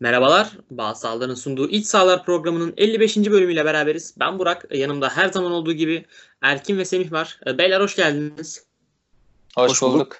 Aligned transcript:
Merhabalar, 0.00 0.50
Bağ 0.70 0.94
Sağlar'ın 0.94 1.34
sunduğu 1.34 1.68
İç 1.68 1.86
Sağlar 1.86 2.24
programının 2.24 2.74
55. 2.76 3.16
bölümüyle 3.16 3.64
beraberiz. 3.64 4.14
Ben 4.18 4.38
Burak, 4.38 4.66
yanımda 4.74 5.08
her 5.08 5.28
zaman 5.28 5.52
olduğu 5.52 5.72
gibi 5.72 6.04
Erkin 6.42 6.78
ve 6.78 6.84
Semih 6.84 7.12
var. 7.12 7.40
E, 7.46 7.58
beyler 7.58 7.80
hoş 7.80 7.96
geldiniz. 7.96 8.64
Hoş, 9.56 9.70
hoş 9.70 9.82
bulduk. 9.82 9.94
bulduk. 9.94 10.16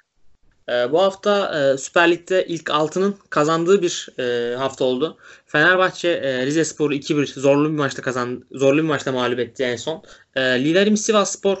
E, 0.69 0.91
bu 0.91 1.01
hafta 1.01 1.59
e, 1.59 1.77
Süper 1.77 2.11
Lig'de 2.11 2.45
ilk 2.47 2.67
6'nın 2.67 3.15
kazandığı 3.29 3.81
bir 3.81 4.09
hafta 4.57 4.85
oldu. 4.85 5.17
Fenerbahçe 5.45 6.45
Rize 6.45 6.65
Spor'u 6.65 6.93
2-1 6.93 7.39
zorlu 7.39 7.69
bir 7.71 7.77
maçta 7.77 8.01
kazandı. 8.01 8.45
Zorlu 8.51 8.77
bir 8.77 8.87
maçta 8.87 9.11
mağlup 9.11 9.39
etti 9.39 9.63
en 9.63 9.75
son. 9.75 10.03
Liderimiz 10.37 11.05
Sivas 11.05 11.31
Spor 11.31 11.57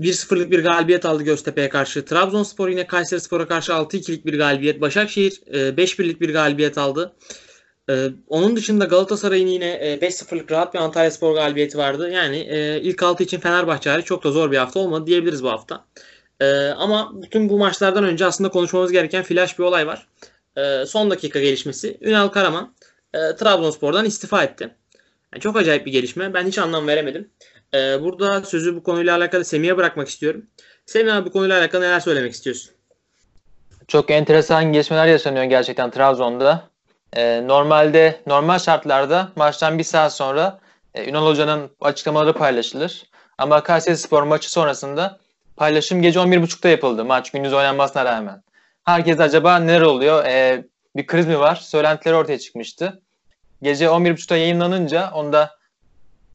1-0'lık 0.00 0.50
bir 0.50 0.64
galibiyet 0.64 1.04
aldı 1.04 1.22
Göztepe'ye 1.22 1.68
karşı. 1.68 2.04
Trabzonspor 2.04 2.68
yine 2.68 2.86
Kayseri 2.86 3.20
Spor'a 3.20 3.48
karşı 3.48 3.72
6-2'lik 3.72 4.26
bir 4.26 4.38
galibiyet. 4.38 4.80
Başakşehir 4.80 5.32
5-1'lik 5.52 6.16
e, 6.16 6.20
bir 6.20 6.32
galibiyet 6.32 6.78
aldı. 6.78 7.16
E, 7.90 8.08
onun 8.28 8.56
dışında 8.56 8.84
Galatasaray'ın 8.84 9.46
yine 9.46 9.98
5-0'lık 10.02 10.50
e, 10.50 10.54
rahat 10.54 10.74
bir 10.74 10.78
Antalya 10.78 11.10
Spor 11.10 11.34
galibiyeti 11.34 11.78
vardı. 11.78 12.10
Yani 12.10 12.38
ilk 12.82 13.02
6 13.02 13.22
için 13.22 13.40
Fenerbahçe 13.40 13.90
hariç 13.90 14.06
çok 14.06 14.24
da 14.24 14.30
zor 14.30 14.50
bir 14.50 14.56
hafta 14.56 14.80
olmadı 14.80 15.06
diyebiliriz 15.06 15.44
bu 15.44 15.50
hafta. 15.50 15.84
Ama 16.76 17.12
bütün 17.22 17.48
bu 17.48 17.58
maçlardan 17.58 18.04
önce 18.04 18.26
aslında 18.26 18.50
konuşmamız 18.50 18.92
gereken 18.92 19.22
flash 19.22 19.58
bir 19.58 19.64
olay 19.64 19.86
var. 19.86 20.06
Son 20.86 21.10
dakika 21.10 21.40
gelişmesi. 21.40 21.98
Ünal 22.00 22.28
Karaman 22.28 22.74
Trabzonspor'dan 23.12 24.04
istifa 24.04 24.44
etti. 24.44 24.70
Yani 25.34 25.40
çok 25.40 25.56
acayip 25.56 25.86
bir 25.86 25.92
gelişme. 25.92 26.34
Ben 26.34 26.46
hiç 26.46 26.58
anlam 26.58 26.86
veremedim. 26.86 27.30
Ee, 27.74 28.02
burada 28.02 28.42
sözü 28.42 28.76
bu 28.76 28.82
konuyla 28.82 29.16
alakalı 29.16 29.44
Semih'e 29.44 29.76
bırakmak 29.76 30.08
istiyorum. 30.08 30.46
Semih 30.86 31.16
abi 31.16 31.26
bu 31.26 31.32
konuyla 31.32 31.58
alakalı 31.58 31.82
neler 31.82 32.00
söylemek 32.00 32.32
istiyorsun? 32.32 32.72
Çok 33.88 34.10
enteresan 34.10 34.72
gelişmeler 34.72 35.06
yaşanıyor 35.06 35.44
gerçekten 35.44 35.90
Trabzon'da. 35.90 36.70
Ee, 37.16 37.46
normalde 37.46 38.20
normal 38.26 38.58
şartlarda 38.58 39.32
maçtan 39.36 39.78
bir 39.78 39.84
saat 39.84 40.14
sonra 40.14 40.60
e, 40.94 41.10
Ünal 41.10 41.26
Hoca'nın 41.26 41.70
açıklamaları 41.80 42.32
paylaşılır. 42.32 43.04
Ama 43.38 43.62
Kayseri 43.62 43.96
Spor 43.96 44.22
maçı 44.22 44.52
sonrasında 44.52 45.18
paylaşım 45.56 46.02
gece 46.02 46.18
11.30'da 46.18 46.68
yapıldı. 46.68 47.04
Maç 47.04 47.30
gündüz 47.30 47.52
oynanmasına 47.52 48.04
rağmen. 48.04 48.42
Herkes 48.84 49.20
acaba 49.20 49.58
neler 49.58 49.80
oluyor? 49.80 50.24
Ee, 50.24 50.64
bir 50.96 51.06
kriz 51.06 51.26
mi 51.26 51.38
var? 51.38 51.56
Söylentileri 51.56 52.16
ortaya 52.16 52.38
çıkmıştı. 52.38 53.02
Gece 53.62 53.84
11.30'da 53.84 54.36
yayınlanınca 54.36 55.10
onda 55.14 55.59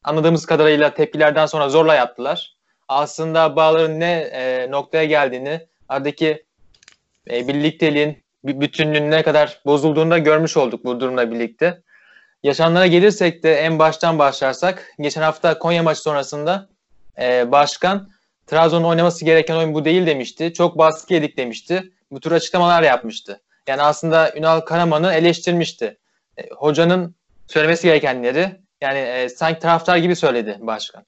anladığımız 0.06 0.46
kadarıyla 0.46 0.94
tepkilerden 0.94 1.46
sonra 1.46 1.68
zorla 1.68 1.94
yaptılar. 1.94 2.56
Aslında 2.88 3.56
bağların 3.56 4.00
ne 4.00 4.12
e, 4.12 4.70
noktaya 4.70 5.04
geldiğini, 5.04 5.60
aradaki 5.88 6.44
e, 7.30 7.48
birlikteliğin, 7.48 8.22
bütünlüğün 8.44 9.10
ne 9.10 9.22
kadar 9.22 9.60
bozulduğunu 9.66 10.10
da 10.10 10.18
görmüş 10.18 10.56
olduk 10.56 10.84
bu 10.84 11.00
durumla 11.00 11.30
birlikte. 11.30 11.82
Yaşananlara 12.42 12.86
gelirsek 12.86 13.42
de 13.42 13.54
en 13.54 13.78
baştan 13.78 14.18
başlarsak, 14.18 14.92
geçen 15.00 15.22
hafta 15.22 15.58
Konya 15.58 15.82
maçı 15.82 16.00
sonrasında 16.00 16.68
e, 17.20 17.52
başkan 17.52 18.08
Trabzon'un 18.46 18.84
oynaması 18.84 19.24
gereken 19.24 19.56
oyun 19.56 19.74
bu 19.74 19.84
değil 19.84 20.06
demişti. 20.06 20.52
Çok 20.52 20.78
baskı 20.78 21.14
yedik 21.14 21.36
demişti. 21.36 21.92
Bu 22.10 22.20
tür 22.20 22.32
açıklamalar 22.32 22.82
yapmıştı. 22.82 23.40
Yani 23.68 23.82
aslında 23.82 24.32
Ünal 24.36 24.60
Karaman'ı 24.60 25.12
eleştirmişti. 25.12 25.98
E, 26.38 26.42
hocanın 26.50 27.14
söylemesi 27.46 27.86
gerekenleri 27.86 28.65
yani 28.80 28.98
e, 28.98 29.28
sanki 29.28 29.60
taraftar 29.60 29.96
gibi 29.96 30.16
söyledi 30.16 30.58
başkan. 30.60 31.04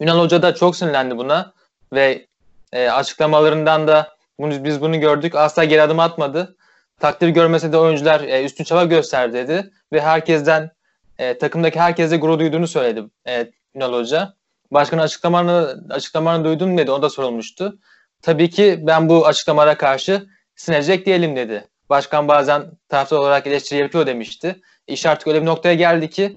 Ünal 0.00 0.20
Hoca 0.20 0.42
da 0.42 0.54
çok 0.54 0.76
sinirlendi 0.76 1.16
buna 1.16 1.52
ve 1.92 2.26
e, 2.72 2.88
açıklamalarından 2.88 3.88
da 3.88 4.16
bunu, 4.38 4.64
biz 4.64 4.80
bunu 4.80 5.00
gördük. 5.00 5.34
Asla 5.34 5.64
geri 5.64 5.82
adım 5.82 6.00
atmadı. 6.00 6.56
Takdir 7.00 7.28
görmese 7.28 7.72
de 7.72 7.78
oyuncular 7.78 8.20
e, 8.20 8.44
üstün 8.44 8.64
çaba 8.64 8.84
gösterdi 8.84 9.34
dedi 9.34 9.70
ve 9.92 10.00
herkesten 10.00 10.70
e, 11.18 11.38
takımdaki 11.38 11.80
herkese 11.80 12.16
gurur 12.16 12.38
duyduğunu 12.38 12.68
söyledi 12.68 13.04
e, 13.28 13.50
Ünal 13.74 13.92
Hoca. 13.92 14.34
Başkanın 14.70 15.02
açıklamalarını, 15.02 15.94
açıklamalarını 15.94 16.44
duydun 16.44 16.78
dedi. 16.78 16.90
O 16.90 17.02
da 17.02 17.10
sorulmuştu. 17.10 17.78
Tabii 18.22 18.50
ki 18.50 18.78
ben 18.82 19.08
bu 19.08 19.26
açıklamalara 19.26 19.76
karşı 19.76 20.26
sinecek 20.56 21.06
diyelim 21.06 21.36
dedi. 21.36 21.68
Başkan 21.90 22.28
bazen 22.28 22.70
taraftar 22.88 23.16
olarak 23.16 23.46
eleştiri 23.46 23.80
yapıyor 23.80 24.06
demişti. 24.06 24.60
İş 24.86 25.06
artık 25.06 25.28
öyle 25.28 25.40
bir 25.40 25.46
noktaya 25.46 25.74
geldi 25.74 26.10
ki 26.10 26.36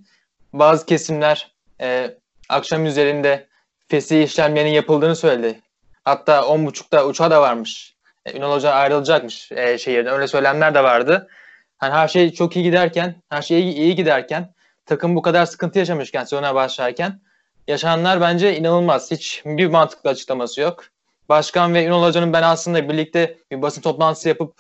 bazı 0.54 0.86
kesimler 0.86 1.52
e, 1.82 2.18
akşam 2.50 2.86
üzerinde 2.86 3.48
fesih 3.88 4.24
işlemlerinin 4.24 4.72
yapıldığını 4.72 5.16
söyledi. 5.16 5.60
Hatta 6.04 6.40
10.30'da 6.40 7.08
uçağı 7.08 7.32
da 7.32 7.42
varmış. 7.42 7.96
E, 8.26 8.38
Ünal 8.38 8.52
Hoca 8.52 8.72
ayrılacakmış 8.72 9.52
e, 9.52 9.78
şehirden. 9.78 10.14
Öyle 10.14 10.28
söylemler 10.28 10.76
de 10.76 10.84
vardı. 10.84 11.30
Hani 11.78 11.94
her 11.94 12.08
şey 12.08 12.34
çok 12.34 12.56
iyi 12.56 12.64
giderken, 12.64 13.16
her 13.30 13.42
şey 13.42 13.62
iyi, 13.62 13.74
iyi 13.74 13.96
giderken, 13.96 14.54
takım 14.86 15.16
bu 15.16 15.22
kadar 15.22 15.46
sıkıntı 15.46 15.80
yaşamışken 15.80 16.24
sezona 16.24 16.56
başlarken 16.56 17.22
yaşananlar 17.68 18.22
bence 18.22 18.58
inanılmaz. 18.58 19.12
Hiç 19.12 19.42
bir 19.46 19.68
mantıklı 19.68 20.10
açıklaması 20.10 20.62
yok. 20.62 20.84
Başkan 21.30 21.74
ve 21.74 21.86
Ünal 21.86 22.04
Hoca'nın 22.04 22.34
ben 22.34 22.44
aslında 22.44 22.90
birlikte 22.90 23.38
bir 23.52 23.62
basın 23.62 23.82
toplantısı 23.82 24.30
yapıp 24.30 24.54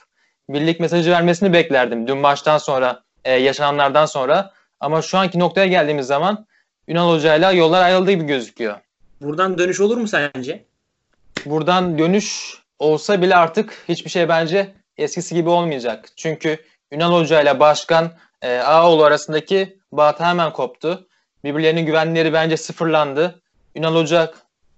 birlik 0.49 0.79
mesajı 0.79 1.11
vermesini 1.11 1.53
beklerdim. 1.53 2.07
Dün 2.07 2.17
maçtan 2.17 2.57
sonra, 2.57 3.03
e, 3.23 3.31
yaşananlardan 3.31 4.05
sonra. 4.05 4.53
Ama 4.83 5.01
şu 5.01 5.17
anki 5.17 5.39
noktaya 5.39 5.67
geldiğimiz 5.67 6.07
zaman 6.07 6.45
Ünal 6.87 7.13
Hoca'yla 7.13 7.51
yollar 7.51 7.81
ayrıldığı 7.81 8.11
gibi 8.11 8.25
gözüküyor. 8.25 8.75
Buradan 9.21 9.57
dönüş 9.57 9.79
olur 9.79 9.97
mu 9.97 10.07
sence? 10.07 10.65
Buradan 11.45 11.97
dönüş 11.97 12.57
olsa 12.79 13.21
bile 13.21 13.35
artık 13.35 13.83
hiçbir 13.89 14.09
şey 14.09 14.29
bence 14.29 14.73
eskisi 14.97 15.35
gibi 15.35 15.49
olmayacak. 15.49 16.09
Çünkü 16.15 16.57
Ünal 16.91 17.13
Hoca 17.13 17.41
ile 17.41 17.59
Başkan 17.59 18.11
e, 18.41 18.57
Ağoğlu 18.57 19.03
arasındaki 19.03 19.79
bağ 19.91 20.19
hemen 20.19 20.53
koptu. 20.53 21.07
Birbirlerinin 21.43 21.85
güvenleri 21.85 22.33
bence 22.33 22.57
sıfırlandı. 22.57 23.41
Ünal 23.75 23.95
Hoca 23.95 24.31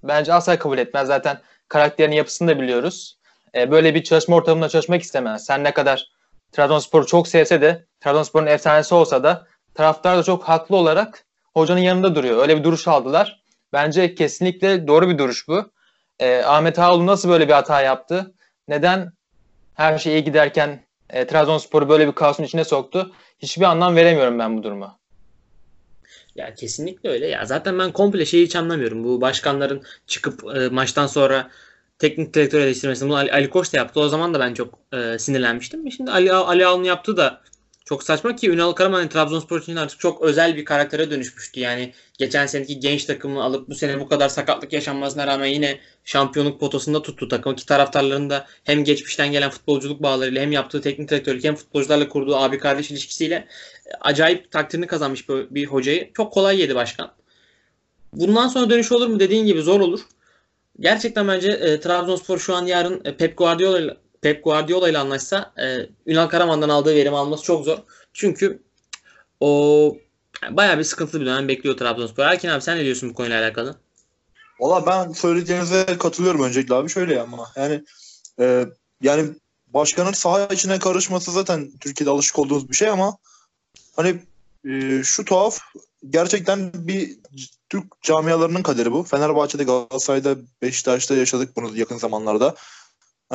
bence 0.03 0.33
asla 0.33 0.59
kabul 0.59 0.77
etmez. 0.77 1.07
Zaten 1.07 1.39
karakterin 1.67 2.11
yapısını 2.11 2.47
da 2.47 2.59
biliyoruz. 2.61 3.17
E, 3.55 3.71
böyle 3.71 3.95
bir 3.95 4.03
çalışma 4.03 4.35
ortamında 4.35 4.69
çalışmak 4.69 5.01
istemez. 5.01 5.45
Sen 5.45 5.63
ne 5.63 5.73
kadar 5.73 6.09
Trabzonspor'u 6.51 7.05
çok 7.05 7.27
sevse 7.27 7.61
de, 7.61 7.85
Trabzonspor'un 7.99 8.47
efsanesi 8.47 8.95
olsa 8.95 9.23
da 9.23 9.47
taraftar 9.75 10.17
da 10.17 10.23
çok 10.23 10.43
haklı 10.43 10.75
olarak 10.75 11.25
hocanın 11.53 11.79
yanında 11.79 12.15
duruyor. 12.15 12.41
Öyle 12.41 12.57
bir 12.57 12.63
duruş 12.63 12.87
aldılar. 12.87 13.43
Bence 13.73 14.15
kesinlikle 14.15 14.87
doğru 14.87 15.09
bir 15.09 15.17
duruş 15.17 15.47
bu. 15.47 15.71
E, 16.19 16.43
Ahmet 16.43 16.79
Ağoğlu 16.79 17.05
nasıl 17.05 17.29
böyle 17.29 17.47
bir 17.47 17.53
hata 17.53 17.81
yaptı? 17.81 18.33
Neden 18.67 19.11
her 19.73 19.97
şey 19.97 20.13
iyi 20.13 20.23
giderken 20.23 20.85
e, 21.09 21.27
Trabzonspor'u 21.27 21.89
böyle 21.89 22.07
bir 22.07 22.11
kaosun 22.11 22.43
içine 22.43 22.63
soktu? 22.63 23.11
Hiçbir 23.39 23.65
anlam 23.65 23.95
veremiyorum 23.95 24.39
ben 24.39 24.57
bu 24.57 24.63
duruma. 24.63 24.99
Ya 26.35 26.53
kesinlikle 26.53 27.09
öyle. 27.09 27.27
Ya 27.27 27.45
zaten 27.45 27.79
ben 27.79 27.91
komple 27.91 28.25
şeyi 28.25 28.45
hiç 28.45 28.55
anlamıyorum. 28.55 29.03
Bu 29.03 29.21
başkanların 29.21 29.83
çıkıp 30.07 30.55
e, 30.55 30.69
maçtan 30.69 31.07
sonra 31.07 31.49
teknik 31.99 32.33
direktör 32.33 32.59
eleştirmesini 32.59 33.09
bunu 33.09 33.17
Ali, 33.17 33.31
Ali 33.31 33.49
Koç 33.49 33.73
da 33.73 33.77
yaptı. 33.77 33.99
O 33.99 34.09
zaman 34.09 34.33
da 34.33 34.39
ben 34.39 34.53
çok 34.53 34.79
e, 34.93 35.19
sinirlenmiştim. 35.19 35.91
Şimdi 35.91 36.11
Ali 36.11 36.33
Ali 36.33 36.65
Ağol'un 36.65 36.83
yaptığı 36.83 37.17
da 37.17 37.41
çok 37.85 38.03
saçma 38.03 38.35
ki 38.35 38.49
Ünal 38.49 38.71
Karaman 38.71 39.09
Trabzonspor 39.09 39.61
için 39.61 39.75
artık 39.75 39.99
çok 39.99 40.21
özel 40.21 40.55
bir 40.55 40.65
karaktere 40.65 41.11
dönüşmüştü. 41.11 41.59
Yani 41.59 41.93
geçen 42.17 42.45
seneki 42.45 42.79
genç 42.79 43.05
takımını 43.05 43.43
alıp 43.43 43.69
bu 43.69 43.75
sene 43.75 43.99
bu 43.99 44.07
kadar 44.07 44.29
sakatlık 44.29 44.73
yaşanmasına 44.73 45.27
rağmen 45.27 45.45
yine 45.45 45.79
şampiyonluk 46.05 46.59
potosunda 46.59 47.01
tuttu 47.01 47.27
takımı 47.27 47.55
ki 47.55 47.65
taraftarların 47.65 48.29
da 48.29 48.47
hem 48.63 48.83
geçmişten 48.83 49.31
gelen 49.31 49.49
futbolculuk 49.49 50.03
bağlarıyla 50.03 50.41
hem 50.41 50.51
yaptığı 50.51 50.81
teknik 50.81 51.09
direktörlük 51.09 51.43
hem 51.43 51.55
futbolcularla 51.55 52.09
kurduğu 52.09 52.35
abi 52.35 52.57
kardeş 52.57 52.91
ilişkisiyle 52.91 53.47
acayip 54.01 54.51
takdirini 54.51 54.87
kazanmış 54.87 55.29
bir 55.29 55.65
hocayı 55.65 56.13
çok 56.13 56.33
kolay 56.33 56.61
yedi 56.61 56.75
başkan. 56.75 57.11
Bundan 58.13 58.47
sonra 58.47 58.69
dönüş 58.69 58.91
olur 58.91 59.07
mu 59.07 59.19
dediğin 59.19 59.45
gibi 59.45 59.61
zor 59.61 59.79
olur. 59.79 59.99
Gerçekten 60.79 61.27
bence 61.27 61.51
e, 61.51 61.79
Trabzonspor 61.79 62.39
şu 62.39 62.55
an 62.55 62.65
yarın 62.65 63.01
e, 63.05 63.17
Pep 63.17 63.37
Guardiola 63.37 63.97
Pep 64.25 64.43
Guardiola 64.43 64.89
ile 64.89 64.97
anlaşsa 64.97 65.53
e, 65.57 65.89
Ünal 66.05 66.27
Karaman'dan 66.27 66.69
aldığı 66.69 66.95
verim 66.95 67.13
alması 67.13 67.43
çok 67.43 67.65
zor. 67.65 67.77
Çünkü 68.13 68.63
o 69.39 69.97
bayağı 70.49 70.77
bir 70.77 70.83
sıkıntılı 70.83 71.21
bir 71.21 71.25
dönem 71.25 71.47
bekliyor 71.47 71.77
Trabzonspor. 71.77 72.23
Erkin 72.23 72.49
abi 72.49 72.61
sen 72.61 72.77
ne 72.77 72.83
diyorsun 72.83 73.09
bu 73.09 73.13
konuyla 73.13 73.41
alakalı? 73.41 73.75
Valla 74.59 74.85
ben 74.85 75.11
söylediğinize 75.11 75.85
katılıyorum 75.99 76.43
öncelikle 76.43 76.75
abi 76.75 76.89
şöyle 76.89 77.21
ama 77.21 77.51
yani 77.55 77.83
e, 78.39 78.65
yani 79.01 79.29
başkanın 79.67 80.11
saha 80.11 80.45
içine 80.45 80.79
karışması 80.79 81.31
zaten 81.31 81.71
Türkiye'de 81.79 82.11
alışık 82.11 82.39
olduğumuz 82.39 82.69
bir 82.69 82.75
şey 82.75 82.89
ama 82.89 83.17
hani 83.95 84.21
e, 84.69 85.03
şu 85.03 85.25
tuhaf 85.25 85.59
gerçekten 86.09 86.71
bir 86.73 87.17
Türk 87.69 88.01
camialarının 88.01 88.63
kaderi 88.63 88.91
bu. 88.91 89.03
Fenerbahçe'de, 89.03 89.63
Galatasaray'da, 89.63 90.35
Beşiktaş'ta 90.61 91.15
yaşadık 91.15 91.55
bunu 91.55 91.77
yakın 91.77 91.97
zamanlarda. 91.97 92.55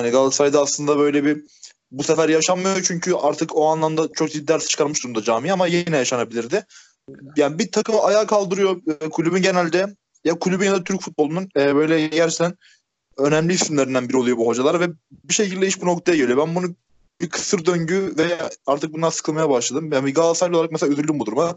Hani 0.01 0.11
Galatasaray'da 0.11 0.61
aslında 0.61 0.99
böyle 0.99 1.25
bir 1.25 1.43
bu 1.91 2.03
sefer 2.03 2.29
yaşanmıyor 2.29 2.83
çünkü 2.83 3.15
artık 3.15 3.57
o 3.57 3.67
anlamda 3.67 4.09
çok 4.13 4.31
ciddi 4.31 4.49
ders 4.49 4.69
çıkarmış 4.69 5.05
durumda 5.05 5.23
cami 5.23 5.53
ama 5.53 5.67
yine 5.67 5.97
yaşanabilirdi. 5.97 6.67
Yani 7.37 7.59
bir 7.59 7.73
takım 7.73 7.95
ayağa 8.03 8.27
kaldırıyor 8.27 8.77
e, 9.01 9.09
kulübün 9.09 9.43
genelde 9.43 9.97
ya 10.25 10.39
kulübün 10.39 10.67
ya 10.67 10.73
da 10.73 10.85
Türk 10.85 11.01
futbolunun 11.01 11.49
e, 11.57 11.75
böyle 11.75 12.07
gerçekten 12.07 12.55
önemli 13.17 13.53
isimlerinden 13.53 14.09
biri 14.09 14.17
oluyor 14.17 14.37
bu 14.37 14.47
hocalar 14.47 14.81
ve 14.81 14.89
bir 15.25 15.35
şekilde 15.35 15.67
iş 15.67 15.81
bu 15.81 15.87
noktaya 15.87 16.17
geliyor. 16.17 16.39
Ben 16.39 16.55
bunu 16.55 16.75
bir 17.21 17.29
kısır 17.29 17.67
döngü 17.67 18.15
ve 18.19 18.39
artık 18.67 18.93
bundan 18.93 19.11
sıkılmaya 19.11 19.51
başladım. 19.51 19.93
Yani 19.93 20.07
bir 20.07 20.15
Galatasaraylı 20.15 20.57
olarak 20.57 20.73
mesela 20.73 20.93
üzüldüm 20.93 21.21
bu 21.21 21.27
duruma. 21.27 21.57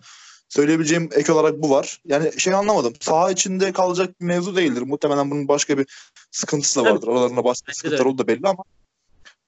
Söyleyebileceğim 0.54 1.10
ek 1.12 1.32
olarak 1.32 1.62
bu 1.62 1.70
var. 1.70 2.02
Yani 2.06 2.40
şey 2.40 2.54
anlamadım. 2.54 2.94
Saha 3.00 3.32
içinde 3.32 3.72
kalacak 3.72 4.22
bir 4.22 4.26
mevzu 4.26 4.56
değildir. 4.56 4.82
Muhtemelen 4.82 5.32
bunun 5.32 5.48
başka 5.48 5.78
bir 5.78 5.88
sıkıntısı 6.32 6.80
da 6.80 6.92
vardır. 6.92 7.08
Aralarında 7.08 7.44
başka 7.44 7.72
de 7.72 7.76
sıkıntılar 7.76 8.06
oldu 8.06 8.18
da 8.18 8.28
belli 8.28 8.48
ama 8.48 8.64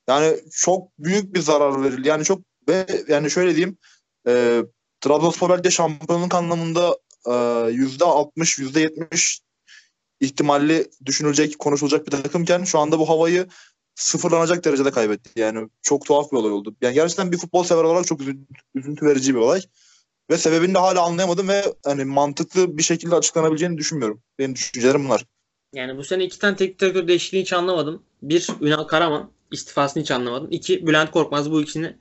yani 0.09 0.37
çok 0.51 0.97
büyük 0.99 1.33
bir 1.33 1.39
zarar 1.39 1.83
verildi. 1.83 2.07
Yani 2.07 2.23
çok 2.23 2.41
ve 2.69 2.87
yani 3.07 3.31
şöyle 3.31 3.55
diyeyim 3.55 3.77
e, 4.27 4.63
Trabzonspor 5.01 5.49
belki 5.49 5.63
de 5.63 5.71
şampiyonluk 5.71 6.35
anlamında 6.35 6.97
e, 7.25 7.33
yüzde 7.71 8.05
altmış, 8.05 8.59
yüzde 8.59 8.79
yetmiş 8.79 9.41
ihtimalli 10.19 10.89
düşünülecek, 11.05 11.59
konuşulacak 11.59 12.05
bir 12.05 12.11
takımken 12.11 12.63
şu 12.63 12.79
anda 12.79 12.99
bu 12.99 13.09
havayı 13.09 13.47
sıfırlanacak 13.95 14.65
derecede 14.65 14.91
kaybetti. 14.91 15.39
Yani 15.39 15.69
çok 15.81 16.05
tuhaf 16.05 16.31
bir 16.31 16.37
olay 16.37 16.51
oldu. 16.51 16.75
Yani 16.81 16.93
gerçekten 16.93 17.31
bir 17.31 17.37
futbol 17.37 17.63
sever 17.63 17.83
olarak 17.83 18.07
çok 18.07 18.21
üzüntü, 18.21 18.45
üzüntü 18.75 19.05
verici 19.05 19.35
bir 19.35 19.39
olay. 19.39 19.61
Ve 20.31 20.37
sebebini 20.37 20.73
de 20.75 20.79
hala 20.79 21.01
anlayamadım 21.01 21.47
ve 21.47 21.63
hani 21.85 22.05
mantıklı 22.05 22.77
bir 22.77 22.83
şekilde 22.83 23.15
açıklanabileceğini 23.15 23.77
düşünmüyorum. 23.77 24.21
Benim 24.39 24.55
düşüncelerim 24.55 25.05
bunlar. 25.05 25.25
Yani 25.73 25.97
bu 25.97 26.03
sene 26.03 26.23
iki 26.23 26.39
tane 26.39 26.55
teknik 26.55 26.79
direktör 26.79 27.07
değişikliğini 27.07 27.43
hiç 27.43 27.53
anlamadım. 27.53 28.03
Bir 28.21 28.47
Ünal 28.61 28.83
Karaman 28.83 29.31
istifasını 29.51 30.03
hiç 30.03 30.11
anlamadım. 30.11 30.47
İki 30.51 30.87
Bülent 30.87 31.11
Korkmaz 31.11 31.51
bu 31.51 31.61
ikisini 31.61 31.97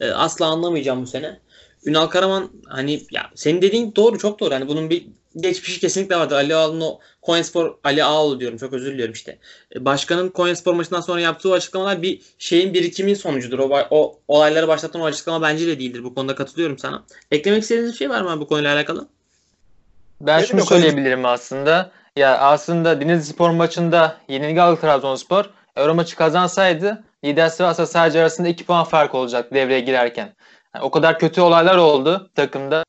e, 0.00 0.10
asla 0.10 0.46
anlamayacağım 0.46 1.02
bu 1.02 1.06
sene. 1.06 1.40
Ünal 1.84 2.06
Karaman 2.06 2.50
hani 2.66 3.06
ya 3.10 3.30
senin 3.34 3.62
dediğin 3.62 3.94
doğru 3.94 4.18
çok 4.18 4.40
doğru. 4.40 4.54
Hani 4.54 4.68
bunun 4.68 4.90
bir 4.90 5.06
geçmişi 5.36 5.80
kesinlikle 5.80 6.16
vardı. 6.16 6.34
Ali 6.34 6.56
Ağaoğlu'nun 6.56 6.80
o 6.80 6.98
Konyaspor 7.22 7.74
Ali 7.84 8.04
Ağaoğlu 8.04 8.40
diyorum 8.40 8.58
çok 8.58 8.72
özür 8.72 8.92
diliyorum 8.92 9.12
işte. 9.12 9.38
E, 9.76 9.84
Başkanın 9.84 10.28
Konyaspor 10.28 10.74
maçından 10.74 11.00
sonra 11.00 11.20
yaptığı 11.20 11.52
açıklamalar 11.52 12.02
bir 12.02 12.20
şeyin 12.38 12.74
birikimin 12.74 13.14
sonucudur. 13.14 13.58
O, 13.58 13.86
o 13.90 14.18
olayları 14.28 14.68
başlatan 14.68 15.02
o 15.02 15.04
açıklama 15.04 15.42
bence 15.42 15.66
de 15.66 15.78
değildir. 15.78 16.04
Bu 16.04 16.14
konuda 16.14 16.34
katılıyorum 16.34 16.78
sana. 16.78 17.04
Eklemek 17.30 17.62
istediğiniz 17.62 17.92
bir 17.92 17.98
şey 17.98 18.10
var 18.10 18.20
mı 18.20 18.30
abi 18.30 18.40
bu 18.40 18.48
konuyla 18.48 18.74
alakalı? 18.74 19.08
Ben 20.20 20.40
şunu 20.40 20.66
söyleyebilirim 20.66 21.24
aslında. 21.24 21.90
Ya 22.16 22.38
aslında 22.38 23.00
Denizli 23.00 23.32
Spor 23.32 23.50
maçında 23.50 24.16
yenilgi 24.28 24.62
aldı 24.62 24.80
Trabzonspor. 24.80 25.44
Euro 25.76 25.94
maçı 25.94 26.16
kazansaydı 26.16 27.04
lider 27.24 27.48
Sivas'la 27.48 27.86
sadece 27.86 28.20
arasında 28.20 28.48
2 28.48 28.64
puan 28.64 28.84
fark 28.84 29.14
olacak 29.14 29.54
devreye 29.54 29.80
girerken. 29.80 30.34
Yani 30.74 30.84
o 30.84 30.90
kadar 30.90 31.18
kötü 31.18 31.40
olaylar 31.40 31.76
oldu 31.76 32.30
takımda. 32.34 32.84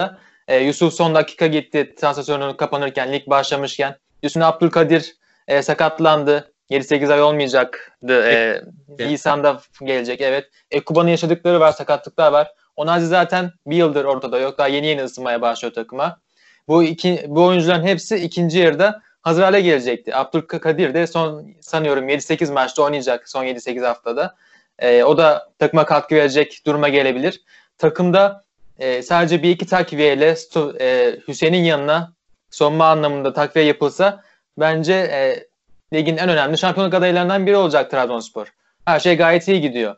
Ee, 0.50 0.58
Yusuf 0.58 0.94
son 0.94 1.16
dakika 1.16 1.48
gitti 1.48 1.96
transfer 1.96 2.58
kapanırken, 2.58 3.14
lig 3.14 3.28
başlamışken. 3.28 3.96
Üstüne 4.24 4.46
Abdülkadir 4.46 5.16
e, 5.48 5.62
sakatlandı. 5.62 6.54
7-8 6.70 7.14
ay 7.14 7.22
olmayacaktı. 7.22 8.24
E, 8.24 8.62
Nisan'da 9.00 9.62
gelecek 9.84 10.22
evet. 10.22 10.50
E, 10.72 10.80
Kuba'nın 10.80 11.10
yaşadıkları 11.10 11.60
var, 11.60 11.72
sakatlıklar 11.72 12.32
var. 12.32 12.52
Onazi 12.76 13.08
zaten 13.08 13.52
bir 13.68 13.76
yıldır 13.76 14.06
ortada 14.06 14.40
yok. 14.40 14.58
Daha 14.58 14.68
yeni 14.68 14.88
yeni 14.88 15.04
ısınmaya 15.04 15.42
başlıyor 15.42 15.74
takıma. 15.74 16.20
Bu 16.68 16.84
iki 16.84 17.26
bu 17.28 17.46
oyuncuların 17.46 17.84
hepsi 17.84 18.16
ikinci 18.16 18.60
yarıda 18.60 19.02
hazır 19.22 19.44
hale 19.44 19.62
gelecekti. 19.62 20.16
Abdülkadir 20.16 20.94
de 20.94 21.08
son 21.08 21.48
sanıyorum 21.62 22.10
7-8 22.10 22.52
maçta 22.52 22.84
oynayacak 22.84 23.30
son 23.30 23.44
7-8 23.44 23.86
haftada. 23.86 24.36
Ee, 24.80 25.04
o 25.04 25.18
da 25.18 25.50
takıma 25.60 25.86
katkı 25.86 26.16
verecek 26.16 26.62
duruma 26.66 26.90
gelebilir. 26.90 27.42
Takımda 27.78 28.49
e, 28.80 29.02
sadece 29.02 29.44
bir 29.44 29.50
iki 29.50 29.66
takviyeyle 29.66 30.32
Sto- 30.32 30.82
e, 30.82 31.20
Hüseyin'in 31.28 31.64
yanına 31.64 32.14
sonma 32.52 32.90
anlamında 32.90 33.34
takviye 33.34 33.66
yapılsa 33.66 34.24
bence 34.58 34.94
e, 34.94 35.48
ligin 35.94 36.18
en 36.18 36.30
önemli 36.30 36.58
şampiyonluk 36.58 36.94
adaylarından 36.94 37.46
biri 37.46 37.56
olacak 37.56 37.92
Trabzonspor. 37.92 38.48
Her 38.86 39.00
şey 39.00 39.18
gayet 39.18 39.48
iyi 39.48 39.62
gidiyor. 39.62 39.96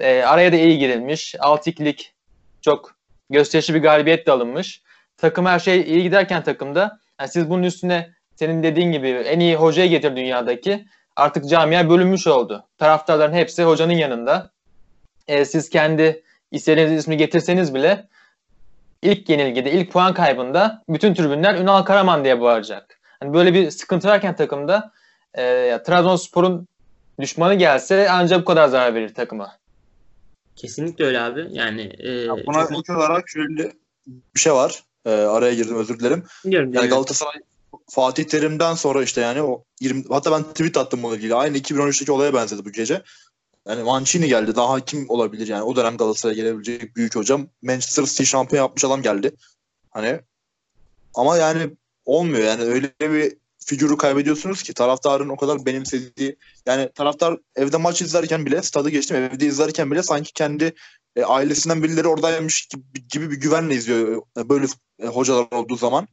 E, 0.00 0.22
araya 0.22 0.52
da 0.52 0.56
iyi 0.56 0.78
girilmiş. 0.78 1.34
6-2'lik 1.34 2.14
çok 2.62 2.96
gösterişli 3.30 3.74
bir 3.74 3.82
galibiyet 3.82 4.26
de 4.26 4.32
alınmış 4.32 4.82
takım 5.18 5.46
her 5.46 5.58
şey 5.58 5.80
iyi 5.80 6.02
giderken 6.02 6.42
takımda 6.42 6.98
yani 7.20 7.30
siz 7.30 7.50
bunun 7.50 7.62
üstüne 7.62 8.10
senin 8.34 8.62
dediğin 8.62 8.92
gibi 8.92 9.08
en 9.08 9.40
iyi 9.40 9.56
hocayı 9.56 9.90
getir 9.90 10.16
dünyadaki 10.16 10.86
artık 11.16 11.48
camia 11.48 11.90
bölünmüş 11.90 12.26
oldu. 12.26 12.66
Taraftarların 12.78 13.32
hepsi 13.32 13.62
hocanın 13.62 13.92
yanında. 13.92 14.50
E, 15.28 15.44
siz 15.44 15.70
kendi 15.70 16.22
istediğiniz 16.50 16.92
ismi 16.92 17.16
getirseniz 17.16 17.74
bile 17.74 18.08
ilk 19.02 19.28
yenilgide, 19.28 19.72
ilk 19.72 19.92
puan 19.92 20.14
kaybında 20.14 20.82
bütün 20.88 21.14
tribünler 21.14 21.54
Ünal 21.54 21.82
Karaman 21.82 22.24
diye 22.24 22.40
bağıracak. 22.40 22.98
Hani 23.20 23.34
böyle 23.34 23.54
bir 23.54 23.70
sıkıntı 23.70 24.08
varken 24.08 24.36
takımda 24.36 24.92
e, 25.34 25.42
ya, 25.42 25.82
Trabzonspor'un 25.82 26.68
düşmanı 27.20 27.54
gelse 27.54 28.10
ancak 28.10 28.40
bu 28.40 28.44
kadar 28.44 28.68
zarar 28.68 28.94
verir 28.94 29.14
takıma. 29.14 29.58
Kesinlikle 30.56 31.04
öyle 31.04 31.20
abi. 31.20 31.46
Yani 31.50 31.92
e, 31.98 32.10
Ya 32.10 32.36
buna 32.46 32.62
çok- 32.68 32.78
ek 32.78 32.92
olarak 32.92 33.28
şöyle 33.28 33.72
bir 34.06 34.40
şey 34.40 34.52
var. 34.52 34.82
Ee, 35.06 35.10
araya 35.10 35.54
girdim 35.54 35.76
özür 35.78 35.98
dilerim. 36.00 36.24
Biliyorum, 36.44 36.72
Yani. 36.74 36.88
Galatasaray 36.88 37.34
Fatih 37.90 38.24
Terim'den 38.24 38.74
sonra 38.74 39.02
işte 39.02 39.20
yani 39.20 39.42
o 39.42 39.64
20 39.80 40.04
hatta 40.08 40.32
ben 40.32 40.42
tweet 40.42 40.76
attım 40.76 41.02
bununla 41.02 41.16
ilgili. 41.16 41.34
Aynı 41.34 41.56
2013'teki 41.56 42.12
olaya 42.12 42.34
benzedi 42.34 42.64
bu 42.64 42.72
gece. 42.72 43.02
Yani 43.68 43.82
Mancini 43.82 44.28
geldi. 44.28 44.56
Daha 44.56 44.80
kim 44.80 45.10
olabilir 45.10 45.48
yani? 45.48 45.62
O 45.62 45.76
dönem 45.76 45.96
Galatasaray'a 45.96 46.36
gelebilecek 46.36 46.96
büyük 46.96 47.16
hocam. 47.16 47.48
Manchester 47.62 48.04
City 48.04 48.22
şampiyon 48.22 48.62
yapmış 48.62 48.84
adam 48.84 49.02
geldi. 49.02 49.32
Hani 49.90 50.20
ama 51.14 51.36
yani 51.36 51.76
olmuyor 52.04 52.44
yani 52.44 52.62
öyle 52.62 52.92
bir 53.00 53.36
figürü 53.58 53.96
kaybediyorsunuz 53.96 54.62
ki 54.62 54.74
taraftarın 54.74 55.28
o 55.28 55.36
kadar 55.36 55.66
benimsediği 55.66 56.36
yani 56.66 56.90
taraftar 56.94 57.38
evde 57.56 57.76
maç 57.76 58.02
izlerken 58.02 58.46
bile 58.46 58.62
stadı 58.62 58.90
geçtim 58.90 59.16
evde 59.16 59.46
izlerken 59.46 59.90
bile 59.90 60.02
sanki 60.02 60.32
kendi 60.32 60.74
e, 61.16 61.24
ailesinden 61.24 61.82
birileri 61.82 62.08
oradaymış 62.08 62.66
gibi, 62.66 63.08
gibi 63.08 63.30
bir 63.30 63.40
güvenle 63.40 63.74
izliyor 63.74 64.22
e, 64.38 64.48
böyle 64.48 64.66
e, 65.02 65.06
hocalar 65.06 65.46
olduğu 65.52 65.76
zaman. 65.76 66.08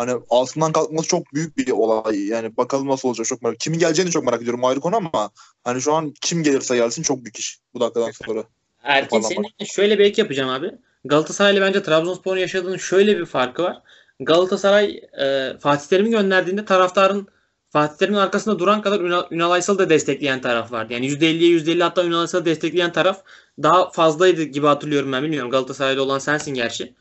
Hani 0.00 0.12
altından 0.30 0.72
kalkması 0.72 1.08
çok 1.08 1.34
büyük 1.34 1.56
bir 1.56 1.70
olay. 1.70 2.26
Yani 2.26 2.56
bakalım 2.56 2.88
nasıl 2.88 3.08
olacak 3.08 3.26
çok 3.26 3.42
merak. 3.42 3.60
Kimin 3.60 3.78
geleceğini 3.78 4.10
çok 4.10 4.24
merak 4.24 4.42
ediyorum 4.42 4.64
ayrı 4.64 4.80
konu 4.80 4.96
ama 4.96 5.30
hani 5.64 5.82
şu 5.82 5.92
an 5.92 6.14
kim 6.20 6.42
gelirse 6.42 6.76
gelsin 6.76 7.02
çok 7.02 7.24
büyük 7.24 7.38
iş 7.38 7.58
bu 7.74 7.80
dakikadan 7.80 8.10
sonra. 8.10 8.44
Erkin 8.82 9.20
senin 9.20 9.64
şöyle 9.64 9.98
bir 9.98 10.04
ek 10.04 10.22
yapacağım 10.22 10.50
abi. 10.50 10.70
Galatasaray'la 11.04 11.60
bence 11.60 11.82
Trabzonspor'un 11.82 12.40
yaşadığının 12.40 12.76
şöyle 12.76 13.18
bir 13.18 13.26
farkı 13.26 13.62
var. 13.62 13.82
Galatasaray 14.20 15.00
e, 15.20 15.58
Fatih 15.58 15.88
Terim'i 15.88 16.10
gönderdiğinde 16.10 16.64
taraftarın 16.64 17.28
Fatih 17.70 17.96
Terim'in 17.96 18.18
arkasında 18.18 18.58
duran 18.58 18.82
kadar 18.82 19.00
Ünal, 19.00 19.24
Ünal 19.30 19.50
Aysal'ı 19.50 19.78
da 19.78 19.90
destekleyen 19.90 20.40
taraf 20.40 20.72
vardı. 20.72 20.92
Yani 20.92 21.06
%50'ye 21.06 21.58
%50 21.58 21.82
hatta 21.82 22.04
Ünal 22.04 22.20
Aysal'ı 22.20 22.44
destekleyen 22.44 22.92
taraf 22.92 23.22
daha 23.62 23.90
fazlaydı 23.90 24.42
gibi 24.42 24.66
hatırlıyorum 24.66 25.12
ben. 25.12 25.22
Bilmiyorum 25.22 25.50
Galatasaray'da 25.50 26.02
olan 26.02 26.18
sensin 26.18 26.54
gerçi. 26.54 26.94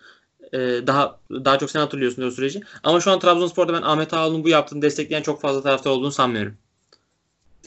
E, 0.54 0.58
daha 0.88 1.20
daha 1.32 1.60
çok 1.60 1.72
sen 1.72 1.80
hatırlıyorsun 1.80 2.24
o 2.24 2.32
süreci. 2.32 2.62
Ama 2.84 3.02
şu 3.02 3.12
an 3.12 3.20
Trabzonspor'da 3.20 3.74
ben 3.74 3.82
Ahmet 3.82 4.14
Ağaoğlu'nun 4.14 4.44
bu 4.44 4.50
yaptığını 4.50 4.82
destekleyen 4.82 5.22
çok 5.22 5.42
fazla 5.42 5.64
taraftar 5.64 5.92
olduğunu 5.92 6.12
sanmıyorum. 6.12 6.58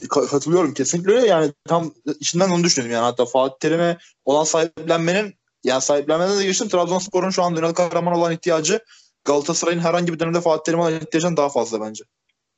Ka- 0.01 0.27
katılıyorum 0.27 0.73
kesinlikle 0.73 1.27
yani 1.27 1.53
tam 1.65 1.93
içinden 2.19 2.49
onu 2.49 2.63
düşünüyorum 2.63 2.93
yani 2.93 3.03
hatta 3.03 3.25
Fatih 3.25 3.57
Terim'e 3.59 3.97
olan 4.25 4.43
sahiplenmenin 4.43 5.35
yani 5.63 5.81
sahiplenmeden 5.81 6.39
de 6.39 6.45
geçtim 6.45 6.67
Trabzonspor'un 6.67 7.29
şu 7.29 7.43
an 7.43 7.55
Ünal 7.55 7.73
Karaman 7.73 8.13
olan 8.13 8.33
ihtiyacı 8.33 8.79
Galatasaray'ın 9.25 9.79
herhangi 9.79 10.13
bir 10.13 10.19
dönemde 10.19 10.41
Fatih 10.41 10.63
Terim'e 10.63 10.81
olan 10.81 10.93
ihtiyacından 10.93 11.37
daha 11.37 11.49
fazla 11.49 11.81
bence. 11.81 12.03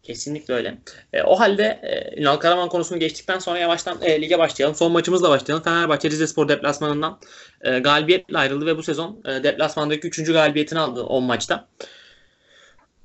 Kesinlikle 0.05 0.53
öyle. 0.53 0.77
E, 1.13 1.23
o 1.23 1.39
halde 1.39 1.63
e, 1.83 2.21
Ünal 2.21 2.35
Karaman 2.35 2.69
konusunu 2.69 2.99
geçtikten 2.99 3.39
sonra 3.39 3.59
yavaştan 3.59 4.01
e, 4.01 4.21
lige 4.21 4.39
başlayalım. 4.39 4.75
Son 4.75 4.91
maçımızla 4.91 5.29
başlayalım. 5.29 5.63
Fenerbahçe 5.63 6.09
Rizespor 6.09 6.47
deplasmanından 6.47 7.19
e, 7.61 7.79
galibiyetle 7.79 8.37
ayrıldı 8.37 8.65
ve 8.65 8.77
bu 8.77 8.83
sezon 8.83 9.21
e, 9.25 9.43
deplasmandaki 9.43 10.07
3. 10.07 10.31
galibiyetini 10.33 10.79
aldı 10.79 11.03
10 11.03 11.23
maçta. 11.23 11.67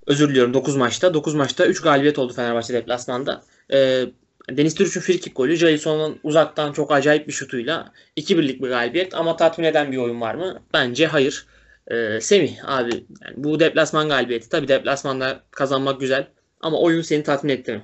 Özür 0.07 0.28
diliyorum 0.28 0.54
9 0.54 0.76
maçta. 0.76 1.14
9 1.14 1.35
maçta 1.35 1.66
3 1.66 1.83
galibiyet 1.83 2.19
oldu 2.19 2.33
Fenerbahçe 2.33 2.73
deplasmanda. 2.75 3.42
E, 3.73 4.04
Deniz 4.50 4.75
Türüç'ün 4.75 5.00
frikik 5.00 5.37
golü, 5.37 5.57
Jason'un 5.57 6.21
uzaktan 6.23 6.73
çok 6.73 6.92
acayip 6.92 7.28
bir 7.28 7.33
şutuyla 7.33 7.92
2-1'lik 8.16 8.62
bir 8.62 8.69
galibiyet 8.69 9.14
ama 9.14 9.37
tatmin 9.37 9.64
eden 9.64 9.92
bir 9.92 9.97
oyun 9.97 10.21
var 10.21 10.35
mı? 10.35 10.62
Bence 10.75 11.07
hayır. 11.07 11.47
E, 11.87 12.21
Semih 12.21 12.52
abi 12.64 12.92
yani 12.95 13.35
bu 13.37 13.61
deplasman 13.61 14.09
galibiyeti. 14.09 14.49
Tabii 14.49 14.69
deplasmanda 14.69 15.40
kazanmak 15.50 16.00
güzel. 16.00 16.26
Ama 16.61 16.79
oyun 16.79 17.02
seni 17.02 17.23
tatmin 17.23 17.52
etti 17.52 17.73
mi? 17.73 17.83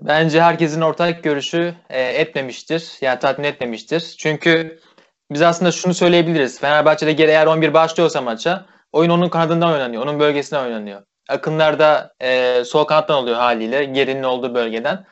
Bence 0.00 0.42
herkesin 0.42 0.80
ortak 0.80 1.22
görüşü 1.22 1.74
e, 1.90 2.02
etmemiştir. 2.02 2.92
Yani 3.00 3.18
tatmin 3.18 3.44
etmemiştir. 3.44 4.14
Çünkü 4.18 4.80
biz 5.30 5.42
aslında 5.42 5.72
şunu 5.72 5.94
söyleyebiliriz. 5.94 6.60
Fenerbahçe'de 6.60 7.12
geri 7.12 7.30
eğer 7.30 7.46
11 7.46 7.74
başlıyorsa 7.74 8.20
maça 8.22 8.66
oyun 8.92 9.10
onun 9.10 9.28
kanadından 9.28 9.72
oynanıyor. 9.72 10.02
Onun 10.02 10.20
bölgesinden 10.20 10.64
oynanıyor. 10.64 11.02
Akınlar 11.28 11.78
da 11.78 12.14
e, 12.20 12.62
sol 12.64 12.84
kanattan 12.84 13.16
oluyor 13.16 13.36
haliyle. 13.36 13.84
Gerinin 13.84 14.22
olduğu 14.22 14.54
bölgeden. 14.54 15.04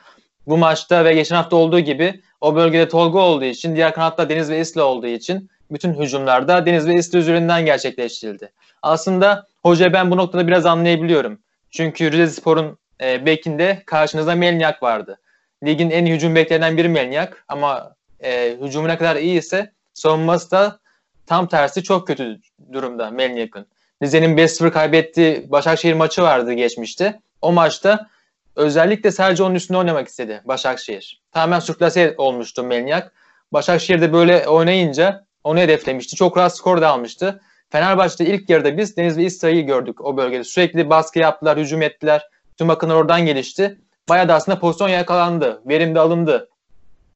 Bu 0.47 0.57
maçta 0.57 1.05
ve 1.05 1.13
geçen 1.13 1.35
hafta 1.35 1.55
olduğu 1.55 1.79
gibi 1.79 2.21
o 2.41 2.55
bölgede 2.55 2.89
Tolga 2.89 3.19
olduğu 3.19 3.45
için 3.45 3.75
diğer 3.75 3.93
kanatta 3.93 4.29
Deniz 4.29 4.49
ve 4.49 4.59
İsla 4.59 4.83
olduğu 4.83 5.07
için 5.07 5.49
bütün 5.71 5.93
hücumlarda 5.93 6.65
Deniz 6.65 6.87
ve 6.87 6.95
İsla 6.95 7.19
üzerinden 7.19 7.65
gerçekleştirildi. 7.65 8.51
Aslında 8.81 9.47
hoca 9.63 9.93
ben 9.93 10.11
bu 10.11 10.17
noktada 10.17 10.47
biraz 10.47 10.65
anlayabiliyorum. 10.65 11.39
Çünkü 11.71 12.11
Rizespor'un 12.11 12.77
e, 13.01 13.25
bekinde 13.25 13.83
karşınızda 13.85 14.35
Melniak 14.35 14.83
vardı. 14.83 15.19
Ligin 15.65 15.89
en 15.89 16.05
hücum 16.05 16.35
beklerinden 16.35 16.77
biri 16.77 16.89
Melniak 16.89 17.43
ama 17.47 17.95
e, 18.23 18.57
hücumu 18.61 18.87
ne 18.87 18.97
kadar 18.97 19.15
iyi 19.15 19.39
ise 19.39 19.73
savunması 19.93 20.51
da 20.51 20.79
tam 21.25 21.47
tersi 21.47 21.83
çok 21.83 22.07
kötü 22.07 22.39
durumda 22.73 23.11
Melnyak'ın. 23.11 23.67
Rize'nin 24.03 24.37
5-0 24.37 24.71
kaybettiği 24.71 25.51
Başakşehir 25.51 25.93
maçı 25.93 26.21
vardı 26.23 26.53
geçmişte. 26.53 27.19
O 27.41 27.51
maçta 27.51 28.09
özellikle 28.55 29.11
sadece 29.11 29.43
onun 29.43 29.55
üstünde 29.55 29.77
oynamak 29.77 30.07
istedi 30.07 30.41
Başakşehir. 30.45 31.21
Tamamen 31.31 31.59
sürklase 31.59 32.15
olmuştu 32.17 32.63
Melnyak. 32.63 33.11
Başakşehir'de 33.53 34.13
böyle 34.13 34.47
oynayınca 34.47 35.25
onu 35.43 35.59
hedeflemişti. 35.59 36.15
Çok 36.15 36.37
rahat 36.37 36.57
skor 36.57 36.81
da 36.81 36.89
almıştı. 36.89 37.41
Fenerbahçe'de 37.69 38.29
ilk 38.29 38.49
yarıda 38.49 38.77
biz 38.77 38.97
Deniz 38.97 39.17
ve 39.17 39.23
İsra'yı 39.23 39.65
gördük 39.65 40.05
o 40.05 40.17
bölgede. 40.17 40.43
Sürekli 40.43 40.89
baskı 40.89 41.19
yaptılar, 41.19 41.57
hücum 41.57 41.81
ettiler. 41.81 42.27
Tüm 42.57 42.69
akınlar 42.69 42.95
oradan 42.95 43.25
gelişti. 43.25 43.79
Bayağı 44.09 44.29
da 44.29 44.33
aslında 44.33 44.59
pozisyon 44.59 44.89
yakalandı. 44.89 45.61
Verim 45.65 45.95
de 45.95 45.99
alındı. 45.99 46.49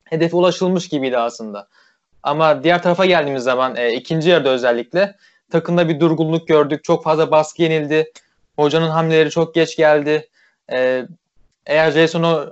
Hedefe 0.04 0.38
ulaşılmış 0.38 0.90
gibiydi 0.90 1.18
aslında. 1.18 1.68
Ama 2.24 2.64
diğer 2.64 2.84
tarafa 2.84 3.06
geldiğimiz 3.06 3.44
zaman 3.44 3.76
e, 3.76 3.94
ikinci 3.94 4.30
yarıda 4.30 4.50
özellikle 4.50 5.16
takımda 5.52 5.90
bir 5.90 6.00
durgunluk 6.00 6.48
gördük. 6.48 6.84
Çok 6.84 7.04
fazla 7.04 7.32
baskı 7.32 7.62
yenildi. 7.62 8.12
Hocanın 8.56 8.90
hamleleri 8.90 9.30
çok 9.30 9.56
geç 9.56 9.78
geldi. 9.78 10.30
E, 10.72 11.06
eğer 11.66 11.92
Jason 11.92 12.24
o 12.24 12.50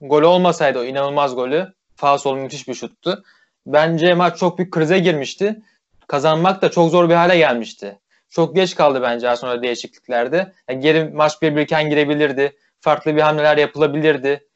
golü 0.00 0.26
olmasaydı 0.26 0.78
o 0.78 0.84
inanılmaz 0.84 1.34
golü. 1.34 1.72
Faul 1.96 2.36
müthiş 2.36 2.68
bir 2.68 2.74
şuttu. 2.74 3.24
Bence 3.66 4.14
maç 4.14 4.38
çok 4.38 4.58
büyük 4.58 4.72
krize 4.72 4.98
girmişti. 4.98 5.62
Kazanmak 6.08 6.62
da 6.62 6.70
çok 6.70 6.90
zor 6.90 7.08
bir 7.08 7.14
hale 7.14 7.36
gelmişti. 7.36 7.98
Çok 8.30 8.56
geç 8.56 8.74
kaldı 8.74 9.02
bence 9.02 9.36
sonra 9.36 9.62
değişikliklerde. 9.62 10.52
Yani 10.68 10.80
geri 10.80 11.04
maç 11.04 11.42
bir 11.42 11.56
birken 11.56 11.90
girebilirdi. 11.90 12.56
Farklı 12.80 13.16
bir 13.16 13.20
hamleler 13.20 13.56
yapılabilirdi. 13.56 14.46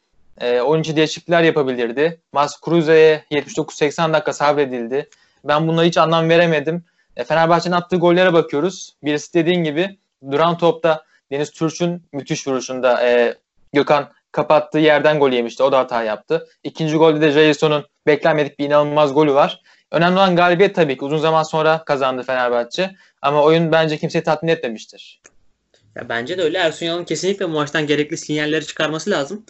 E, 0.41 0.61
oyuncu 0.61 0.97
değişiklikler 0.97 1.43
yapabilirdi. 1.43 2.21
Mas 2.33 2.61
Cruze'ye 2.65 3.25
79-80 3.31 4.13
dakika 4.13 4.33
sabredildi. 4.33 5.09
Ben 5.45 5.69
buna 5.69 5.85
hiç 5.85 5.99
anlam 5.99 6.29
veremedim. 6.29 6.85
E, 7.17 7.25
Fenerbahçe'nin 7.25 7.75
attığı 7.75 7.97
gollere 7.97 8.33
bakıyoruz. 8.33 8.95
Birisi 9.03 9.35
dediğin 9.35 9.65
gibi 9.65 9.99
duran 10.31 10.59
topta 10.59 11.05
Deniz 11.31 11.51
Türk'ün 11.51 12.03
müthiş 12.13 12.47
vuruşunda 12.47 13.07
e, 13.07 13.35
Gökhan 13.73 14.09
kapattığı 14.33 14.79
yerden 14.79 15.19
gol 15.19 15.33
yemişti. 15.33 15.63
O 15.63 15.73
da 15.73 15.79
hata 15.79 16.03
yaptı. 16.03 16.49
İkinci 16.65 16.97
golde 16.97 17.21
de 17.21 17.31
Jason'un 17.31 17.85
beklenmedik 18.07 18.59
bir 18.59 18.65
inanılmaz 18.65 19.15
golü 19.15 19.35
var. 19.35 19.63
Önemli 19.91 20.17
olan 20.17 20.37
galibiyet 20.37 20.75
tabii 20.75 20.99
ki. 20.99 21.05
Uzun 21.05 21.19
zaman 21.19 21.43
sonra 21.43 21.85
kazandı 21.85 22.23
Fenerbahçe. 22.23 22.91
Ama 23.23 23.43
oyun 23.43 23.73
bence 23.73 23.99
kimseyi 23.99 24.25
tatmin 24.25 24.49
etmemiştir. 24.49 25.21
Ya 25.97 26.09
bence 26.09 26.39
de 26.39 26.43
öyle. 26.43 26.59
Ersun 26.59 26.87
Yanal'ın 26.87 27.05
kesinlikle 27.05 27.47
maçtan 27.47 27.87
gerekli 27.87 28.17
sinyalleri 28.17 28.67
çıkarması 28.67 29.11
lazım. 29.11 29.45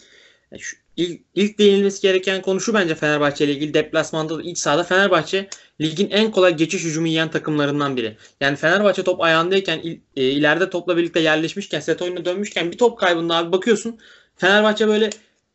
Şu, 0.59 0.77
ilk, 0.97 1.21
ilk 1.35 1.59
değinilmesi 1.59 2.01
gereken 2.01 2.41
konu 2.41 2.59
şu 2.59 2.73
bence 2.73 2.95
Fenerbahçe 2.95 3.45
ile 3.45 3.51
ilgili 3.51 3.73
deplasmanda 3.73 4.41
iç 4.41 4.57
sahada 4.57 4.83
Fenerbahçe 4.83 5.49
ligin 5.81 6.09
en 6.09 6.31
kolay 6.31 6.55
geçiş 6.55 6.83
hücumu 6.83 7.07
yiyen 7.07 7.31
takımlarından 7.31 7.97
biri. 7.97 8.17
Yani 8.41 8.55
Fenerbahçe 8.55 9.03
top 9.03 9.21
ayağındayken 9.21 9.79
il, 9.79 9.99
e, 10.15 10.23
ileride 10.23 10.69
topla 10.69 10.97
birlikte 10.97 11.19
yerleşmişken 11.19 11.79
set 11.79 12.01
oyununa 12.01 12.25
dönmüşken 12.25 12.71
bir 12.71 12.77
top 12.77 12.99
kaybında 12.99 13.35
abi 13.35 13.51
bakıyorsun 13.51 13.99
Fenerbahçe 14.35 14.87
böyle 14.87 15.09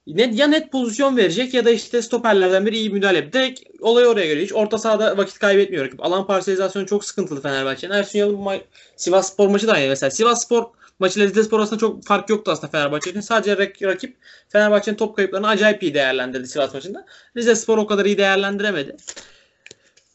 net, 0.06 0.38
ya 0.38 0.46
net 0.46 0.72
pozisyon 0.72 1.16
verecek 1.16 1.54
ya 1.54 1.64
da 1.64 1.70
işte 1.70 2.02
stoperlerden 2.02 2.66
biri 2.66 2.76
iyi 2.76 2.90
müdahale 2.90 3.18
edip 3.18 3.32
direkt 3.32 3.60
olayı 3.80 4.06
oraya 4.06 4.26
göre 4.26 4.42
hiç 4.42 4.52
orta 4.52 4.78
sahada 4.78 5.16
vakit 5.16 5.38
kaybetmiyor. 5.38 5.92
Alan 5.98 6.26
parselizasyonu 6.26 6.86
çok 6.86 7.04
sıkıntılı 7.04 7.42
Fenerbahçe'nin. 7.42 7.92
Ersun 7.92 8.18
Yanal'ın 8.18 8.38
ma- 8.38 8.60
Sivas 8.96 9.32
Spor 9.32 9.48
maçı 9.48 9.66
da 9.66 9.72
aynı 9.72 9.88
mesela. 9.88 10.10
Sivas 10.10 10.44
Spor 10.44 10.64
maçıyla 10.98 11.28
Rizespor 11.28 11.58
arasında 11.58 11.78
çok 11.78 12.04
fark 12.04 12.30
yoktu 12.30 12.50
aslında 12.50 12.70
Fenerbahçe'nin. 12.70 13.20
Sadece 13.20 13.56
rakip 13.82 14.16
Fenerbahçe'nin 14.48 14.96
top 14.96 15.16
kayıplarını 15.16 15.48
acayip 15.48 15.82
iyi 15.82 15.94
değerlendirdi 15.94 16.48
Sivas 16.48 16.74
maçında. 16.74 17.06
Rizespor 17.36 17.78
o 17.78 17.86
kadar 17.86 18.04
iyi 18.04 18.18
değerlendiremedi. 18.18 18.96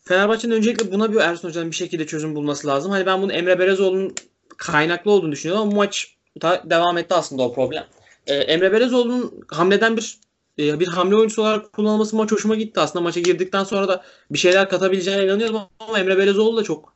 Fenerbahçe'nin 0.03 0.55
öncelikle 0.55 0.91
buna 0.91 1.12
bir 1.12 1.17
Ersun 1.17 1.48
Hoca'nın 1.48 1.72
bir 1.72 1.75
şekilde 1.75 2.08
çözüm 2.08 2.36
bulması 2.36 2.67
lazım. 2.67 2.91
Hani 2.91 3.05
ben 3.05 3.22
bunu 3.22 3.34
Emre 3.34 3.60
Belezoğlu'nun 3.60 4.15
kaynaklı 4.58 5.12
olduğunu 5.12 5.31
düşünüyorum 5.31 5.62
ama 5.63 5.72
bu 5.72 5.75
maç 5.75 6.15
devam 6.63 6.98
etti 6.98 7.13
aslında 7.13 7.43
o 7.43 7.53
problem. 7.53 7.86
Ee, 8.29 8.33
Emre 8.36 8.71
Belezoğlu'nun 8.71 9.45
hamleden 9.48 9.98
bir 9.98 10.19
bir 10.57 10.88
hamle 10.88 11.15
oyuncusu 11.15 11.41
olarak 11.41 11.74
kullanılması 11.74 12.15
maç 12.15 12.31
hoşuma 12.31 12.55
gitti. 12.55 12.79
Aslında 12.79 13.03
maça 13.03 13.19
girdikten 13.19 13.63
sonra 13.63 13.88
da 13.88 14.03
bir 14.31 14.38
şeyler 14.38 14.69
katabileceğine 14.69 15.25
inanıyorum 15.25 15.59
ama 15.79 16.00
Emre 16.00 16.17
Belezoğlu 16.17 16.57
da 16.57 16.63
çok 16.63 16.93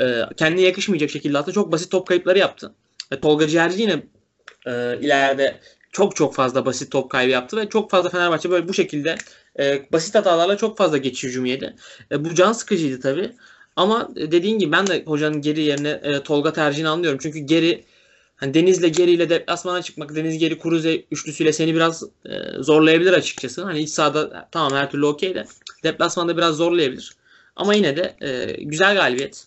e, 0.00 0.20
kendine 0.36 0.66
yakışmayacak 0.66 1.10
şekilde 1.10 1.38
hatta 1.38 1.52
çok 1.52 1.72
basit 1.72 1.90
top 1.90 2.06
kayıpları 2.06 2.38
yaptı. 2.38 2.74
E, 3.10 3.20
Tolga 3.20 3.48
Ciğerci 3.48 3.82
yine 3.82 4.02
e, 4.66 4.98
ileride 5.00 5.60
çok 5.92 6.16
çok 6.16 6.34
fazla 6.34 6.66
basit 6.66 6.92
top 6.92 7.10
kaybı 7.10 7.30
yaptı 7.30 7.56
ve 7.56 7.68
çok 7.68 7.90
fazla 7.90 8.10
Fenerbahçe 8.10 8.50
böyle 8.50 8.68
bu 8.68 8.74
şekilde 8.74 9.16
e, 9.58 9.86
basit 9.92 10.14
hatalarla 10.14 10.56
çok 10.56 10.78
fazla 10.78 10.96
geçiş 10.96 11.24
hücum 11.24 11.44
yedi. 11.44 11.76
E, 12.12 12.24
bu 12.24 12.34
can 12.34 12.52
sıkıcıydı 12.52 13.00
tabii. 13.00 13.32
Ama 13.76 14.08
dediğin 14.16 14.58
gibi 14.58 14.72
ben 14.72 14.86
de 14.86 15.04
hocanın 15.06 15.40
geri 15.40 15.62
yerine 15.62 16.00
e, 16.02 16.22
Tolga 16.22 16.52
tercihini 16.52 16.88
anlıyorum. 16.88 17.18
Çünkü 17.22 17.38
geri 17.38 17.84
hani 18.42 18.54
Deniz'le 18.54 18.92
Geri 18.92 19.10
ile 19.10 19.30
deplasmana 19.30 19.82
çıkmak, 19.82 20.14
Deniz 20.14 20.38
Geri 20.38 20.58
Kuruze 20.58 20.96
üçlüsüyle 21.10 21.52
seni 21.52 21.74
biraz 21.74 22.02
e, 22.02 22.62
zorlayabilir 22.62 23.12
açıkçası. 23.12 23.64
Hani 23.64 23.80
iç 23.80 23.90
sahada 23.90 24.48
tamam 24.52 24.72
her 24.72 24.90
türlü 24.90 25.06
okey 25.06 25.34
de 25.34 25.44
deplasmanda 25.84 26.36
biraz 26.36 26.56
zorlayabilir. 26.56 27.12
Ama 27.56 27.74
yine 27.74 27.96
de 27.96 28.16
e, 28.20 28.62
güzel 28.62 28.94
galibiyet. 28.94 29.44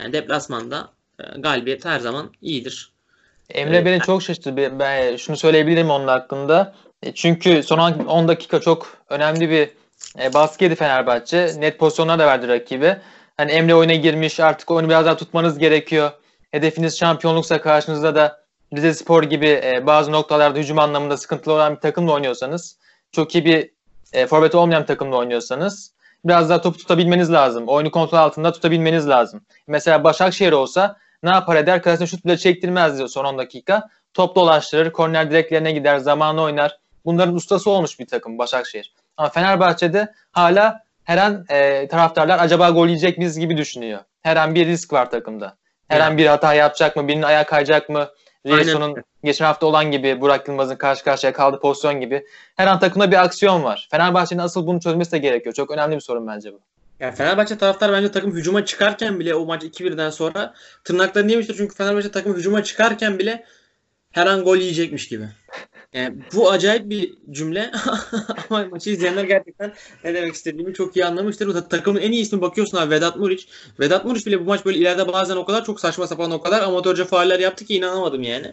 Yani 0.00 0.12
deplasmanda 0.12 0.90
e, 1.20 1.40
galibiyet 1.40 1.84
her 1.84 2.00
zaman 2.00 2.30
iyidir. 2.42 2.92
Emre 3.50 3.84
beni 3.84 4.00
çok 4.00 4.22
şaşırttı. 4.22 4.56
Ben 4.78 5.16
şunu 5.16 5.36
söyleyebilirim 5.36 5.90
onun 5.90 6.08
hakkında. 6.08 6.74
E, 7.02 7.12
çünkü 7.14 7.62
son 7.62 7.78
10 7.78 8.28
dakika 8.28 8.60
çok 8.60 8.96
önemli 9.08 9.50
bir 9.50 9.68
e, 10.24 10.34
baskı 10.34 10.64
yedi 10.64 10.74
Fenerbahçe. 10.74 11.50
Net 11.58 11.78
pozisyonlar 11.78 12.18
da 12.18 12.26
verdi 12.26 12.48
rakibi. 12.48 12.96
Hani 13.36 13.52
Emre 13.52 13.74
oyuna 13.74 13.94
girmiş 13.94 14.40
artık 14.40 14.70
oyunu 14.70 14.88
biraz 14.88 15.06
daha 15.06 15.16
tutmanız 15.16 15.58
gerekiyor. 15.58 16.10
Hedefiniz 16.56 16.98
şampiyonluksa 16.98 17.60
karşınızda 17.60 18.14
da 18.14 18.40
Rize 18.76 18.94
Spor 18.94 19.22
gibi 19.22 19.60
e, 19.64 19.86
bazı 19.86 20.12
noktalarda 20.12 20.58
hücum 20.58 20.78
anlamında 20.78 21.16
sıkıntılı 21.16 21.54
olan 21.54 21.76
bir 21.76 21.80
takımla 21.80 22.12
oynuyorsanız, 22.12 22.78
çok 23.12 23.34
iyi 23.34 23.44
bir 23.44 23.70
e, 24.12 24.26
forvet 24.26 24.54
olmayan 24.54 24.82
bir 24.82 24.86
takımla 24.86 25.16
oynuyorsanız 25.16 25.92
biraz 26.24 26.50
daha 26.50 26.60
topu 26.60 26.78
tutabilmeniz 26.78 27.32
lazım. 27.32 27.68
Oyunu 27.68 27.90
kontrol 27.90 28.18
altında 28.18 28.52
tutabilmeniz 28.52 29.08
lazım. 29.08 29.40
Mesela 29.66 30.04
Başakşehir 30.04 30.52
olsa 30.52 30.96
ne 31.22 31.30
yapar 31.30 31.56
eder? 31.56 31.82
Kalesine 31.82 32.06
şut 32.06 32.24
bile 32.24 32.36
çektirmez 32.36 32.98
diyor 32.98 33.08
son 33.08 33.24
10 33.24 33.38
dakika. 33.38 33.88
Top 34.14 34.36
dolaştırır, 34.36 34.92
korner 34.92 35.30
direklerine 35.30 35.72
gider, 35.72 35.98
zamanı 35.98 36.42
oynar. 36.42 36.78
Bunların 37.04 37.34
ustası 37.34 37.70
olmuş 37.70 37.98
bir 37.98 38.06
takım 38.06 38.38
Başakşehir. 38.38 38.94
Ama 39.16 39.28
Fenerbahçe'de 39.28 40.12
hala 40.32 40.80
her 41.04 41.18
an 41.18 41.44
e, 41.48 41.88
taraftarlar 41.88 42.38
acaba 42.38 42.70
gol 42.70 42.86
yiyecek 42.86 43.18
miyiz 43.18 43.38
gibi 43.38 43.56
düşünüyor. 43.56 44.00
Her 44.22 44.36
an 44.36 44.54
bir 44.54 44.66
risk 44.66 44.92
var 44.92 45.10
takımda. 45.10 45.56
Her 45.88 46.00
an 46.00 46.18
bir 46.18 46.26
hata 46.26 46.54
yapacak 46.54 46.96
mı? 46.96 47.08
Birinin 47.08 47.22
ayağı 47.22 47.46
kayacak 47.46 47.88
mı? 47.88 48.08
Rieson'un 48.46 48.96
geçen 49.24 49.44
hafta 49.44 49.66
olan 49.66 49.90
gibi 49.90 50.20
Burak 50.20 50.48
Yılmaz'ın 50.48 50.76
karşı 50.76 51.04
karşıya 51.04 51.32
kaldığı 51.32 51.60
pozisyon 51.60 52.00
gibi. 52.00 52.26
Her 52.56 52.66
an 52.66 52.80
takımda 52.80 53.10
bir 53.10 53.24
aksiyon 53.24 53.64
var. 53.64 53.88
Fenerbahçe'nin 53.90 54.40
asıl 54.40 54.66
bunu 54.66 54.80
çözmesi 54.80 55.12
de 55.12 55.18
gerekiyor. 55.18 55.54
Çok 55.54 55.70
önemli 55.70 55.94
bir 55.94 56.00
sorun 56.00 56.26
bence 56.26 56.52
bu. 56.52 56.60
Ya 57.00 57.12
Fenerbahçe 57.12 57.58
taraftar 57.58 57.92
bence 57.92 58.10
takım 58.10 58.34
hücuma 58.34 58.64
çıkarken 58.64 59.20
bile 59.20 59.34
o 59.34 59.46
maç 59.46 59.62
2-1'den 59.62 60.10
sonra 60.10 60.54
tırnaklarını 60.84 61.30
yemiştir. 61.30 61.56
Çünkü 61.56 61.74
Fenerbahçe 61.74 62.10
takım 62.10 62.34
hücuma 62.36 62.64
çıkarken 62.64 63.18
bile 63.18 63.44
her 64.12 64.26
an 64.26 64.44
gol 64.44 64.56
yiyecekmiş 64.56 65.08
gibi. 65.08 65.24
Yani 65.92 66.16
bu 66.34 66.50
acayip 66.50 66.90
bir 66.90 67.14
cümle 67.30 67.70
ama 68.50 68.64
maçı 68.64 68.90
izleyenler 68.90 69.24
gerçekten 69.24 69.72
ne 70.04 70.14
demek 70.14 70.34
istediğimi 70.34 70.74
çok 70.74 70.96
iyi 70.96 71.04
anlamıştır. 71.04 71.46
Bu 71.48 71.68
takımın 71.68 72.00
en 72.00 72.12
iyi 72.12 72.22
ismi 72.22 72.40
bakıyorsun 72.40 72.78
abi 72.78 72.90
Vedat 72.90 73.16
Muriç. 73.16 73.48
Vedat 73.80 74.04
Muriç 74.04 74.26
bile 74.26 74.40
bu 74.40 74.44
maç 74.44 74.64
böyle 74.64 74.78
ileride 74.78 75.12
bazen 75.12 75.36
o 75.36 75.44
kadar 75.44 75.64
çok 75.64 75.80
saçma 75.80 76.06
sapan 76.06 76.30
o 76.30 76.40
kadar 76.40 76.62
amatörce 76.62 77.04
fauller 77.04 77.40
yaptı 77.40 77.64
ki 77.64 77.76
inanamadım 77.76 78.22
yani. 78.22 78.52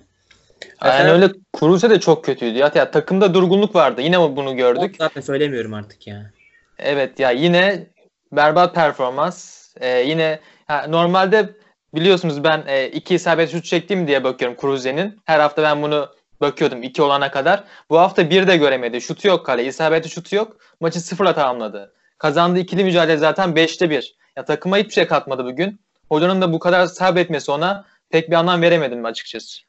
Yani 0.86 1.12
öyle 1.12 1.30
Kuruse 1.54 1.90
de 1.90 2.00
çok 2.00 2.26
kötüydü. 2.26 2.58
Ya, 2.58 2.72
ya 2.76 2.92
takımda 2.92 3.34
durgunluk 3.34 3.76
vardı. 3.76 4.02
Yine 4.02 4.36
bunu 4.36 4.56
gördük. 4.56 4.96
Zaten 4.98 5.22
söylemiyorum 5.22 5.74
artık 5.74 6.08
ya. 6.08 6.32
Evet 6.80 7.20
ya 7.20 7.32
yine 7.32 7.88
berbat 8.32 8.76
performans. 8.76 9.68
Ee, 9.82 10.00
yine 10.02 10.40
ya, 10.70 10.88
normalde 10.88 11.50
biliyorsunuz 11.96 12.44
ben 12.44 12.64
e, 12.68 12.88
iki 12.88 13.16
isabet 13.16 13.52
şut 13.52 13.66
çektim 13.66 14.08
diye 14.08 14.24
bakıyorum 14.24 14.58
Kruse'nin. 14.58 15.20
Her 15.26 15.40
hafta 15.40 15.64
ben 15.64 15.82
bunu 15.82 16.10
bakıyordum 16.44 16.84
iki 16.84 17.02
olana 17.02 17.32
kadar. 17.32 17.64
Bu 17.90 18.00
hafta 18.00 18.30
bir 18.30 18.48
de 18.48 18.58
göremedi. 18.58 19.02
Şutu 19.02 19.28
yok 19.28 19.46
kale. 19.46 19.66
İsabeti 19.66 20.10
şutu 20.10 20.36
yok. 20.36 20.58
Maçı 20.80 21.00
sıfırla 21.00 21.36
tamamladı. 21.36 21.94
Kazandığı 22.18 22.60
ikili 22.60 22.84
mücadele 22.84 23.18
zaten 23.18 23.56
beşte 23.56 23.90
bir. 23.90 24.16
Ya 24.38 24.46
takıma 24.46 24.78
hiçbir 24.78 24.94
şey 24.94 25.08
katmadı 25.08 25.46
bugün. 25.46 25.80
Hocanın 26.10 26.42
da 26.42 26.54
bu 26.54 26.60
kadar 26.60 26.86
sabretmesi 26.86 27.52
ona 27.52 27.86
pek 28.10 28.30
bir 28.30 28.36
anlam 28.36 28.62
veremedim 28.62 29.06
açıkçası. 29.06 29.62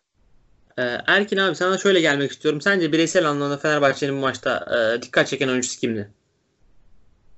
Ee, 0.78 0.82
Erkin 1.06 1.36
abi 1.36 1.54
sana 1.54 1.78
şöyle 1.78 2.00
gelmek 2.00 2.30
istiyorum. 2.30 2.60
Sence 2.60 2.92
bireysel 2.92 3.28
anlamda 3.28 3.58
Fenerbahçe'nin 3.58 4.16
bu 4.16 4.20
maçta 4.20 4.66
e, 4.76 5.02
dikkat 5.02 5.28
çeken 5.28 5.48
oyuncusu 5.48 5.80
kimdi? 5.80 6.10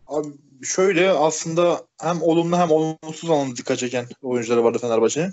Abi 0.07 0.29
şöyle 0.63 1.11
aslında 1.11 1.81
hem 2.01 2.23
olumlu 2.23 2.57
hem 2.57 2.71
olumsuz 2.71 3.31
anlamda 3.31 3.57
dikkat 3.57 3.79
çeken 3.79 4.07
oyuncuları 4.23 4.65
vardı 4.65 4.79
Fenerbahçe'nin. 4.79 5.33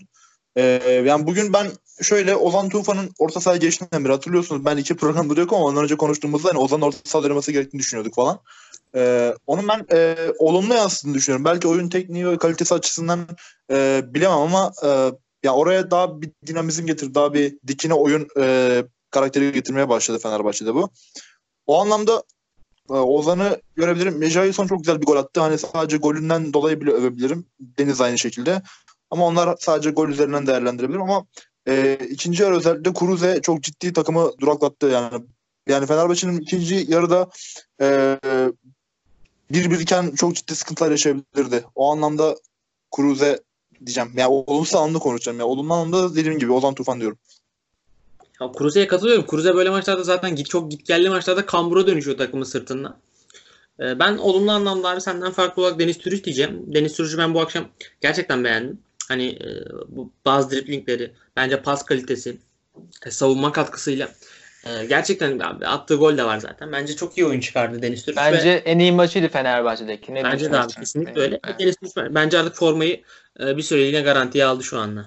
Ee, 0.55 1.03
yani 1.05 1.27
bugün 1.27 1.53
ben 1.53 1.67
şöyle 2.01 2.36
Ozan 2.36 2.69
Tufan'ın 2.69 3.10
orta 3.19 3.41
sahaya 3.41 3.57
geçtiğinden 3.57 4.05
beri 4.05 4.13
hatırlıyorsunuz. 4.13 4.65
Ben 4.65 4.77
iki 4.77 4.95
programda 4.95 5.41
yok 5.41 5.53
ama 5.53 5.65
ondan 5.65 5.83
önce 5.83 5.95
konuştuğumuzda 5.95 6.50
hani 6.50 6.57
Ozan 6.57 6.81
orta 6.81 6.98
sahada 7.03 7.27
oynaması 7.27 7.51
gerektiğini 7.51 7.79
düşünüyorduk 7.79 8.15
falan. 8.15 8.39
Ee, 8.95 9.33
onun 9.48 9.67
ben 9.67 9.86
e, 9.98 10.15
olumlu 10.39 10.74
yansıdığını 10.74 11.13
düşünüyorum. 11.13 11.45
Belki 11.45 11.67
oyun 11.67 11.89
tekniği 11.89 12.27
ve 12.27 12.38
kalitesi 12.38 12.74
açısından 12.74 13.27
e, 13.72 14.01
bilemem 14.07 14.38
ama 14.38 14.72
e, 14.83 15.12
ya 15.43 15.53
oraya 15.53 15.91
daha 15.91 16.22
bir 16.22 16.31
dinamizm 16.45 16.86
getir, 16.86 17.13
daha 17.15 17.33
bir 17.33 17.57
dikine 17.67 17.93
oyun 17.93 18.27
e, 18.39 18.83
karakteri 19.12 19.51
getirmeye 19.51 19.89
başladı 19.89 20.19
Fenerbahçe'de 20.19 20.75
bu. 20.75 20.89
O 21.67 21.81
anlamda 21.81 22.24
e, 22.89 22.93
Ozan'ı 22.93 23.62
görebilirim. 23.75 24.17
Mecai 24.17 24.53
son 24.53 24.67
çok 24.67 24.79
güzel 24.79 25.01
bir 25.01 25.05
gol 25.05 25.17
attı. 25.17 25.41
Hani 25.41 25.57
sadece 25.57 25.98
golünden 25.98 26.53
dolayı 26.53 26.81
bile 26.81 26.91
övebilirim. 26.91 27.45
Deniz 27.60 28.01
aynı 28.01 28.19
şekilde. 28.19 28.62
Ama 29.13 29.25
onlar 29.27 29.55
sadece 29.60 29.89
gol 29.91 30.10
üzerinden 30.10 30.48
değerlendirebilirim 30.48 31.01
ama 31.01 31.25
e, 31.67 31.98
ikinci 32.10 32.43
yarı 32.43 32.55
özellikle 32.55 32.93
Kuruze 32.93 33.41
çok 33.41 33.63
ciddi 33.63 33.93
takımı 33.93 34.32
duraklattı 34.39 34.88
yani. 34.88 35.25
Yani 35.67 35.86
Fenerbahçe'nin 35.86 36.39
ikinci 36.39 36.86
yarıda 36.88 37.29
e, 37.82 38.20
bir 39.51 39.72
biriken 39.72 40.12
çok 40.12 40.36
ciddi 40.36 40.55
sıkıntılar 40.55 40.91
yaşayabilirdi. 40.91 41.63
O 41.75 41.91
anlamda 41.91 42.36
Kuruze 42.91 43.39
diyeceğim. 43.86 44.12
Yani 44.15 44.27
olumsuz 44.48 44.75
anlamda 44.75 45.00
konuşacağım. 45.00 45.39
Yani 45.39 45.50
olumlu 45.50 45.74
anlamda 45.74 46.15
dediğim 46.15 46.39
gibi 46.39 46.51
Ozan 46.51 46.75
Tufan 46.75 47.00
diyorum. 47.00 47.17
Ya 48.41 48.51
Kruse'ye 48.51 48.88
katılıyorum. 48.88 49.27
Kruse 49.27 49.55
böyle 49.55 49.70
maçlarda 49.70 50.03
zaten 50.03 50.36
git 50.36 50.50
çok 50.50 50.72
git 50.72 50.86
geldi 50.86 51.10
maçlarda 51.10 51.46
kambura 51.46 51.88
dönüşüyor 51.88 52.17
takımın 52.17 52.43
sırtında. 52.43 52.98
Ee, 53.79 54.00
ben 54.00 54.17
olumlu 54.17 54.51
anlamda 54.51 54.89
abi 54.89 55.01
senden 55.01 55.32
farklı 55.32 55.62
olarak 55.62 55.79
Deniz 55.79 55.98
Türüç 55.98 56.24
diyeceğim. 56.24 56.63
Deniz 56.67 56.93
Türüç'ü 56.93 57.17
ben 57.17 57.34
bu 57.34 57.41
akşam 57.41 57.65
gerçekten 58.01 58.43
beğendim. 58.43 58.79
Hani 59.13 59.27
e, 59.27 59.50
bu 59.88 60.12
bazı 60.25 60.51
driplingleri, 60.51 61.12
bence 61.36 61.62
pas 61.62 61.86
kalitesi, 61.86 62.38
e, 63.05 63.12
savunma 63.12 63.51
katkısıyla 63.51 64.10
e, 64.65 64.86
gerçekten 64.86 65.39
abi, 65.39 65.67
attığı 65.67 65.96
gol 65.96 66.17
de 66.17 66.25
var 66.25 66.38
zaten. 66.38 66.72
Bence 66.72 66.96
çok 66.96 67.17
iyi 67.17 67.25
oyun 67.25 67.39
çıkardı 67.39 67.82
Deniz 67.82 68.05
Türüç. 68.05 68.17
Bence 68.17 68.50
ve, 68.50 68.55
en 68.55 68.79
iyi 68.79 68.91
maçıydı 68.91 69.27
Fenerbahçe'deki. 69.27 70.13
Ne 70.13 70.24
bence 70.24 70.51
de 70.51 70.60
abi 70.60 70.74
kesinlikle 70.74 71.22
öyle. 71.22 71.39
Evet. 71.48 71.60
Deniz 71.60 71.75
Türüç 71.75 71.93
bence 72.10 72.39
artık 72.39 72.55
formayı 72.55 73.01
e, 73.39 73.58
bir 73.58 73.62
süreliğine 73.62 74.01
garantiye 74.01 74.46
aldı 74.46 74.63
şu 74.63 74.79
anda. 74.79 75.05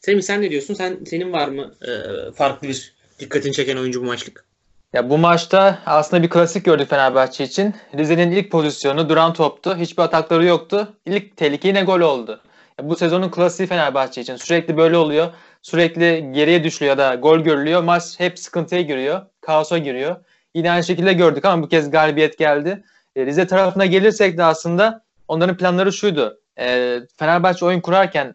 Semih 0.00 0.22
sen 0.22 0.42
ne 0.42 0.50
diyorsun? 0.50 0.74
Sen 0.74 0.98
senin 1.06 1.32
var 1.32 1.48
mı 1.48 1.74
e, 1.82 1.92
farklı 2.32 2.68
bir 2.68 2.94
dikkatini 3.18 3.52
çeken 3.52 3.76
oyuncu 3.76 4.02
bu 4.02 4.04
maçlık? 4.04 4.44
Ya 4.92 5.10
bu 5.10 5.18
maçta 5.18 5.78
aslında 5.86 6.22
bir 6.22 6.30
klasik 6.30 6.64
gördük 6.64 6.90
Fenerbahçe 6.90 7.44
için. 7.44 7.74
Rize'nin 7.94 8.30
ilk 8.30 8.50
pozisyonu 8.50 9.08
duran 9.08 9.32
toptu. 9.32 9.76
Hiçbir 9.76 10.02
atakları 10.02 10.44
yoktu. 10.44 10.92
İlk 11.06 11.36
tehlike 11.36 11.68
yine 11.68 11.82
gol 11.82 12.00
oldu. 12.00 12.40
Bu 12.82 12.96
sezonun 12.96 13.30
klasiği 13.30 13.68
Fenerbahçe 13.68 14.20
için. 14.20 14.36
Sürekli 14.36 14.76
böyle 14.76 14.96
oluyor. 14.96 15.32
Sürekli 15.62 16.32
geriye 16.32 16.64
düşülüyor 16.64 16.98
da 16.98 17.14
gol 17.14 17.38
görülüyor. 17.38 17.82
Maç 17.82 18.20
hep 18.20 18.38
sıkıntıya 18.38 18.80
giriyor. 18.80 19.22
Kaosa 19.40 19.78
giriyor. 19.78 20.16
Yine 20.54 20.70
aynı 20.70 20.84
şekilde 20.84 21.12
gördük 21.12 21.44
ama 21.44 21.62
bu 21.62 21.68
kez 21.68 21.90
galibiyet 21.90 22.38
geldi. 22.38 22.84
E, 23.16 23.26
Rize 23.26 23.46
tarafına 23.46 23.86
gelirsek 23.86 24.38
de 24.38 24.44
aslında 24.44 25.04
onların 25.28 25.56
planları 25.56 25.92
şuydu. 25.92 26.40
E, 26.58 26.98
Fenerbahçe 27.16 27.64
oyun 27.64 27.80
kurarken 27.80 28.34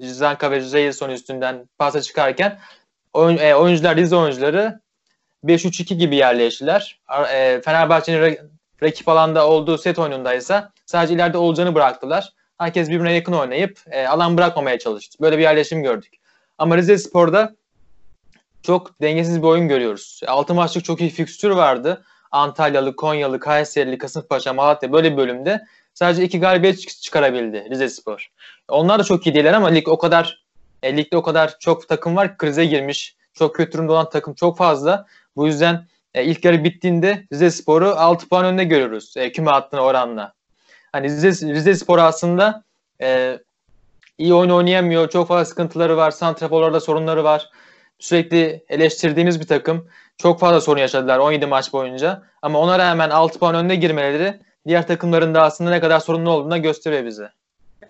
Zanka 0.00 0.50
ve 0.50 0.60
Jailson 0.60 1.10
üstünden 1.10 1.68
pasa 1.78 2.02
çıkarken 2.02 2.58
e, 3.16 3.54
oyuncular 3.54 3.96
Rize 3.96 4.16
oyuncuları 4.16 4.80
5-3-2 5.44 5.94
gibi 5.94 6.16
yerleştiler. 6.16 7.00
Fenerbahçe'nin 7.64 8.18
ra- 8.18 8.48
rakip 8.82 9.08
alanda 9.08 9.48
olduğu 9.48 9.78
set 9.78 9.98
oyunundaysa 9.98 10.72
sadece 10.86 11.14
ileride 11.14 11.38
olacağını 11.38 11.74
bıraktılar. 11.74 12.32
Herkes 12.60 12.88
birbirine 12.88 13.12
yakın 13.12 13.32
oynayıp 13.32 13.78
e, 13.90 14.06
alan 14.06 14.36
bırakmamaya 14.36 14.78
çalıştı. 14.78 15.18
Böyle 15.20 15.38
bir 15.38 15.42
yerleşim 15.42 15.82
gördük. 15.82 16.12
Ama 16.58 16.76
Rize 16.76 16.98
Spor'da 16.98 17.54
çok 18.62 19.00
dengesiz 19.02 19.42
bir 19.42 19.46
oyun 19.46 19.68
görüyoruz. 19.68 20.20
6 20.26 20.54
maçlık 20.54 20.84
çok 20.84 21.00
iyi 21.00 21.10
fikstür 21.10 21.50
vardı. 21.50 22.04
Antalyalı, 22.30 22.96
Konyalı, 22.96 23.40
Kayserili, 23.40 23.98
Kasımpaşa, 23.98 24.52
Malatya 24.52 24.92
böyle 24.92 25.12
bir 25.12 25.16
bölümde 25.16 25.66
sadece 25.94 26.24
iki 26.24 26.40
galibiyet 26.40 26.80
çık- 26.80 27.02
çıkarabildi 27.02 27.66
Rize 27.70 27.88
Spor. 27.88 28.30
Onlar 28.68 28.98
da 28.98 29.04
çok 29.04 29.26
iyi 29.26 29.34
değiller 29.34 29.52
ama 29.52 29.68
lig 29.68 29.88
o 29.88 29.98
kadar 29.98 30.44
e, 30.82 30.96
ligde 30.96 31.16
o 31.16 31.22
kadar 31.22 31.58
çok 31.58 31.88
takım 31.88 32.16
var 32.16 32.38
krize 32.38 32.64
girmiş. 32.64 33.16
Çok 33.34 33.54
kötü 33.54 33.72
durumda 33.72 33.92
olan 33.92 34.10
takım 34.10 34.34
çok 34.34 34.58
fazla. 34.58 35.06
Bu 35.36 35.46
yüzden 35.46 35.86
e, 36.14 36.24
ilk 36.24 36.44
yarı 36.44 36.64
bittiğinde 36.64 37.26
Rize 37.32 37.50
Spor'u 37.50 37.88
6 37.88 38.28
puan 38.28 38.44
önünde 38.44 38.64
görüyoruz 38.64 39.14
e, 39.16 39.32
küme 39.32 39.50
hattına 39.50 39.80
oranla. 39.80 40.39
Hani 40.92 41.06
Rize, 41.06 41.54
Rize 41.54 41.74
Spor 41.74 41.98
aslında 41.98 42.64
e, 43.02 43.38
iyi 44.18 44.34
oyun 44.34 44.50
oynayamıyor. 44.50 45.08
Çok 45.08 45.28
fazla 45.28 45.44
sıkıntıları 45.44 45.96
var. 45.96 46.10
Santraforlarda 46.10 46.80
sorunları 46.80 47.24
var. 47.24 47.50
Sürekli 47.98 48.64
eleştirdiğimiz 48.68 49.40
bir 49.40 49.46
takım. 49.46 49.88
Çok 50.18 50.40
fazla 50.40 50.60
sorun 50.60 50.80
yaşadılar 50.80 51.18
17 51.18 51.46
maç 51.46 51.72
boyunca. 51.72 52.22
Ama 52.42 52.58
ona 52.58 52.78
rağmen 52.78 53.10
6 53.10 53.38
puan 53.38 53.54
önde 53.54 53.74
girmeleri 53.74 54.40
diğer 54.68 54.86
takımların 54.86 55.34
da 55.34 55.42
aslında 55.42 55.70
ne 55.70 55.80
kadar 55.80 56.00
sorunlu 56.00 56.30
olduğunu 56.30 56.62
gösteriyor 56.62 57.06
bize. 57.06 57.30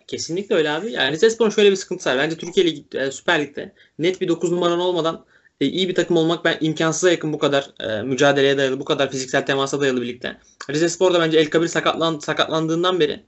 Kesinlikle 0.06 0.54
öyle 0.54 0.70
abi. 0.70 0.92
Yani 0.92 1.12
Rizespor'un 1.12 1.50
şöyle 1.50 1.70
bir 1.70 1.76
sıkıntısı 1.76 2.10
var. 2.10 2.18
Bence 2.18 2.36
Türkiye 2.36 2.66
Ligi, 2.66 2.84
e, 2.94 3.10
Süper 3.10 3.40
Lig'de 3.40 3.72
net 3.98 4.20
bir 4.20 4.28
9 4.28 4.52
numaran 4.52 4.80
olmadan 4.80 5.24
e, 5.60 5.66
iyi 5.66 5.88
bir 5.88 5.94
takım 5.94 6.16
olmak 6.16 6.44
ben 6.44 6.56
imkansıza 6.60 7.10
yakın 7.10 7.32
bu 7.32 7.38
kadar 7.38 7.70
e, 7.80 8.02
mücadeleye 8.02 8.58
dayalı, 8.58 8.80
bu 8.80 8.84
kadar 8.84 9.10
fiziksel 9.10 9.46
temasa 9.46 9.80
dayalı 9.80 10.02
birlikte. 10.02 10.36
Rizespor 10.70 11.14
da 11.14 11.20
bence 11.20 11.38
El 11.38 11.50
Kabir 11.50 11.68
sakatlan, 11.68 12.18
sakatlandığından 12.18 13.00
beri 13.00 13.20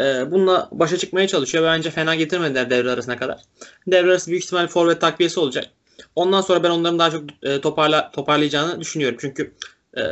e, 0.00 0.30
bununla 0.30 0.68
başa 0.72 0.96
çıkmaya 0.96 1.28
çalışıyor. 1.28 1.64
ve 1.64 1.68
Bence 1.68 1.90
fena 1.90 2.14
getirmediler 2.14 2.70
devre 2.70 2.90
arasına 2.90 3.16
kadar. 3.16 3.40
Devre 3.86 4.10
arası 4.10 4.30
büyük 4.30 4.44
ihtimal 4.44 4.66
forvet 4.66 5.00
takviyesi 5.00 5.40
olacak. 5.40 5.64
Ondan 6.16 6.40
sonra 6.40 6.62
ben 6.62 6.70
onların 6.70 6.98
daha 6.98 7.10
çok 7.10 7.24
e, 7.42 7.60
toparla, 7.60 8.10
toparlayacağını 8.10 8.80
düşünüyorum. 8.80 9.18
Çünkü 9.20 9.54
e, 9.96 10.02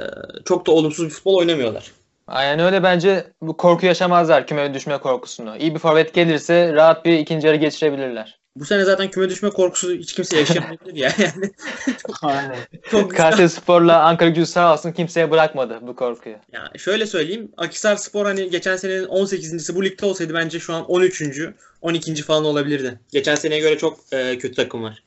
çok 0.44 0.66
da 0.66 0.72
olumsuz 0.72 1.04
bir 1.04 1.10
futbol 1.10 1.34
oynamıyorlar. 1.34 1.92
Aynen 2.26 2.58
öyle 2.58 2.82
bence 2.82 3.26
bu 3.40 3.56
korku 3.56 3.86
yaşamazlar 3.86 4.46
küme 4.46 4.74
düşme 4.74 4.98
korkusunu. 4.98 5.56
İyi 5.56 5.74
bir 5.74 5.78
forvet 5.78 6.14
gelirse 6.14 6.72
rahat 6.72 7.04
bir 7.04 7.18
ikinci 7.18 7.46
yarı 7.46 7.56
geçirebilirler. 7.56 8.38
Bu 8.56 8.64
sene 8.64 8.84
zaten 8.84 9.10
küme 9.10 9.28
düşme 9.28 9.50
korkusu 9.50 9.92
hiç 9.92 10.14
kimse 10.14 10.38
yaşamayabilir 10.38 10.94
ya. 10.94 11.12
Yani 11.18 11.50
Aynen. 12.22 12.56
çok 12.90 13.16
Kayseri 13.16 13.48
Spor'la 13.48 14.02
Ankara 14.02 14.28
gücü 14.28 14.46
sağ 14.46 14.72
olsun 14.72 14.92
kimseye 14.92 15.30
bırakmadı 15.30 15.78
bu 15.82 15.96
korkuyu. 15.96 16.36
Ya 16.52 16.70
şöyle 16.76 17.06
söyleyeyim. 17.06 17.52
Akhisar 17.56 17.96
Spor 17.96 18.26
hani 18.26 18.50
geçen 18.50 18.76
senenin 18.76 19.04
18.si 19.04 19.74
bu 19.74 19.84
ligde 19.84 20.06
olsaydı 20.06 20.34
bence 20.34 20.60
şu 20.60 20.74
an 20.74 20.84
13. 20.84 21.22
12. 21.82 22.22
falan 22.22 22.44
olabilirdi. 22.44 23.00
Geçen 23.12 23.34
seneye 23.34 23.60
göre 23.60 23.78
çok 23.78 23.98
e, 24.12 24.38
kötü 24.38 24.54
takım 24.54 24.82
var. 24.82 25.02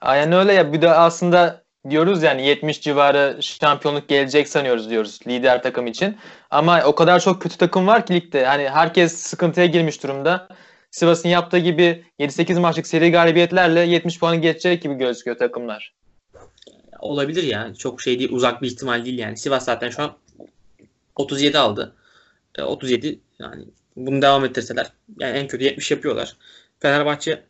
Aynen 0.00 0.32
öyle 0.32 0.52
ya 0.52 0.72
bir 0.72 0.82
de 0.82 0.90
aslında 0.90 1.62
diyoruz 1.90 2.22
yani 2.22 2.46
70 2.46 2.80
civarı 2.80 3.38
şampiyonluk 3.40 4.08
gelecek 4.08 4.48
sanıyoruz 4.48 4.90
diyoruz 4.90 5.20
lider 5.26 5.62
takım 5.62 5.86
için. 5.86 6.16
Ama 6.50 6.82
o 6.84 6.94
kadar 6.94 7.20
çok 7.20 7.42
kötü 7.42 7.56
takım 7.56 7.86
var 7.86 8.06
ki 8.06 8.14
ligde. 8.14 8.46
Hani 8.46 8.68
herkes 8.68 9.16
sıkıntıya 9.16 9.66
girmiş 9.66 10.02
durumda. 10.02 10.48
Sivas'ın 10.92 11.28
yaptığı 11.28 11.58
gibi 11.58 12.04
7-8 12.20 12.60
maçlık 12.60 12.86
seri 12.86 13.10
galibiyetlerle 13.10 13.80
70 13.80 14.18
puanı 14.18 14.36
geçecek 14.36 14.82
gibi 14.82 14.94
gözüküyor 14.94 15.38
takımlar. 15.38 15.94
Olabilir 16.98 17.42
ya. 17.42 17.74
Çok 17.74 18.02
şey 18.02 18.18
değil. 18.18 18.32
Uzak 18.32 18.62
bir 18.62 18.66
ihtimal 18.66 19.04
değil 19.04 19.18
yani. 19.18 19.36
Sivas 19.36 19.64
zaten 19.64 19.90
şu 19.90 20.02
an 20.02 20.16
37 21.16 21.58
aldı. 21.58 21.94
E, 22.58 22.62
37 22.62 23.20
yani 23.38 23.64
bunu 23.96 24.22
devam 24.22 24.44
ettirseler 24.44 24.92
yani 25.18 25.38
en 25.38 25.48
kötü 25.48 25.64
70 25.64 25.90
yapıyorlar. 25.90 26.36
Fenerbahçe 26.80 27.42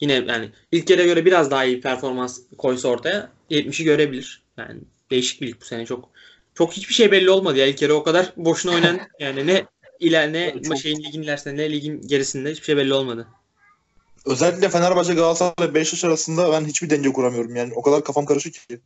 yine 0.00 0.12
yani 0.12 0.50
ilk 0.72 0.90
yere 0.90 1.04
göre 1.04 1.24
biraz 1.24 1.50
daha 1.50 1.64
iyi 1.64 1.80
performans 1.80 2.40
koysa 2.58 2.88
ortaya 2.88 3.30
70'i 3.50 3.84
görebilir. 3.84 4.42
Yani 4.56 4.80
değişik 5.10 5.40
bir 5.40 5.60
bu 5.60 5.64
sene 5.64 5.86
çok 5.86 6.10
çok 6.54 6.72
hiçbir 6.72 6.94
şey 6.94 7.12
belli 7.12 7.30
olmadı 7.30 7.58
ya 7.58 7.66
ilk 7.66 7.82
yarı 7.82 7.94
o 7.94 8.02
kadar 8.02 8.32
boşuna 8.36 8.72
oynan 8.72 9.00
yani 9.20 9.46
ne 9.46 9.66
iler 10.00 10.32
ne 10.32 10.62
Çok- 10.62 10.78
şeyin 10.78 11.04
ligin 11.04 11.22
ilerisinde 11.22 11.56
ne 11.56 11.72
ligin 11.72 12.00
gerisinde 12.00 12.50
hiçbir 12.50 12.64
şey 12.64 12.76
belli 12.76 12.94
olmadı. 12.94 13.28
Özellikle 14.26 14.68
Fenerbahçe, 14.68 15.14
Galatasaray 15.14 15.68
ve 15.68 15.74
Beşiktaş 15.74 16.04
arasında 16.04 16.52
ben 16.52 16.64
hiçbir 16.64 16.90
denge 16.90 17.12
kuramıyorum 17.12 17.56
yani. 17.56 17.72
O 17.74 17.82
kadar 17.82 18.04
kafam 18.04 18.26
karışık 18.26 18.54
ki. 18.54 18.80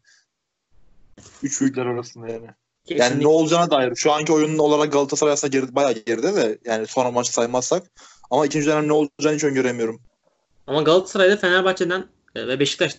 Üç 1.43 1.61
büyükler 1.61 1.87
arasında 1.87 2.29
yani. 2.29 2.47
Yani 2.89 2.99
Kesinlikle. 2.99 3.25
ne 3.25 3.29
olacağına 3.29 3.71
dair. 3.71 3.95
Şu 3.97 4.13
anki 4.13 4.33
oyunun 4.33 4.59
olarak 4.59 4.93
Galatasaray 4.93 5.33
aslında 5.33 5.59
geri, 5.59 5.75
bayağı 5.75 5.93
geride 5.93 6.37
de 6.37 6.59
yani 6.65 6.87
sonra 6.87 7.11
maçı 7.11 7.33
saymazsak. 7.33 7.83
Ama 8.31 8.47
ikinci 8.47 8.67
dönem 8.67 8.89
ne 8.89 8.93
olacağını 8.93 9.37
hiç 9.37 9.45
öngöremiyorum. 9.45 10.01
Ama 10.67 10.83
Galatasaray'da 10.83 11.37
Fenerbahçe'den 11.37 12.05
e, 12.35 12.49
ve 12.49 12.61
Beşiktaş 12.61 12.97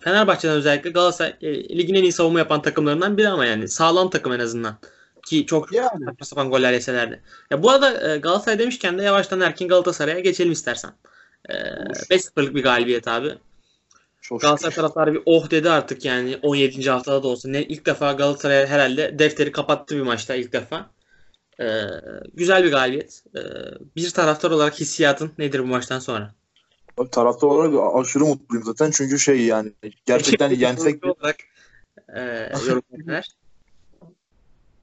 Fenerbahçe'den 0.00 0.54
özellikle 0.56 0.90
Galatasaray 0.90 1.34
e, 1.42 1.78
ligin 1.78 1.94
en 1.94 2.02
iyi 2.02 2.12
savunma 2.12 2.38
yapan 2.38 2.62
takımlarından 2.62 3.16
biri 3.18 3.28
ama 3.28 3.46
yani 3.46 3.68
sağlam 3.68 4.10
takım 4.10 4.32
en 4.32 4.40
azından. 4.40 4.78
Ki 5.26 5.46
çok 5.46 5.72
Yani. 5.72 6.04
saçma 6.04 6.26
sapan 6.26 6.50
goller 6.50 6.72
yeseler 6.72 7.10
de. 7.10 7.20
Ya 7.50 7.62
bu 7.62 7.70
arada 7.70 8.14
e, 8.14 8.18
Galatasaray 8.18 8.58
demişken 8.58 8.98
de 8.98 9.02
yavaştan 9.02 9.40
erken 9.40 9.68
Galatasaray'a 9.68 10.20
geçelim 10.20 10.52
istersen. 10.52 10.90
E, 11.48 11.54
Olur. 11.54 11.94
5-0'lık 12.10 12.54
bir 12.54 12.62
galibiyet 12.62 13.08
abi. 13.08 13.34
Çok 14.20 14.40
Galatasaray 14.40 14.70
şükür. 14.70 14.82
taraftarı 14.82 15.14
bir 15.14 15.22
oh 15.26 15.50
dedi 15.50 15.70
artık 15.70 16.04
yani 16.04 16.38
17. 16.42 16.90
haftada 16.90 17.22
da 17.22 17.28
olsa. 17.28 17.48
Ne, 17.48 17.62
ilk 17.62 17.86
defa 17.86 18.12
Galatasaray 18.12 18.66
herhalde 18.66 19.18
defteri 19.18 19.52
kapattı 19.52 19.96
bir 19.96 20.02
maçta 20.02 20.34
ilk 20.34 20.52
defa. 20.52 20.90
E, 21.60 21.66
güzel 22.34 22.64
bir 22.64 22.70
galibiyet. 22.70 23.24
E, 23.36 23.40
bir 23.96 24.10
taraftar 24.10 24.50
olarak 24.50 24.80
hissiyatın 24.80 25.30
nedir 25.38 25.60
bu 25.60 25.66
maçtan 25.66 25.98
sonra? 25.98 26.34
Taraftar 27.10 27.48
olarak 27.48 27.94
aşırı 28.04 28.24
mutluyum 28.24 28.64
zaten 28.64 28.90
çünkü 28.90 29.18
şey 29.18 29.40
yani 29.44 29.72
gerçekten 30.06 30.50
yensek 30.50 31.04
olarak 31.04 31.36
e, 32.16 32.20
yorumlar. 32.68 33.28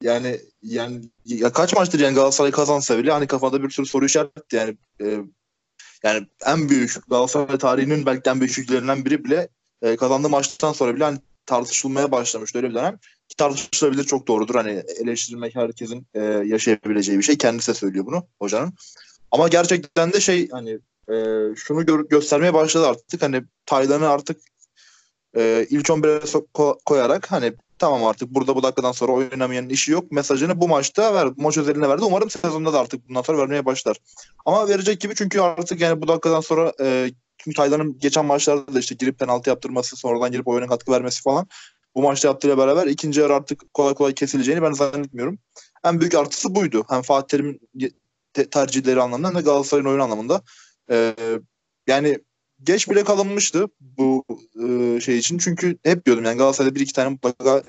Yani 0.01 0.39
yani 0.63 1.01
ya 1.25 1.51
kaç 1.51 1.73
maçtır 1.73 1.99
yani 1.99 2.15
Galatasaray 2.15 2.51
kazansa 2.51 2.97
bile 2.97 3.11
hani 3.11 3.27
kafada 3.27 3.63
bir 3.63 3.69
sürü 3.69 3.85
soru 3.85 4.05
işareti 4.05 4.55
yani 4.55 4.77
e, 5.01 5.17
yani 6.03 6.27
en 6.45 6.69
büyük 6.69 7.09
Galatasaray 7.09 7.57
tarihinin 7.57 8.05
belki 8.05 8.29
en 8.29 8.39
büyük 8.39 8.57
yüklerinden 8.57 9.05
biri 9.05 9.23
bile 9.23 9.49
e, 9.81 9.95
kazandığı 9.95 10.29
maçtan 10.29 10.73
sonra 10.73 10.95
bile 10.95 11.03
hani 11.03 11.17
tartışılmaya 11.45 12.11
başlamıştı 12.11 12.57
öyle 12.57 12.69
bir 12.69 12.75
dönem. 12.75 12.97
Ki 13.29 13.35
tartışılabilir 13.37 14.03
çok 14.03 14.27
doğrudur. 14.27 14.55
Hani 14.55 14.83
eleştirilmek 15.01 15.55
herkesin 15.55 16.07
e, 16.13 16.21
yaşayabileceği 16.23 17.17
bir 17.17 17.23
şey. 17.23 17.37
Kendisi 17.37 17.71
de 17.71 17.73
söylüyor 17.73 18.05
bunu 18.05 18.27
hocanın. 18.39 18.73
Ama 19.31 19.47
gerçekten 19.47 20.13
de 20.13 20.21
şey 20.21 20.49
hani 20.49 20.71
e, 21.09 21.15
şunu 21.55 21.81
gö- 21.81 22.09
göstermeye 22.09 22.53
başladı 22.53 22.87
artık. 22.87 23.21
Hani 23.21 23.43
Taylan'ı 23.65 24.09
artık 24.09 24.37
e, 25.37 25.67
ilk 25.69 25.85
11'e 25.85 26.17
so- 26.17 26.79
koyarak 26.85 27.31
hani 27.31 27.53
tamam 27.81 28.05
artık 28.05 28.29
burada 28.29 28.55
bu 28.55 28.63
dakikadan 28.63 28.91
sonra 28.91 29.11
oynamayanın 29.11 29.69
işi 29.69 29.91
yok 29.91 30.11
mesajını 30.11 30.61
bu 30.61 30.67
maçta 30.67 31.13
ver. 31.13 31.27
Maç 31.37 31.57
özeline 31.57 31.89
verdi. 31.89 32.03
Umarım 32.03 32.29
sezonda 32.29 32.73
da 32.73 32.79
artık 32.79 33.09
bundan 33.09 33.21
sonra 33.21 33.37
vermeye 33.37 33.65
başlar. 33.65 33.97
Ama 34.45 34.67
verecek 34.69 35.01
gibi 35.01 35.15
çünkü 35.15 35.39
artık 35.39 35.81
yani 35.81 36.01
bu 36.01 36.07
dakikadan 36.07 36.41
sonra 36.41 36.73
e, 36.81 37.11
çünkü 37.37 37.55
Taylan'ın 37.55 37.99
geçen 37.99 38.25
maçlarda 38.25 38.73
da 38.73 38.79
işte 38.79 38.95
girip 38.95 39.19
penaltı 39.19 39.49
yaptırması, 39.49 39.95
sonradan 39.95 40.31
girip 40.31 40.47
oyuna 40.47 40.67
katkı 40.67 40.91
vermesi 40.91 41.21
falan 41.21 41.47
bu 41.95 42.01
maçta 42.01 42.27
yaptığıyla 42.27 42.57
beraber 42.57 42.87
ikinci 42.87 43.19
yarı 43.19 43.35
artık 43.35 43.73
kolay 43.73 43.93
kolay 43.93 44.13
kesileceğini 44.13 44.61
ben 44.61 44.71
zannetmiyorum. 44.71 45.39
En 45.83 45.99
büyük 45.99 46.15
artısı 46.15 46.55
buydu. 46.55 46.85
Hem 46.89 47.01
Fatih 47.01 47.27
Terim'in 47.27 47.59
tercihleri 48.51 49.01
anlamında 49.01 49.27
hem 49.27 49.35
de 49.35 49.41
Galatasaray'ın 49.41 49.89
oyun 49.89 49.99
anlamında. 49.99 50.41
Ee, 50.91 51.15
yani 51.87 52.19
geç 52.63 52.89
bile 52.89 53.03
kalınmıştı 53.03 53.67
bu 53.79 54.25
e, 54.67 54.99
şey 55.01 55.17
için. 55.17 55.37
Çünkü 55.37 55.77
hep 55.83 56.05
diyordum 56.05 56.25
yani 56.25 56.37
Galatasaray'da 56.37 56.75
bir 56.75 56.79
iki 56.79 56.93
tane 56.93 57.09
mutlaka 57.09 57.63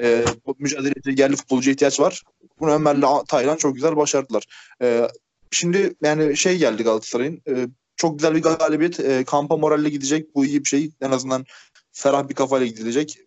e, 0.00 0.24
mücadele 0.58 0.90
edecek 0.90 1.18
yerli 1.18 1.36
futbolcu 1.36 1.70
ihtiyaç 1.70 2.00
var. 2.00 2.22
Bunu 2.60 2.70
Ömer'le 2.70 3.24
Taylan 3.28 3.56
çok 3.56 3.74
güzel 3.74 3.96
başardılar. 3.96 4.44
E, 4.82 5.08
şimdi 5.50 5.94
yani 6.02 6.36
şey 6.36 6.58
geldi 6.58 6.82
Galatasaray'ın. 6.82 7.42
E, 7.48 7.66
çok 7.96 8.18
güzel 8.18 8.34
bir 8.34 8.42
galibiyet. 8.42 9.00
E, 9.00 9.24
kampa 9.24 9.56
moralle 9.56 9.88
gidecek. 9.88 10.34
Bu 10.34 10.46
iyi 10.46 10.64
bir 10.64 10.68
şey. 10.68 10.90
En 11.00 11.10
azından 11.10 11.44
ferah 11.92 12.28
bir 12.28 12.34
kafayla 12.34 12.66
gidilecek. 12.66 13.18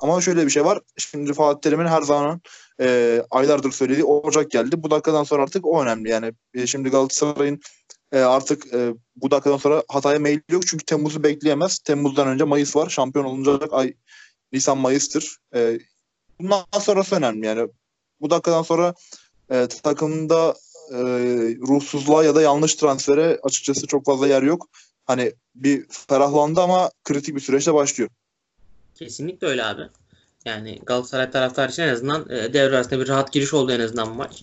Ama 0.00 0.20
şöyle 0.20 0.46
bir 0.46 0.50
şey 0.50 0.64
var. 0.64 0.80
Şimdi 0.96 1.32
Fatih 1.32 1.60
Terim'in 1.60 1.86
her 1.86 2.02
zaman 2.02 2.40
e, 2.80 3.22
aylardır 3.30 3.72
söylediği 3.72 4.04
Ocak 4.04 4.50
geldi. 4.50 4.82
Bu 4.82 4.90
dakikadan 4.90 5.24
sonra 5.24 5.42
artık 5.42 5.66
o 5.66 5.82
önemli. 5.82 6.10
Yani 6.10 6.32
e, 6.54 6.66
şimdi 6.66 6.88
Galatasaray'ın 6.88 7.60
e, 8.14 8.18
artık 8.18 8.74
e, 8.74 8.94
bu 9.16 9.30
dakikadan 9.30 9.56
sonra 9.56 9.82
hataya 9.88 10.18
meyil 10.18 10.40
yok. 10.50 10.66
Çünkü 10.66 10.84
Temmuz'u 10.84 11.22
bekleyemez. 11.22 11.78
Temmuz'dan 11.78 12.28
önce 12.28 12.44
Mayıs 12.44 12.76
var. 12.76 12.90
Şampiyon 12.90 13.24
olunacak 13.24 13.68
ay 13.72 13.94
Nisan 14.52 14.78
Mayıs'tır. 14.78 15.36
E, 15.54 15.78
bundan 16.40 16.64
sonrası 16.80 17.16
önemli. 17.16 17.46
Yani 17.46 17.68
bu 18.20 18.30
dakikadan 18.30 18.62
sonra 18.62 18.94
e, 19.50 19.66
takımda 19.66 20.54
e, 20.90 20.98
ruhsuzluğa 21.68 22.24
ya 22.24 22.34
da 22.34 22.42
yanlış 22.42 22.74
transfere 22.74 23.38
açıkçası 23.42 23.86
çok 23.86 24.06
fazla 24.06 24.26
yer 24.26 24.42
yok. 24.42 24.68
Hani 25.04 25.32
bir 25.54 25.86
ferahlandı 25.88 26.60
ama 26.60 26.90
kritik 27.04 27.34
bir 27.34 27.40
süreçte 27.40 27.74
başlıyor. 27.74 28.10
Kesinlikle 28.94 29.46
öyle 29.46 29.64
abi. 29.64 29.82
Yani 30.44 30.78
Galatasaray 30.86 31.30
taraftarı 31.30 31.70
için 31.70 31.82
en 31.82 31.88
azından 31.88 32.26
e, 32.30 32.52
devre 32.52 32.76
arasında 32.76 33.00
bir 33.00 33.08
rahat 33.08 33.32
giriş 33.32 33.54
oldu 33.54 33.72
en 33.72 33.80
azından 33.80 34.16
maç. 34.16 34.42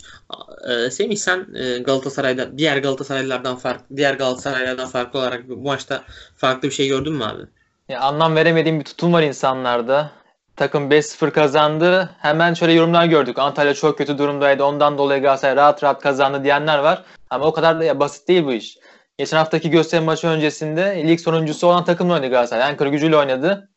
E, 0.69 0.91
Semih 0.91 1.17
sen 1.17 1.47
e, 1.55 1.77
Galatasaray'da 1.77 2.57
diğer 2.57 2.77
Galatasaraylılardan 2.77 3.55
farklı 3.55 3.97
diğer 3.97 4.13
Galatasaraylardan 4.13 4.87
farklı 4.87 5.19
olarak 5.19 5.49
bu 5.49 5.57
maçta 5.57 6.03
farklı 6.37 6.69
bir 6.69 6.73
şey 6.73 6.87
gördün 6.87 7.13
mü 7.13 7.23
abi? 7.23 7.41
Ya, 7.89 7.99
anlam 7.99 8.35
veremediğim 8.35 8.79
bir 8.79 8.85
tutum 8.85 9.13
var 9.13 9.23
insanlarda. 9.23 10.11
Takım 10.55 10.91
5-0 10.91 11.31
kazandı. 11.31 12.09
Hemen 12.19 12.53
şöyle 12.53 12.73
yorumlar 12.73 13.05
gördük. 13.05 13.39
Antalya 13.39 13.73
çok 13.73 13.97
kötü 13.97 14.17
durumdaydı. 14.17 14.63
Ondan 14.63 14.97
dolayı 14.97 15.21
Galatasaray 15.21 15.55
rahat 15.55 15.83
rahat 15.83 16.01
kazandı 16.01 16.43
diyenler 16.43 16.77
var. 16.77 17.03
Ama 17.29 17.45
o 17.45 17.53
kadar 17.53 17.79
da 17.79 17.83
ya, 17.83 17.99
basit 17.99 18.27
değil 18.27 18.45
bu 18.45 18.53
iş. 18.53 18.77
Geçen 19.17 19.37
haftaki 19.37 19.69
gösteri 19.69 20.01
maçı 20.01 20.27
öncesinde 20.27 21.03
lig 21.07 21.19
sonuncusu 21.19 21.67
olan 21.67 21.85
takımla 21.85 22.13
oynadı 22.13 22.29
Galatasaray. 22.29 22.63
Ankara 22.63 22.89
gücüyle 22.89 23.17
oynadı. 23.17 23.70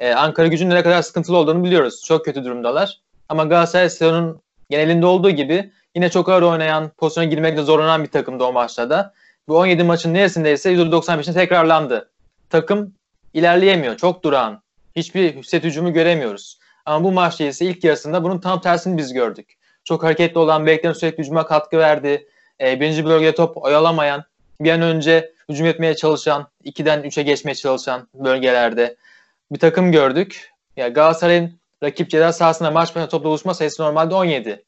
Ee, 0.00 0.12
Ankara 0.12 0.46
gücünün 0.46 0.74
ne 0.74 0.82
kadar 0.82 1.02
sıkıntılı 1.02 1.36
olduğunu 1.36 1.64
biliyoruz. 1.64 2.02
Çok 2.04 2.24
kötü 2.24 2.44
durumdalar. 2.44 3.00
Ama 3.28 3.44
Galatasaray 3.44 3.90
sezonun 3.90 4.40
genelinde 4.70 5.06
olduğu 5.06 5.30
gibi 5.30 5.72
yine 5.94 6.10
çok 6.10 6.28
ağır 6.28 6.42
oynayan, 6.42 6.88
pozisyona 6.88 7.26
girmekte 7.26 7.62
zorlanan 7.62 8.02
bir 8.02 8.08
takımdı 8.08 8.44
o 8.44 8.52
maçta 8.52 8.90
da. 8.90 9.14
Bu 9.48 9.58
17 9.58 9.84
maçın 9.84 10.14
neresindeyse 10.14 10.72
%95'ine 10.72 11.34
tekrarlandı. 11.34 12.10
Takım 12.50 12.94
ilerleyemiyor. 13.34 13.96
Çok 13.96 14.24
durağan. 14.24 14.62
Hiçbir 14.96 15.42
set 15.42 15.64
hücumu 15.64 15.92
göremiyoruz. 15.92 16.58
Ama 16.86 17.04
bu 17.04 17.12
maçta 17.12 17.44
ise 17.44 17.66
ilk 17.66 17.84
yarısında 17.84 18.24
bunun 18.24 18.38
tam 18.38 18.60
tersini 18.60 18.98
biz 18.98 19.12
gördük. 19.12 19.58
Çok 19.84 20.02
hareketli 20.02 20.38
olan, 20.38 20.66
bekleyen 20.66 20.92
sürekli 20.92 21.22
hücuma 21.22 21.46
katkı 21.46 21.78
verdi. 21.78 22.28
E, 22.60 22.80
birinci 22.80 23.04
bölgede 23.04 23.34
top 23.34 23.56
oyalamayan, 23.56 24.24
bir 24.60 24.72
an 24.72 24.82
önce 24.82 25.32
hücum 25.48 25.66
etmeye 25.66 25.96
çalışan, 25.96 26.48
2'den 26.64 27.02
3'e 27.02 27.22
geçmeye 27.22 27.54
çalışan 27.54 28.08
bölgelerde 28.14 28.96
bir 29.50 29.58
takım 29.58 29.92
gördük. 29.92 30.50
Ya 30.76 30.88
Galatasaray'ın 30.88 31.60
rakip 31.82 32.10
ceza 32.10 32.32
sahasında 32.32 32.70
maç 32.70 32.88
başına 32.88 33.08
topla 33.08 33.28
buluşma 33.28 33.54
sayısı 33.54 33.82
normalde 33.82 34.14
17 34.14 34.64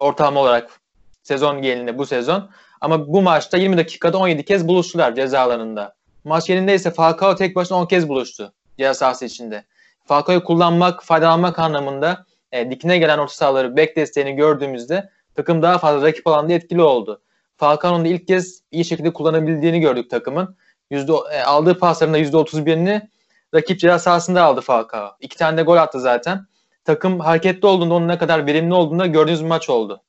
ortalama 0.00 0.40
olarak 0.40 0.80
sezon 1.22 1.62
genelinde 1.62 1.98
bu 1.98 2.06
sezon. 2.06 2.50
Ama 2.80 3.08
bu 3.12 3.22
maçta 3.22 3.56
20 3.56 3.76
dakikada 3.76 4.18
17 4.18 4.44
kez 4.44 4.68
buluştular 4.68 5.14
ceza 5.14 5.40
alanında. 5.40 5.94
Maç 6.24 6.46
genelinde 6.46 6.74
ise 6.74 6.90
Falcao 6.90 7.34
tek 7.34 7.56
başına 7.56 7.78
10 7.78 7.86
kez 7.86 8.08
buluştu 8.08 8.52
ceza 8.78 8.94
sahası 8.94 9.24
içinde. 9.24 9.64
Falcao'yu 10.04 10.44
kullanmak, 10.44 11.04
faydalanmak 11.04 11.58
anlamında 11.58 12.26
e, 12.52 12.70
dikine 12.70 12.98
gelen 12.98 13.18
orta 13.18 13.34
sahaları 13.34 13.76
bek 13.76 13.96
desteğini 13.96 14.32
gördüğümüzde 14.32 15.10
takım 15.34 15.62
daha 15.62 15.78
fazla 15.78 16.06
rakip 16.06 16.26
alanda 16.26 16.52
etkili 16.52 16.82
oldu. 16.82 17.22
Falcao'nun 17.56 18.04
da 18.04 18.08
ilk 18.08 18.26
kez 18.26 18.62
iyi 18.70 18.84
şekilde 18.84 19.12
kullanabildiğini 19.12 19.80
gördük 19.80 20.10
takımın. 20.10 20.56
Yüzde, 20.90 21.12
e, 21.32 21.42
aldığı 21.42 21.78
pasların 21.78 22.14
da 22.14 22.18
%31'ini 22.18 23.08
rakip 23.54 23.80
ceza 23.80 23.98
sahasında 23.98 24.42
aldı 24.42 24.60
Falcao. 24.60 25.16
İki 25.20 25.36
tane 25.36 25.56
de 25.56 25.62
gol 25.62 25.76
attı 25.76 26.00
zaten. 26.00 26.46
Takım 26.84 27.20
hareketli 27.20 27.66
olduğunda 27.66 27.94
onun 27.94 28.08
ne 28.08 28.18
kadar 28.18 28.46
verimli 28.46 28.74
olduğunda 28.74 29.06
gördüğünüz 29.06 29.42
bir 29.42 29.48
maç 29.48 29.70
oldu. 29.70 30.02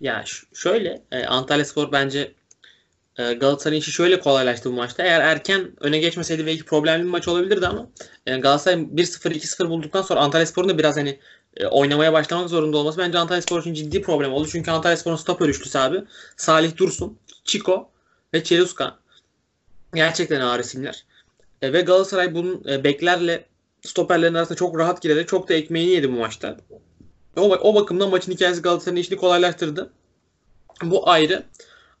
Ya 0.00 0.24
şöyle 0.54 1.02
e, 1.12 1.26
Antalya 1.26 1.64
Spor 1.64 1.92
bence 1.92 2.32
e, 3.18 3.32
Galatasaray'ın 3.32 3.80
işi 3.80 3.92
şöyle 3.92 4.20
kolaylaştı 4.20 4.70
bu 4.70 4.74
maçta. 4.74 5.02
Eğer 5.02 5.20
erken 5.20 5.72
öne 5.80 5.98
geçmeseydi 5.98 6.46
belki 6.46 6.64
problemli 6.64 7.04
bir 7.04 7.08
maç 7.08 7.28
olabilirdi 7.28 7.66
ama 7.66 7.86
e, 8.26 8.36
Galatasaray 8.36 8.78
1-0 8.78 9.32
2-0 9.32 9.68
bulduktan 9.68 10.02
sonra 10.02 10.20
Antalya 10.20 10.46
Spor'un 10.46 10.68
da 10.68 10.78
biraz 10.78 10.96
hani 10.96 11.18
e, 11.56 11.66
oynamaya 11.66 12.12
başlamak 12.12 12.48
zorunda 12.48 12.76
olması 12.76 12.98
bence 12.98 13.18
Antalya 13.18 13.42
Spor 13.42 13.60
için 13.60 13.74
ciddi 13.74 14.02
problem 14.02 14.32
oldu. 14.32 14.48
Çünkü 14.52 14.70
Antalya 14.70 14.96
Spor'un 14.96 15.16
stoper 15.16 15.48
üçlüsü 15.48 15.78
abi 15.78 16.02
Salih 16.36 16.76
Dursun, 16.76 17.18
Chico 17.44 17.88
ve 18.34 18.44
Çeluska 18.44 18.98
gerçekten 19.94 20.40
ağır 20.40 20.60
isimler. 20.60 21.04
E, 21.64 21.72
ve 21.72 21.80
Galatasaray 21.80 22.34
bunun 22.34 22.64
e, 22.68 22.84
beklerle 22.84 23.44
stoperlerin 23.82 24.34
arasında 24.34 24.58
çok 24.58 24.78
rahat 24.78 25.02
girerek 25.02 25.28
çok 25.28 25.48
da 25.48 25.54
ekmeğini 25.54 25.90
yedi 25.90 26.12
bu 26.12 26.16
maçta. 26.16 26.56
O, 27.36 27.42
o 27.42 27.74
bakımdan 27.74 28.10
maçın 28.10 28.32
hikayesi 28.32 28.62
Galatasaray'ın 28.62 29.00
işini 29.00 29.18
kolaylaştırdı. 29.18 29.92
Bu 30.82 31.08
ayrı. 31.08 31.42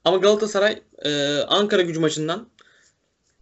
Ama 0.04 0.16
Galatasaray 0.16 0.82
e, 1.04 1.38
Ankara 1.48 1.82
gücü 1.82 2.00
maçından 2.00 2.48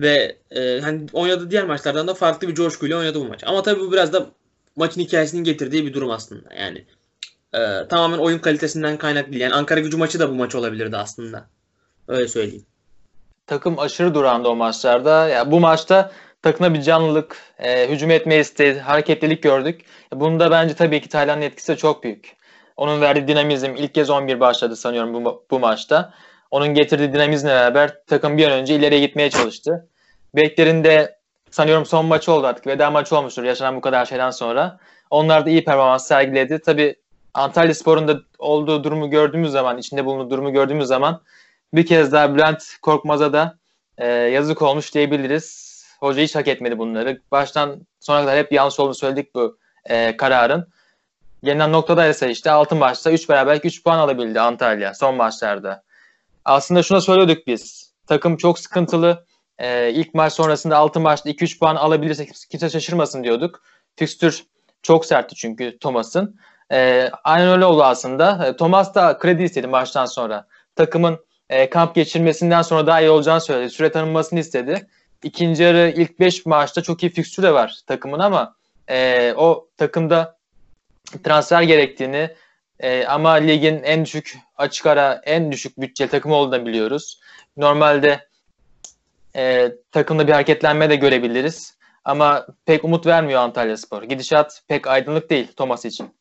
ve 0.01 0.37
e, 0.51 0.81
hani 0.81 1.07
oynadığı 1.13 1.51
diğer 1.51 1.67
maçlardan 1.67 2.09
da 2.09 2.15
farklı 2.15 2.49
bir 2.49 2.55
coşkuyla 2.55 2.99
oynadı 2.99 3.21
bu 3.21 3.25
maç. 3.25 3.45
Ama 3.45 3.63
tabii 3.63 3.81
bu 3.81 3.93
biraz 3.93 4.13
da 4.13 4.31
maçın 4.77 5.01
hikayesinin 5.01 5.45
getirdiği 5.45 5.87
bir 5.87 5.95
durum 5.95 6.11
aslında. 6.11 6.55
Yani 6.55 6.85
e, 7.55 7.89
tamamen 7.89 8.19
oyun 8.19 8.39
kalitesinden 8.39 8.99
kaynaklı. 8.99 9.37
Yani 9.37 9.55
Ankara 9.55 9.81
gücü 9.81 9.97
maçı 9.97 10.19
da 10.19 10.31
bu 10.31 10.35
maç 10.35 10.55
olabilirdi 10.55 10.97
aslında. 10.97 11.49
Öyle 12.09 12.29
söyleyeyim 12.29 12.67
takım 13.53 13.79
aşırı 13.79 14.15
durandı 14.15 14.49
o 14.49 14.57
maçlarda. 14.57 15.29
Ya 15.29 15.51
bu 15.51 15.61
maçta 15.61 16.13
takına 16.43 16.75
bir 16.75 16.83
canlılık, 16.83 17.37
e, 17.59 17.89
hücum 17.89 18.11
etme 18.11 18.37
isteği, 18.37 18.81
hareketlilik 18.81 19.43
gördük. 19.43 19.81
Bunda 20.15 20.51
bence 20.51 20.75
tabii 20.75 21.01
ki 21.01 21.09
Tayland'ın 21.09 21.43
etkisi 21.43 21.73
de 21.73 21.77
çok 21.77 22.05
büyük. 22.05 22.37
Onun 22.77 23.01
verdiği 23.01 23.29
dinamizm 23.29 23.75
ilk 23.77 23.95
kez 23.95 24.11
11 24.11 24.41
başladı 24.41 24.77
sanıyorum 24.77 25.25
bu, 25.25 25.45
bu 25.51 25.59
maçta. 25.59 26.13
Onun 26.51 26.69
getirdiği 26.69 27.13
dinamizmle 27.13 27.51
beraber 27.51 28.05
takım 28.07 28.39
bir 28.39 28.47
an 28.47 28.53
önce 28.53 28.75
ileriye 28.75 29.01
gitmeye 29.01 29.31
çalıştı. 29.31 29.89
Beklerin 30.37 30.85
de 30.85 31.19
sanıyorum 31.51 31.87
son 31.87 32.07
maçı 32.07 32.33
oldu 32.33 32.47
artık. 32.47 32.67
Veda 32.67 32.91
maçı 32.91 33.17
olmuştur 33.17 33.45
yaşanan 33.45 33.77
bu 33.77 33.81
kadar 33.81 34.05
şeyden 34.05 34.31
sonra. 34.31 34.79
Onlar 35.11 35.47
da 35.47 35.51
iyi 35.51 35.65
performans 35.65 36.07
sergiledi. 36.07 36.59
Tabii 36.59 36.97
Antalya 37.35 37.75
Spor'un 37.75 38.09
da 38.09 38.21
olduğu 38.39 38.85
durumu 38.85 39.11
gördüğümüz 39.11 39.53
zaman, 39.53 39.79
içinde 39.79 40.05
bulunduğu 40.05 40.31
durumu 40.31 40.53
gördüğümüz 40.53 40.87
zaman 40.87 41.21
bir 41.75 41.87
kez 41.87 42.13
daha 42.13 42.35
Bülent 42.35 42.65
Korkmaz'a 42.83 43.33
da 43.33 43.59
e, 43.99 44.07
yazık 44.09 44.63
olmuş 44.63 44.95
diyebiliriz. 44.95 45.73
Hoca 46.01 46.23
hiç 46.23 46.35
hak 46.35 46.49
etmedi 46.49 46.79
bunları. 46.79 47.21
Baştan 47.31 47.87
sona 48.01 48.21
kadar 48.21 48.37
hep 48.37 48.53
yanlış 48.53 48.81
olduğunu 48.81 48.95
söyledik 48.95 49.35
bu 49.35 49.59
e, 49.85 50.17
kararın. 50.17 50.69
Gelinen 51.45 51.73
noktada 51.73 52.07
ise 52.07 52.31
işte 52.31 52.51
altın 52.51 52.79
maçta 52.79 53.13
3 53.13 53.29
beraber 53.29 53.61
3 53.65 53.85
puan 53.85 53.99
alabildi 53.99 54.41
Antalya 54.41 54.95
son 54.95 55.15
maçlarda. 55.15 55.83
Aslında 56.45 56.83
şuna 56.83 57.01
söylüyorduk 57.01 57.47
biz. 57.47 57.93
Takım 58.07 58.37
çok 58.37 58.59
sıkıntılı. 58.59 59.25
e, 59.59 59.91
ilk 59.93 60.15
maç 60.15 60.33
sonrasında 60.33 60.77
6 60.77 61.01
maçta 61.01 61.31
2-3 61.31 61.59
puan 61.59 61.77
alabilirse 61.77 62.27
kimse 62.51 62.71
şaşırmasın 62.71 63.25
diyorduk. 63.25 63.63
Fikstür 63.97 64.45
çok 64.83 65.07
sertti 65.07 65.35
çünkü 65.35 65.79
Thomas'ın. 65.79 66.41
E, 66.73 67.11
aynen 67.25 67.49
öyle 67.49 67.65
oldu 67.65 67.85
aslında. 67.85 68.47
E, 68.47 68.57
Thomas 68.57 68.95
da 68.95 69.19
kredi 69.19 69.43
istedi 69.43 69.67
maçtan 69.67 70.07
sonra. 70.07 70.47
Takımın 70.77 71.19
e, 71.53 71.71
kamp 71.71 71.95
geçirmesinden 71.95 72.63
sonra 72.63 72.87
daha 72.87 73.01
iyi 73.01 73.11
olacağını 73.11 73.41
söyledi. 73.41 73.71
Süre 73.71 73.93
tanınmasını 73.93 74.41
istedi. 74.41 74.87
İkinci 75.23 75.63
yarı 75.63 75.93
ilk 75.97 76.21
5 76.21 76.47
maçta 76.47 76.83
çok 76.83 77.03
iyi 77.03 77.11
fikstür 77.11 77.43
de 77.43 77.55
var 77.55 77.79
takımın 77.87 78.19
ama 78.19 78.55
e, 78.89 79.33
o 79.37 79.69
takımda 79.77 80.39
transfer 81.25 81.63
gerektiğini 81.63 82.31
e, 82.81 83.05
ama 83.07 83.31
ligin 83.31 83.83
en 83.83 84.05
düşük 84.05 84.39
açık 84.57 84.87
ara 84.87 85.21
en 85.25 85.53
düşük 85.53 85.81
bütçeli 85.81 86.09
takımı 86.09 86.35
olduğunu 86.35 86.67
biliyoruz. 86.67 87.21
Normalde 87.57 88.27
e, 89.37 89.73
takımda 89.91 90.27
bir 90.27 90.33
hareketlenme 90.33 90.91
de 90.91 90.97
görebiliriz. 90.97 91.77
Ama 92.05 92.47
pek 92.67 92.85
umut 92.85 93.07
vermiyor 93.07 93.41
Antalya 93.41 93.77
Spor. 93.77 94.03
Gidişat 94.03 94.63
pek 94.69 94.87
aydınlık 94.87 95.31
değil 95.31 95.53
Thomas 95.57 95.85
için. 95.85 96.15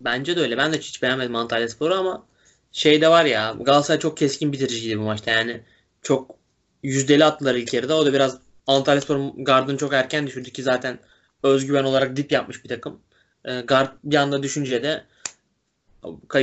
Bence 0.00 0.36
de 0.36 0.40
öyle. 0.40 0.58
Ben 0.58 0.72
de 0.72 0.78
hiç 0.78 1.02
beğenmedim 1.02 1.36
Antalya 1.36 1.68
Spor'u 1.68 1.94
ama 1.94 2.22
şey 2.72 3.00
de 3.00 3.08
var 3.08 3.24
ya 3.24 3.56
Galatasaray 3.60 4.00
çok 4.00 4.16
keskin 4.16 4.52
bitiriciydi 4.52 4.98
bu 4.98 5.02
maçta. 5.02 5.30
Yani 5.30 5.60
çok 6.02 6.30
yüzdeli 6.82 7.24
attılar 7.24 7.54
ilk 7.54 7.74
yarıda. 7.74 7.96
O 7.96 8.06
da 8.06 8.12
biraz 8.12 8.38
Antalya 8.66 9.00
Spor'un 9.00 9.44
gardını 9.44 9.76
çok 9.76 9.92
erken 9.92 10.26
düşürdü 10.26 10.50
ki 10.50 10.62
zaten 10.62 10.98
özgüven 11.42 11.84
olarak 11.84 12.16
dip 12.16 12.32
yapmış 12.32 12.64
bir 12.64 12.68
takım. 12.68 13.00
E, 13.44 13.60
gard 13.60 13.88
bir 14.04 14.16
anda 14.16 14.42
düşünce 14.42 14.82
de 14.82 15.04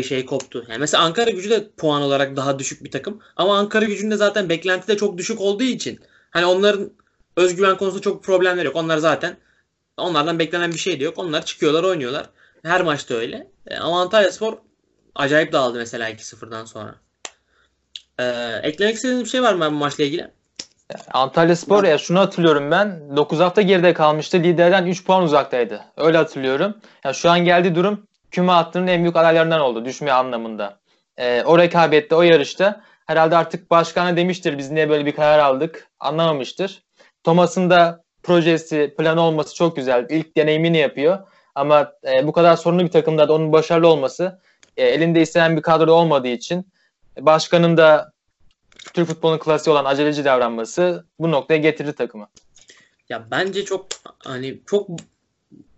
şey 0.03 0.25
koptu. 0.25 0.65
Yani 0.69 0.79
mesela 0.79 1.03
Ankara 1.03 1.29
gücü 1.29 1.49
de 1.49 1.69
puan 1.77 2.01
olarak 2.01 2.35
daha 2.35 2.59
düşük 2.59 2.83
bir 2.83 2.91
takım. 2.91 3.19
Ama 3.35 3.57
Ankara 3.57 3.85
gücünde 3.85 4.15
zaten 4.15 4.49
beklenti 4.49 4.87
de 4.87 4.97
çok 4.97 5.17
düşük 5.17 5.41
olduğu 5.41 5.63
için 5.63 5.99
hani 6.31 6.45
onların 6.45 6.91
özgüven 7.35 7.77
konusunda 7.77 8.01
çok 8.01 8.23
problemler 8.23 8.65
yok. 8.65 8.75
Onlar 8.75 8.97
zaten 8.97 9.37
onlardan 9.97 10.39
beklenen 10.39 10.71
bir 10.71 10.77
şey 10.77 10.99
de 10.99 11.03
yok. 11.03 11.17
Onlar 11.17 11.45
çıkıyorlar 11.45 11.83
oynuyorlar. 11.83 12.29
Her 12.63 12.81
maçta 12.81 13.15
öyle. 13.15 13.47
E, 13.67 13.77
ama 13.77 14.01
Antalya 14.01 14.31
Spor 14.31 14.57
acayip 15.15 15.53
dağıldı 15.53 15.77
mesela 15.77 16.09
2-0'dan 16.09 16.65
sonra. 16.65 16.95
Ee, 18.19 18.23
eklemek 18.63 18.95
istediğiniz 18.95 19.23
bir 19.23 19.29
şey 19.29 19.41
var 19.41 19.53
mı 19.53 19.65
bu 19.65 19.75
maçla 19.75 20.03
ilgili? 20.03 20.31
Antalya 21.13 21.55
Spor 21.55 21.83
ya 21.83 21.97
şunu 21.97 22.19
hatırlıyorum 22.19 22.71
ben 22.71 23.17
9 23.17 23.39
hafta 23.39 23.61
geride 23.61 23.93
kalmıştı. 23.93 24.37
Liderden 24.37 24.85
3 24.85 25.05
puan 25.05 25.23
uzaktaydı. 25.23 25.81
Öyle 25.97 26.17
hatırlıyorum. 26.17 26.77
Ya 27.03 27.13
şu 27.13 27.31
an 27.31 27.39
geldiği 27.39 27.75
durum 27.75 28.07
küme 28.31 28.51
hattının 28.51 28.87
en 28.87 29.01
büyük 29.01 29.15
adaylarından 29.15 29.61
oldu 29.61 29.85
düşme 29.85 30.11
anlamında. 30.11 30.79
Ee, 31.17 31.43
o 31.43 31.57
rekabette, 31.57 32.15
o 32.15 32.21
yarışta 32.21 32.81
herhalde 33.07 33.37
artık 33.37 33.71
başkanı 33.71 34.17
demiştir 34.17 34.57
biz 34.57 34.71
niye 34.71 34.89
böyle 34.89 35.05
bir 35.05 35.15
karar 35.15 35.39
aldık 35.39 35.87
anlamamıştır. 35.99 36.83
Thomas'ın 37.23 37.69
da 37.69 38.03
projesi, 38.23 38.95
planı 38.97 39.21
olması 39.21 39.55
çok 39.55 39.75
güzel. 39.75 40.07
İlk 40.09 40.37
deneyimini 40.37 40.77
yapıyor. 40.77 41.19
Ama 41.55 41.93
e, 42.03 42.27
bu 42.27 42.31
kadar 42.31 42.55
sorunlu 42.55 42.83
bir 42.83 42.91
takımda 42.91 43.27
da 43.27 43.33
onun 43.33 43.53
başarılı 43.53 43.87
olması 43.87 44.39
e, 44.79 44.85
elinde 44.85 45.21
istenen 45.21 45.57
bir 45.57 45.61
kadro 45.61 45.93
olmadığı 45.93 46.27
için 46.27 46.67
başkanın 47.19 47.77
da 47.77 48.11
Türk 48.93 49.07
futbolunun 49.07 49.37
klasiği 49.37 49.73
olan 49.73 49.85
aceleci 49.85 50.25
davranması 50.25 51.05
bu 51.19 51.31
noktaya 51.31 51.57
getirdi 51.57 51.93
takımı. 51.93 52.27
Ya 53.09 53.27
bence 53.31 53.65
çok 53.65 53.87
hani 54.19 54.59
çok 54.65 54.89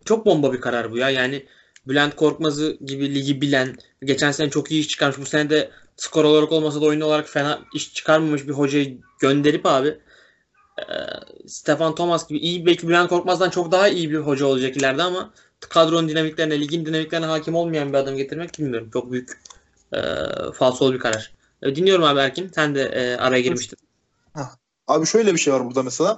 çok 0.06 0.26
bomba 0.26 0.54
bir 0.54 0.62
karar 0.62 0.92
bu 0.92 0.98
ya. 0.98 1.10
Yani 1.10 1.46
Bülent 1.88 2.16
Korkmaz'ı 2.16 2.78
gibi 2.86 3.16
ligi 3.16 3.42
bilen, 3.42 3.76
geçen 4.04 4.32
sene 4.32 4.50
çok 4.50 4.72
iyi 4.72 4.82
iş 4.82 4.88
çıkarmış. 4.88 5.18
Bu 5.18 5.26
sene 5.26 5.50
de 5.50 5.70
skor 5.98 6.24
olarak 6.24 6.52
olmasa 6.52 6.82
da 6.82 6.86
oyun 6.86 7.02
olarak 7.02 7.30
fena 7.30 7.60
iş 7.76 7.94
çıkarmamış 7.94 8.48
bir 8.48 8.54
hocayı 8.54 8.98
gönderip 9.20 9.66
abi 9.66 9.98
e, 10.80 10.86
Stefan 11.48 11.96
Thomas 11.96 12.28
gibi 12.28 12.40
iyi 12.40 12.66
belki 12.66 12.88
Bülent 12.88 13.10
Korkmaz'dan 13.10 13.50
çok 13.50 13.72
daha 13.72 13.88
iyi 13.88 14.12
bir 14.12 14.18
hoca 14.18 14.46
olacak 14.46 14.78
ileride 14.78 15.04
ama 15.04 15.34
kadronun 15.70 16.10
dinamiklerine, 16.10 16.60
ligin 16.60 16.86
dinamiklerine 16.86 17.26
hakim 17.26 17.56
olmayan 17.56 17.90
bir 17.90 17.98
adam 17.98 18.18
getirmek 18.18 18.60
bilmiyorum. 18.60 18.90
Çok 18.94 19.12
büyük 19.12 19.42
e, 19.94 20.00
falsolu 20.54 20.94
bir 20.94 21.00
karar. 21.00 21.34
E, 21.64 21.76
dinliyorum 21.76 22.04
abi 22.04 22.20
Erkin. 22.20 22.52
Sen 22.56 22.76
de 22.76 22.84
e, 22.84 23.18
araya 23.18 23.42
girmiştin. 23.42 23.78
Abi 24.88 25.06
şöyle 25.06 25.34
bir 25.34 25.40
şey 25.40 25.54
var 25.54 25.66
burada 25.66 25.84
mesela. 25.84 26.18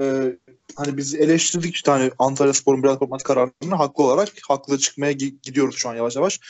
Ee, 0.00 0.36
hani 0.76 0.96
biz 0.96 1.14
eleştirdik 1.14 1.74
işte 1.74 1.90
hani 1.90 2.10
Antalya 2.18 2.52
Spor'un 2.52 2.82
biraz 2.82 2.98
korkmaz 2.98 3.22
kararını 3.22 3.74
haklı 3.74 4.04
olarak 4.04 4.28
haklı 4.48 4.78
çıkmaya 4.78 5.12
gidiyoruz 5.12 5.76
şu 5.76 5.88
an 5.88 5.94
yavaş 5.94 6.16
yavaş. 6.16 6.40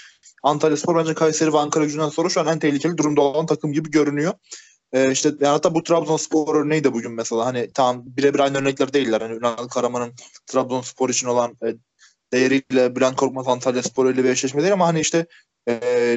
Antalya 0.42 0.77
Spor 0.77 0.97
bence 0.97 1.14
Kayseri 1.14 1.53
ve 1.53 1.59
Ankara 1.59 1.85
gücünden 1.85 2.09
sonra 2.09 2.29
şu 2.29 2.40
an 2.40 2.47
en 2.47 2.59
tehlikeli 2.59 2.99
durumda 2.99 3.20
olan 3.20 3.47
takım 3.47 3.73
gibi 3.73 3.90
görünüyor. 3.90 4.33
Ee, 4.92 5.11
işte 5.11 5.29
yani 5.29 5.53
hatta 5.53 5.75
bu 5.75 5.83
Trabzonspor 5.83 6.55
örneği 6.55 6.85
de 6.85 6.92
bugün 6.92 7.12
mesela 7.12 7.47
hani 7.47 7.70
tam 7.73 8.03
birebir 8.07 8.40
aynı 8.40 8.59
örnekler 8.59 8.92
değiller. 8.92 9.20
Hani 9.20 9.35
Ünal 9.35 9.68
Karaman'ın 9.68 10.12
Trabzonspor 10.47 11.11
için 11.11 11.27
olan 11.27 11.57
e, 11.66 11.75
değeriyle 12.35 12.97
Bülent 12.97 13.16
Korkmaz 13.16 13.49
Antalya 13.49 13.83
Spor 13.83 14.11
ile 14.11 14.25
bir 14.25 14.29
eşleşme 14.29 14.62
değil 14.62 14.73
ama 14.73 14.87
hani 14.87 15.01
işte 15.01 15.27
e, 15.66 15.75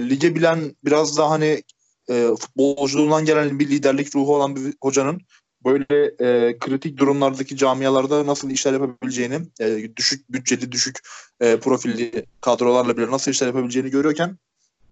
lige 0.10 0.36
bilen 0.36 0.76
biraz 0.86 1.18
daha 1.18 1.30
hani 1.30 1.64
e, 2.10 2.28
futbolculuğundan 2.40 3.26
gelen 3.26 3.60
bir 3.60 3.70
liderlik 3.70 4.16
ruhu 4.16 4.36
olan 4.36 4.56
bir 4.56 4.74
hocanın 4.82 5.22
böyle 5.66 6.06
e, 6.20 6.58
kritik 6.60 6.98
durumlardaki 6.98 7.58
camialarda 7.58 8.28
nasıl 8.28 8.50
işler 8.50 8.74
yapabileceğini, 8.74 9.40
e, 9.60 9.96
düşük 9.96 10.34
bütçeli, 10.34 10.72
düşük 10.72 11.00
e, 11.40 11.60
profilli 11.60 12.26
kadrolarla 12.42 12.98
bile 12.98 13.12
nasıl 13.12 13.32
işler 13.32 13.48
yapabileceğini 13.48 13.90
görüyorken 13.90 14.38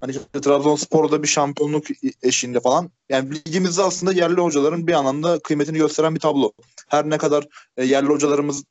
hani 0.02 0.12
işte 0.12 0.42
Trabzonspor'da 0.42 1.24
bir 1.24 1.28
şampiyonluk 1.28 1.86
eşiğinde 2.24 2.60
falan 2.60 2.92
yani 3.10 3.36
ligimizde 3.36 3.82
aslında 3.82 4.14
yerli 4.14 4.42
hocaların 4.42 4.88
bir 4.88 4.94
anlamda 4.94 5.40
kıymetini 5.40 5.78
gösteren 5.78 6.16
bir 6.16 6.20
tablo. 6.20 6.52
Her 6.88 7.10
ne 7.10 7.18
kadar 7.18 7.48
e, 7.78 7.86
yerli 7.86 8.08
hocalarımız 8.08 8.64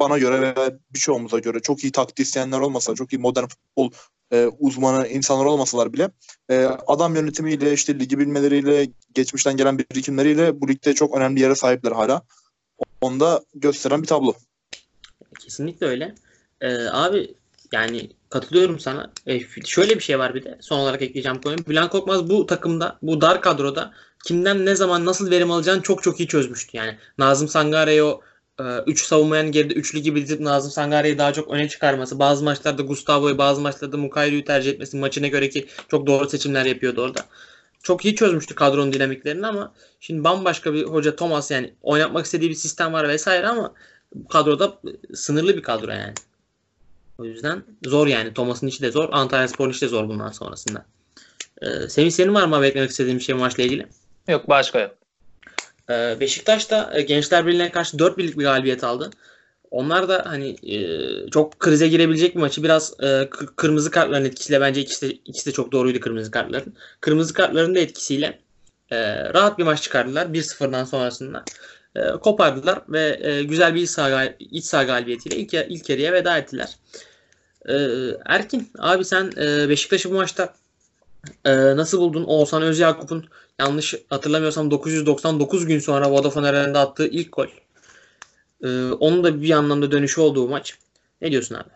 bana 0.00 0.18
göre 0.18 0.54
ve 0.56 0.78
birçoğumuza 0.94 1.38
göre 1.38 1.60
çok 1.60 1.84
iyi 1.84 1.92
taktisyenler 1.92 2.58
olmasa, 2.58 2.94
çok 2.94 3.12
iyi 3.12 3.18
modern 3.18 3.46
futbol 3.46 3.90
e, 4.32 4.46
uzmanı 4.46 5.08
insanlar 5.08 5.44
olmasalar 5.44 5.92
bile 5.92 6.10
e, 6.48 6.64
adam 6.64 7.14
yönetimiyle 7.14 7.72
işte 7.72 7.98
ligi 7.98 8.18
bilmeleriyle 8.18 8.88
geçmişten 9.14 9.56
gelen 9.56 9.78
birikimleriyle 9.78 10.60
bu 10.60 10.68
ligde 10.68 10.94
çok 10.94 11.16
önemli 11.16 11.40
yere 11.40 11.54
sahipler 11.54 11.92
hala. 11.92 12.22
Onu 13.00 13.20
da 13.20 13.44
gösteren 13.54 14.02
bir 14.02 14.06
tablo. 14.06 14.34
Kesinlikle 15.40 15.86
öyle. 15.86 16.14
Ee, 16.60 16.86
abi 16.92 17.34
yani 17.72 18.10
katılıyorum 18.28 18.80
sana. 18.80 19.12
Ee, 19.26 19.40
şöyle 19.64 19.94
bir 19.94 20.00
şey 20.00 20.18
var 20.18 20.34
bir 20.34 20.44
de 20.44 20.58
son 20.60 20.78
olarak 20.78 21.02
ekleyeceğim 21.02 21.40
konuyu. 21.40 21.66
Bülent 21.66 21.90
Korkmaz 21.90 22.30
bu 22.30 22.46
takımda, 22.46 22.98
bu 23.02 23.20
dar 23.20 23.42
kadroda 23.42 23.92
kimden 24.24 24.66
ne 24.66 24.74
zaman 24.74 25.04
nasıl 25.04 25.30
verim 25.30 25.50
alacağını 25.50 25.82
çok 25.82 26.02
çok 26.02 26.20
iyi 26.20 26.28
çözmüştü. 26.28 26.76
Yani 26.76 26.98
Nazım 27.18 27.48
Sangare'yi 27.48 28.02
o 28.02 28.20
3 28.86 29.02
ee, 29.02 29.06
savunmayan 29.06 29.52
geride 29.52 29.74
üçlü 29.74 29.98
gibi 29.98 30.22
dizip 30.22 30.40
Nazım 30.40 30.70
Sangare'yi 30.70 31.18
daha 31.18 31.32
çok 31.32 31.50
öne 31.50 31.68
çıkarması, 31.68 32.18
bazı 32.18 32.44
maçlarda 32.44 32.82
Gustavo'yu, 32.82 33.38
bazı 33.38 33.60
maçlarda 33.60 33.96
Mukayru'yu 33.96 34.44
tercih 34.44 34.70
etmesi, 34.70 34.96
maçına 34.96 35.26
göre 35.26 35.48
ki 35.48 35.66
çok 35.88 36.06
doğru 36.06 36.28
seçimler 36.28 36.64
yapıyordu 36.64 37.02
orada. 37.02 37.20
Çok 37.82 38.04
iyi 38.04 38.16
çözmüştü 38.16 38.54
kadronun 38.54 38.92
dinamiklerini 38.92 39.46
ama 39.46 39.72
şimdi 40.00 40.24
bambaşka 40.24 40.74
bir 40.74 40.84
hoca 40.84 41.16
Thomas 41.16 41.50
yani 41.50 41.74
oynatmak 41.82 42.24
istediği 42.24 42.50
bir 42.50 42.54
sistem 42.54 42.92
var 42.92 43.08
vesaire 43.08 43.48
ama 43.48 43.74
kadroda 44.28 44.80
sınırlı 45.14 45.56
bir 45.56 45.62
kadro 45.62 45.90
yani. 45.90 46.14
O 47.18 47.24
yüzden 47.24 47.62
zor 47.86 48.06
yani. 48.06 48.34
Thomas'ın 48.34 48.66
işi 48.66 48.82
de 48.82 48.90
zor. 48.90 49.08
Antalya 49.12 49.48
Spor'un 49.48 49.70
işi 49.70 49.80
de 49.80 49.88
zor 49.88 50.08
bundan 50.08 50.30
sonrasında. 50.30 50.86
Ee, 51.62 51.88
Semih 51.88 52.10
senin 52.10 52.34
var 52.34 52.46
mı 52.46 52.62
beklemek 52.62 52.90
istediğin 52.90 53.18
bir 53.18 53.22
şey 53.22 53.34
maçla 53.34 53.62
ilgili? 53.62 53.86
Yok 54.28 54.48
başka 54.48 54.80
yok. 54.80 54.99
Ee, 55.90 56.16
Beşiktaş 56.20 56.70
da 56.70 56.90
e, 56.94 57.02
Gençler 57.02 57.46
Birliği'ne 57.46 57.70
karşı 57.70 57.98
4 57.98 58.18
birlik 58.18 58.38
bir 58.38 58.44
galibiyet 58.44 58.84
aldı. 58.84 59.10
Onlar 59.70 60.08
da 60.08 60.22
hani 60.26 60.74
e, 60.74 61.30
çok 61.30 61.60
krize 61.60 61.88
girebilecek 61.88 62.34
bir 62.34 62.40
maçı 62.40 62.62
biraz 62.62 63.00
e, 63.02 63.28
kırmızı 63.56 63.90
kartların 63.90 64.24
etkisiyle 64.24 64.60
bence 64.60 64.80
ikisi 64.80 65.08
de, 65.08 65.12
ikisi 65.12 65.46
de 65.46 65.52
çok 65.52 65.72
doğruydu 65.72 66.00
kırmızı 66.00 66.30
kartların. 66.30 66.74
Kırmızı 67.00 67.34
kartların 67.34 67.74
da 67.74 67.78
etkisiyle 67.78 68.40
rahat 69.34 69.58
bir 69.58 69.64
maç 69.64 69.82
çıkardılar 69.82 70.26
1-0'dan 70.26 70.84
sonrasında. 70.84 71.44
kopardılar 72.22 72.82
ve 72.88 73.42
güzel 73.44 73.74
bir 73.74 73.82
iç 74.38 74.64
saha 74.64 74.82
galibiyetiyle 74.84 75.36
ilk, 75.36 75.54
ilk 75.54 75.90
yarıya 75.90 76.12
veda 76.12 76.38
ettiler. 76.38 76.76
Erkin 78.26 78.70
abi 78.78 79.04
sen 79.04 79.32
Beşiktaş'ı 79.68 80.10
bu 80.10 80.14
maçta 80.14 80.54
nasıl 81.46 82.00
buldun? 82.00 82.24
Oğuzhan 82.24 82.62
Özyakup'un 82.62 83.26
yanlış 83.60 83.94
hatırlamıyorsam 84.08 84.70
999 84.70 85.66
gün 85.66 85.78
sonra 85.78 86.10
Vodafone 86.10 86.48
Arena'da 86.48 86.80
attığı 86.80 87.06
ilk 87.06 87.32
gol. 87.32 87.46
Ee, 88.64 88.90
onun 88.92 89.24
da 89.24 89.42
bir 89.42 89.50
anlamda 89.50 89.92
dönüşü 89.92 90.20
olduğu 90.20 90.48
maç. 90.48 90.78
Ne 91.20 91.30
diyorsun 91.30 91.54
abi? 91.54 91.68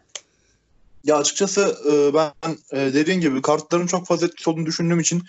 Ya 1.04 1.16
açıkçası 1.16 1.76
e, 1.92 2.14
ben 2.14 2.56
e, 2.72 2.94
dediğin 2.94 3.20
gibi 3.20 3.42
kartların 3.42 3.86
çok 3.86 4.06
fazla 4.06 4.26
etkisi 4.26 4.50
olduğunu 4.50 4.66
düşündüğüm 4.66 5.00
için 5.00 5.22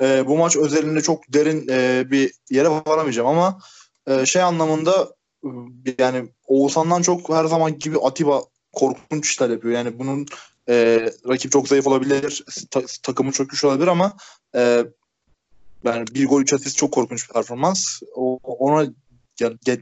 e, 0.00 0.26
bu 0.26 0.36
maç 0.36 0.56
özelinde 0.56 1.00
çok 1.00 1.32
derin 1.32 1.68
bir 2.10 2.32
yere 2.50 2.68
varamayacağım 2.68 3.28
ama 3.28 3.58
şey 4.24 4.42
anlamında 4.42 5.14
yani 5.98 6.28
Oğuzhan'dan 6.46 7.02
çok 7.02 7.28
her 7.28 7.44
zaman 7.44 7.78
gibi 7.78 7.98
Atiba 7.98 8.42
korkunç 8.72 9.26
işler 9.26 9.50
yapıyor. 9.50 9.74
Yani 9.74 9.98
bunun 9.98 10.26
e, 10.68 11.08
rakip 11.28 11.52
çok 11.52 11.68
zayıf 11.68 11.86
olabilir, 11.86 12.44
ta, 12.70 12.82
takımı 13.02 13.30
güçlü 13.30 13.68
olabilir 13.68 13.88
ama 13.88 14.16
e, 14.54 14.84
yani 15.84 16.06
bir 16.06 16.26
gol 16.26 16.42
üç 16.42 16.52
asist 16.52 16.76
çok 16.76 16.92
korkunç 16.92 17.28
bir 17.28 17.32
performans. 17.32 18.02
O, 18.14 18.38
ona 18.42 18.92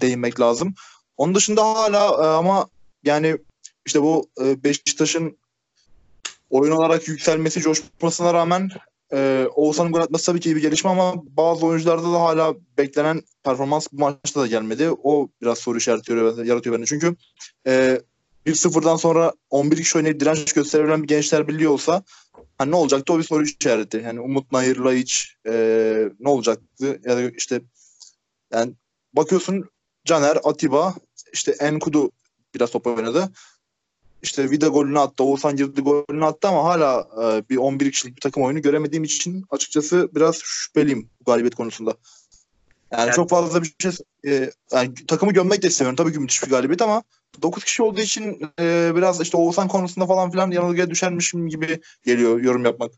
değinmek 0.01 0.41
lazım. 0.41 0.75
Onun 1.17 1.35
dışında 1.35 1.65
hala 1.65 2.05
e, 2.05 2.27
ama 2.27 2.69
yani 3.05 3.39
işte 3.87 4.03
bu 4.03 4.31
e, 4.45 4.65
Beşiktaş'ın 4.65 5.39
oyun 6.51 6.73
olarak 6.73 7.09
yükselmesi, 7.09 7.61
coşmasına 7.61 8.35
rağmen 8.35 8.71
e, 9.13 9.49
Oğuzhan'ın 9.55 9.93
gol 9.93 10.01
atması 10.01 10.27
tabii 10.27 10.41
ki 10.41 10.51
iyi 10.51 10.57
bir 10.57 10.63
gelişme 10.63 10.91
ama 10.91 11.15
bazı 11.27 11.67
oyuncularda 11.67 12.13
da 12.13 12.21
hala 12.21 12.55
beklenen 12.79 13.23
performans 13.45 13.87
bu 13.93 14.01
maçta 14.01 14.41
da 14.41 14.47
gelmedi. 14.47 14.91
O 15.03 15.29
biraz 15.43 15.59
soru 15.59 15.79
işareti 15.79 16.13
yaratıyor, 16.13 16.77
bende. 16.77 16.87
Çünkü 16.87 17.17
e, 17.67 18.01
1-0'dan 18.47 18.97
sonra 18.97 19.33
11 19.51 19.77
kişi 19.77 19.99
oynayıp 19.99 20.21
direnç 20.21 20.53
gösterebilen 20.53 21.03
bir 21.03 21.09
gençler 21.09 21.49
birliği 21.49 21.69
olsa 21.69 22.03
hani 22.59 22.71
ne 22.71 22.77
olacaktı 22.77 23.13
o 23.13 23.19
bir 23.19 23.23
soru 23.25 23.45
işareti. 23.45 23.97
Yani 24.05 24.21
Umut 24.21 24.53
Nayır, 24.53 24.77
Laiç 24.77 25.37
e, 25.47 25.53
ne 26.21 26.29
olacaktı? 26.29 27.01
Ya 27.05 27.17
da 27.17 27.31
işte 27.31 27.61
yani 28.53 28.73
bakıyorsun 29.13 29.71
Caner, 30.05 30.39
Atiba, 30.45 30.95
işte 31.33 31.53
Enkudu 31.53 32.11
biraz 32.55 32.71
top 32.71 32.87
oynadı. 32.87 33.33
İşte 34.23 34.51
Vida 34.51 34.67
golünü 34.67 34.99
attı, 34.99 35.25
Oğuzhan 35.25 35.57
girdi 35.57 35.81
golünü 35.81 36.25
attı 36.25 36.49
ama 36.49 36.65
hala 36.65 37.09
e, 37.23 37.49
bir 37.51 37.57
11 37.57 37.93
kişilik 37.93 38.17
bir 38.17 38.21
takım 38.21 38.43
oyunu 38.43 38.63
göremediğim 38.63 39.05
için 39.05 39.45
açıkçası 39.51 40.09
biraz 40.15 40.39
şüpheliyim 40.45 41.09
bu 41.21 41.25
galibiyet 41.25 41.55
konusunda. 41.55 41.95
Yani 42.93 43.01
Yani- 43.01 43.13
çok 43.13 43.31
fazla 43.31 43.63
bir 43.63 43.75
şey 43.79 43.93
e, 44.27 44.51
yani 44.73 44.95
takımı 45.09 45.33
gömmek 45.33 45.63
de 45.63 45.69
istemiyorum. 45.69 45.97
Tabii 45.97 46.13
ki 46.13 46.19
müthiş 46.19 46.43
bir 46.43 46.51
galibiyet 46.51 46.83
ama 46.83 47.03
9 47.43 47.65
kişi 47.65 47.83
olduğu 47.83 48.01
için 48.01 48.41
e, 48.61 48.93
biraz 48.97 49.21
işte 49.21 49.37
Oğuzhan 49.37 49.69
konusunda 49.69 50.07
falan 50.07 50.31
filan 50.31 50.51
yanılgıya 50.51 50.91
düşermişim 50.91 51.49
gibi 51.49 51.81
geliyor 52.05 52.41
yorum 52.41 52.65
yapmak. 52.65 52.93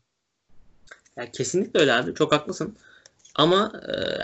Ya 1.17 1.31
kesinlikle 1.31 1.79
öyle 1.79 1.93
abi. 1.93 2.13
Çok 2.13 2.31
haklısın. 2.31 2.75
Ama 3.35 3.71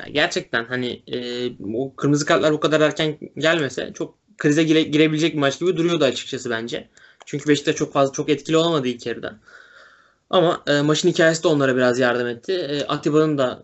e, 0.05 0.11
gerçekten 0.11 0.65
hani 0.65 1.03
e, 1.07 1.49
o 1.75 1.95
kırmızı 1.95 2.25
kartlar 2.25 2.53
bu 2.53 2.59
kadar 2.59 2.81
erken 2.81 3.17
gelmese 3.37 3.91
çok 3.93 4.15
krize 4.37 4.63
gire- 4.63 4.81
girebilecek 4.81 5.33
bir 5.33 5.39
maç 5.39 5.59
gibi 5.59 5.77
duruyordu 5.77 6.05
açıkçası 6.05 6.49
bence. 6.49 6.89
Çünkü 7.25 7.49
Beşiktaş 7.49 7.75
çok 7.75 7.93
fazla 7.93 8.13
çok 8.13 8.29
etkili 8.29 8.57
olamadı 8.57 8.87
ilk 8.87 9.05
yarıda. 9.05 9.39
Ama 10.29 10.63
e, 10.67 10.81
maçın 10.81 11.09
hikayesi 11.09 11.43
de 11.43 11.47
onlara 11.47 11.75
biraz 11.75 11.99
yardım 11.99 12.27
etti. 12.27 12.53
E, 12.53 12.83
Atiba'nın 12.83 13.37
da 13.37 13.63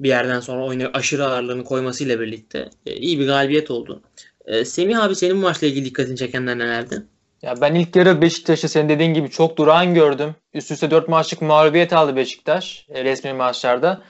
bir 0.00 0.08
yerden 0.08 0.40
sonra 0.40 0.64
oyuna 0.64 0.90
aşırı 0.94 1.26
ağırlığını 1.26 1.64
koymasıyla 1.64 2.20
birlikte 2.20 2.70
e, 2.86 2.96
iyi 2.96 3.18
bir 3.18 3.26
galibiyet 3.26 3.70
oldu. 3.70 4.02
E, 4.46 4.64
Semih 4.64 5.02
abi 5.02 5.16
senin 5.16 5.36
bu 5.36 5.40
maçla 5.40 5.66
ilgili 5.66 5.84
dikkatini 5.84 6.16
çekenler 6.16 6.58
nelerdi? 6.58 7.02
Ya 7.42 7.54
ben 7.60 7.74
ilk 7.74 7.96
yarı 7.96 8.22
Beşiktaş'ı 8.22 8.68
senin 8.68 8.88
dediğin 8.88 9.14
gibi 9.14 9.30
çok 9.30 9.56
durağan 9.56 9.94
gördüm. 9.94 10.34
Üst 10.54 10.70
üste 10.70 10.90
4 10.90 11.08
maçlık 11.08 11.42
mağlubiyet 11.42 11.92
aldı 11.92 12.16
Beşiktaş 12.16 12.86
e, 12.88 13.04
resmi 13.04 13.32
maçlarda. 13.32 14.02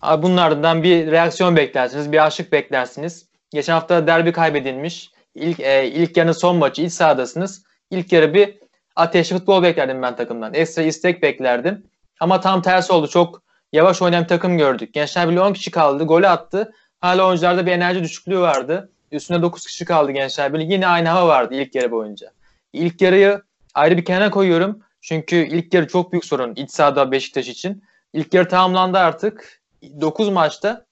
Ardından 0.00 0.82
bir 0.82 1.10
reaksiyon 1.10 1.56
beklersiniz, 1.56 2.12
bir 2.12 2.26
aşık 2.26 2.52
beklersiniz. 2.52 3.28
Geçen 3.50 3.72
hafta 3.72 4.06
derbi 4.06 4.32
kaybedilmiş. 4.32 5.10
İlk, 5.34 5.60
e, 5.60 5.88
ilk 5.88 6.16
yarının 6.16 6.32
son 6.32 6.56
maçı, 6.56 6.82
iç 6.82 6.92
sahadasınız. 6.92 7.64
İlk 7.90 8.12
yarı 8.12 8.34
bir 8.34 8.58
ateşli 8.96 9.36
futbol 9.36 9.62
beklerdim 9.62 10.02
ben 10.02 10.16
takımdan. 10.16 10.54
Ekstra 10.54 10.82
istek 10.82 11.22
beklerdim. 11.22 11.86
Ama 12.20 12.40
tam 12.40 12.62
tersi 12.62 12.92
oldu. 12.92 13.08
Çok 13.08 13.42
yavaş 13.72 14.02
oynayan 14.02 14.22
bir 14.22 14.28
takım 14.28 14.58
gördük. 14.58 14.94
Gençler 14.94 15.28
Birliği 15.28 15.40
10 15.40 15.52
kişi 15.52 15.70
kaldı, 15.70 16.04
golü 16.04 16.28
attı. 16.28 16.72
Hala 17.00 17.26
oyuncularda 17.26 17.66
bir 17.66 17.72
enerji 17.72 18.02
düşüklüğü 18.02 18.40
vardı. 18.40 18.90
Üstüne 19.14 19.42
9 19.42 19.66
kişi 19.66 19.84
kaldı 19.84 20.12
Gençler 20.12 20.54
Birliği. 20.54 20.72
Yine 20.72 20.86
aynı 20.86 21.08
hava 21.08 21.28
vardı 21.28 21.54
ilk 21.54 21.74
yarı 21.74 21.90
boyunca. 21.90 22.30
İlk 22.72 23.00
yarıyı 23.00 23.42
ayrı 23.74 23.96
bir 23.96 24.04
kenara 24.04 24.30
koyuyorum. 24.30 24.80
Çünkü 25.00 25.36
ilk 25.36 25.74
yarı 25.74 25.88
çok 25.88 26.12
büyük 26.12 26.24
sorun 26.24 26.54
iç 26.54 26.70
sahada 26.70 27.10
Beşiktaş 27.10 27.48
için. 27.48 27.84
İlk 28.12 28.34
yarı 28.34 28.48
tamamlandı 28.48 28.98
artık. 28.98 29.60
9 30.00 30.28
maçta 30.28 30.84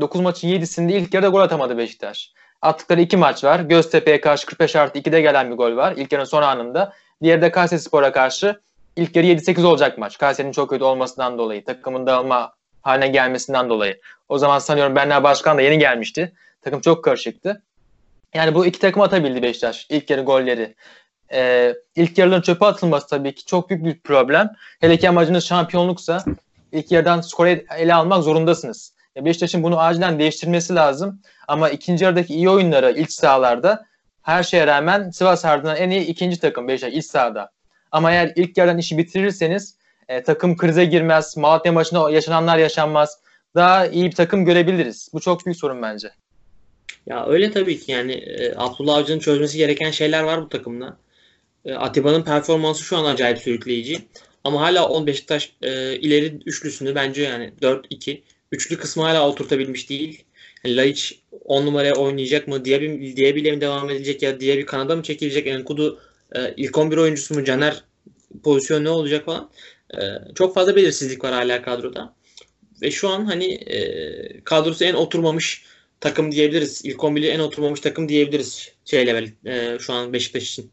9 0.00 0.20
maçın 0.20 0.48
7'sinde 0.48 0.92
ilk 0.92 1.14
yarıda 1.14 1.28
gol 1.28 1.40
atamadı 1.40 1.78
Beşiktaş. 1.78 2.32
Attıkları 2.62 3.00
2 3.00 3.16
maç 3.16 3.44
var. 3.44 3.60
Göztepe'ye 3.60 4.20
karşı 4.20 4.46
45 4.46 4.76
artı 4.76 4.98
2'de 4.98 5.20
gelen 5.20 5.50
bir 5.50 5.56
gol 5.56 5.76
var. 5.76 5.94
İlk 5.96 6.12
yarının 6.12 6.28
son 6.28 6.42
anında. 6.42 6.92
Diğeri 7.22 7.42
de 7.42 7.50
Kayseri 7.50 7.80
Spor'a 7.80 8.12
karşı 8.12 8.60
ilk 8.96 9.16
yarı 9.16 9.26
7-8 9.26 9.66
olacak 9.66 9.98
maç. 9.98 10.18
Kayseri'nin 10.18 10.52
çok 10.52 10.70
kötü 10.70 10.84
olmasından 10.84 11.38
dolayı. 11.38 11.64
Takımın 11.64 12.06
dağılma 12.06 12.52
haline 12.82 13.08
gelmesinden 13.08 13.68
dolayı. 13.68 14.00
O 14.28 14.38
zaman 14.38 14.58
sanıyorum 14.58 14.96
Bernal 14.96 15.22
Başkan 15.22 15.58
da 15.58 15.62
yeni 15.62 15.78
gelmişti. 15.78 16.32
Takım 16.66 16.80
çok 16.80 17.04
karışıktı. 17.04 17.62
Yani 18.34 18.54
bu 18.54 18.66
iki 18.66 18.78
takım 18.78 19.02
atabildi 19.02 19.42
Beşiktaş. 19.42 19.86
İlk 19.90 20.10
yarı 20.10 20.22
golleri. 20.22 20.74
Ee, 21.32 21.74
ilk 21.96 22.18
yarıların 22.18 22.42
çöpe 22.42 22.66
atılması 22.66 23.06
tabii 23.06 23.34
ki 23.34 23.44
çok 23.44 23.70
büyük 23.70 23.84
bir 23.84 24.00
problem. 24.00 24.52
Hele 24.80 24.96
ki 24.96 25.08
amacınız 25.08 25.44
şampiyonluksa 25.44 26.24
ilk 26.72 26.92
yarıdan 26.92 27.20
skoru 27.20 27.48
ele 27.48 27.94
almak 27.94 28.22
zorundasınız. 28.22 28.94
Beşiktaş'ın 29.16 29.62
bunu 29.62 29.80
acilen 29.80 30.18
değiştirmesi 30.18 30.74
lazım. 30.74 31.22
Ama 31.48 31.70
ikinci 31.70 32.04
yarıdaki 32.04 32.34
iyi 32.34 32.50
oyunları 32.50 32.92
iç 32.92 33.12
sahalarda 33.12 33.86
her 34.22 34.42
şeye 34.42 34.66
rağmen 34.66 35.10
Sivas 35.10 35.44
ardından 35.44 35.76
en 35.76 35.90
iyi 35.90 36.00
ikinci 36.00 36.40
takım 36.40 36.68
Beşiktaş 36.68 36.92
iç 36.92 37.06
sahada. 37.06 37.50
Ama 37.92 38.12
eğer 38.12 38.32
ilk 38.36 38.56
yarıdan 38.56 38.78
işi 38.78 38.98
bitirirseniz 38.98 39.78
e, 40.08 40.22
takım 40.22 40.56
krize 40.56 40.84
girmez. 40.84 41.36
Malatya 41.36 41.72
maçında 41.72 42.10
yaşananlar 42.10 42.58
yaşanmaz. 42.58 43.18
Daha 43.54 43.86
iyi 43.86 44.04
bir 44.04 44.14
takım 44.14 44.44
görebiliriz. 44.44 45.08
Bu 45.12 45.20
çok 45.20 45.46
büyük 45.46 45.58
sorun 45.58 45.82
bence. 45.82 46.10
Ya 47.06 47.26
öyle 47.26 47.50
tabii 47.50 47.80
ki 47.80 47.92
yani 47.92 48.12
e, 48.12 48.54
Abdullah 48.56 48.96
Avcı'nın 48.96 49.18
çözmesi 49.18 49.58
gereken 49.58 49.90
şeyler 49.90 50.22
var 50.22 50.42
bu 50.42 50.48
takımda. 50.48 50.98
E, 51.64 51.74
Atiba'nın 51.74 52.22
performansı 52.22 52.82
şu 52.84 52.96
an 52.96 53.04
acayip 53.04 53.38
sürükleyici. 53.38 53.98
Ama 54.44 54.60
hala 54.60 54.88
10 54.88 55.06
Beşiktaş 55.06 55.52
e, 55.62 55.96
ileri 55.96 56.26
üçlüsünü 56.46 56.94
bence 56.94 57.22
yani 57.22 57.52
4-2 57.62 58.20
üçlü 58.52 58.78
kısmı 58.78 59.02
hala 59.02 59.28
oturtabilmiş 59.28 59.90
değil. 59.90 60.24
Yani 60.64 60.76
Laiç 60.76 61.18
10 61.44 61.66
numaraya 61.66 61.94
oynayacak 61.94 62.48
mı 62.48 62.64
diye 62.64 62.80
bir, 62.80 63.16
diye 63.16 63.34
bile 63.34 63.52
mi 63.52 63.60
devam 63.60 63.90
edecek 63.90 64.22
ya 64.22 64.40
diye 64.40 64.58
bir 64.58 64.66
kanada 64.66 64.96
mı 64.96 65.02
çekilecek? 65.02 65.46
Enkudu 65.46 66.00
e, 66.36 66.54
ilk 66.56 66.78
11 66.78 66.96
oyuncusu 66.96 67.34
mu? 67.34 67.44
Caner 67.44 67.84
pozisyon 68.44 68.84
ne 68.84 68.90
olacak 68.90 69.24
falan. 69.24 69.50
E, 69.94 70.00
çok 70.34 70.54
fazla 70.54 70.76
belirsizlik 70.76 71.24
var 71.24 71.32
hala 71.32 71.62
kadroda. 71.62 72.14
Ve 72.82 72.90
şu 72.90 73.08
an 73.08 73.24
hani 73.24 73.54
e, 73.54 74.40
kadrosu 74.44 74.84
en 74.84 74.94
oturmamış 74.94 75.64
takım 76.00 76.32
diyebiliriz. 76.32 76.84
İlk 76.84 76.96
11'i 76.96 77.28
en 77.28 77.38
oturmamış 77.38 77.80
takım 77.80 78.08
diyebiliriz 78.08 78.72
şeyle 78.84 79.32
e, 79.46 79.78
şu 79.78 79.92
an 79.92 80.12
Beşiktaş 80.12 80.42
için. 80.42 80.70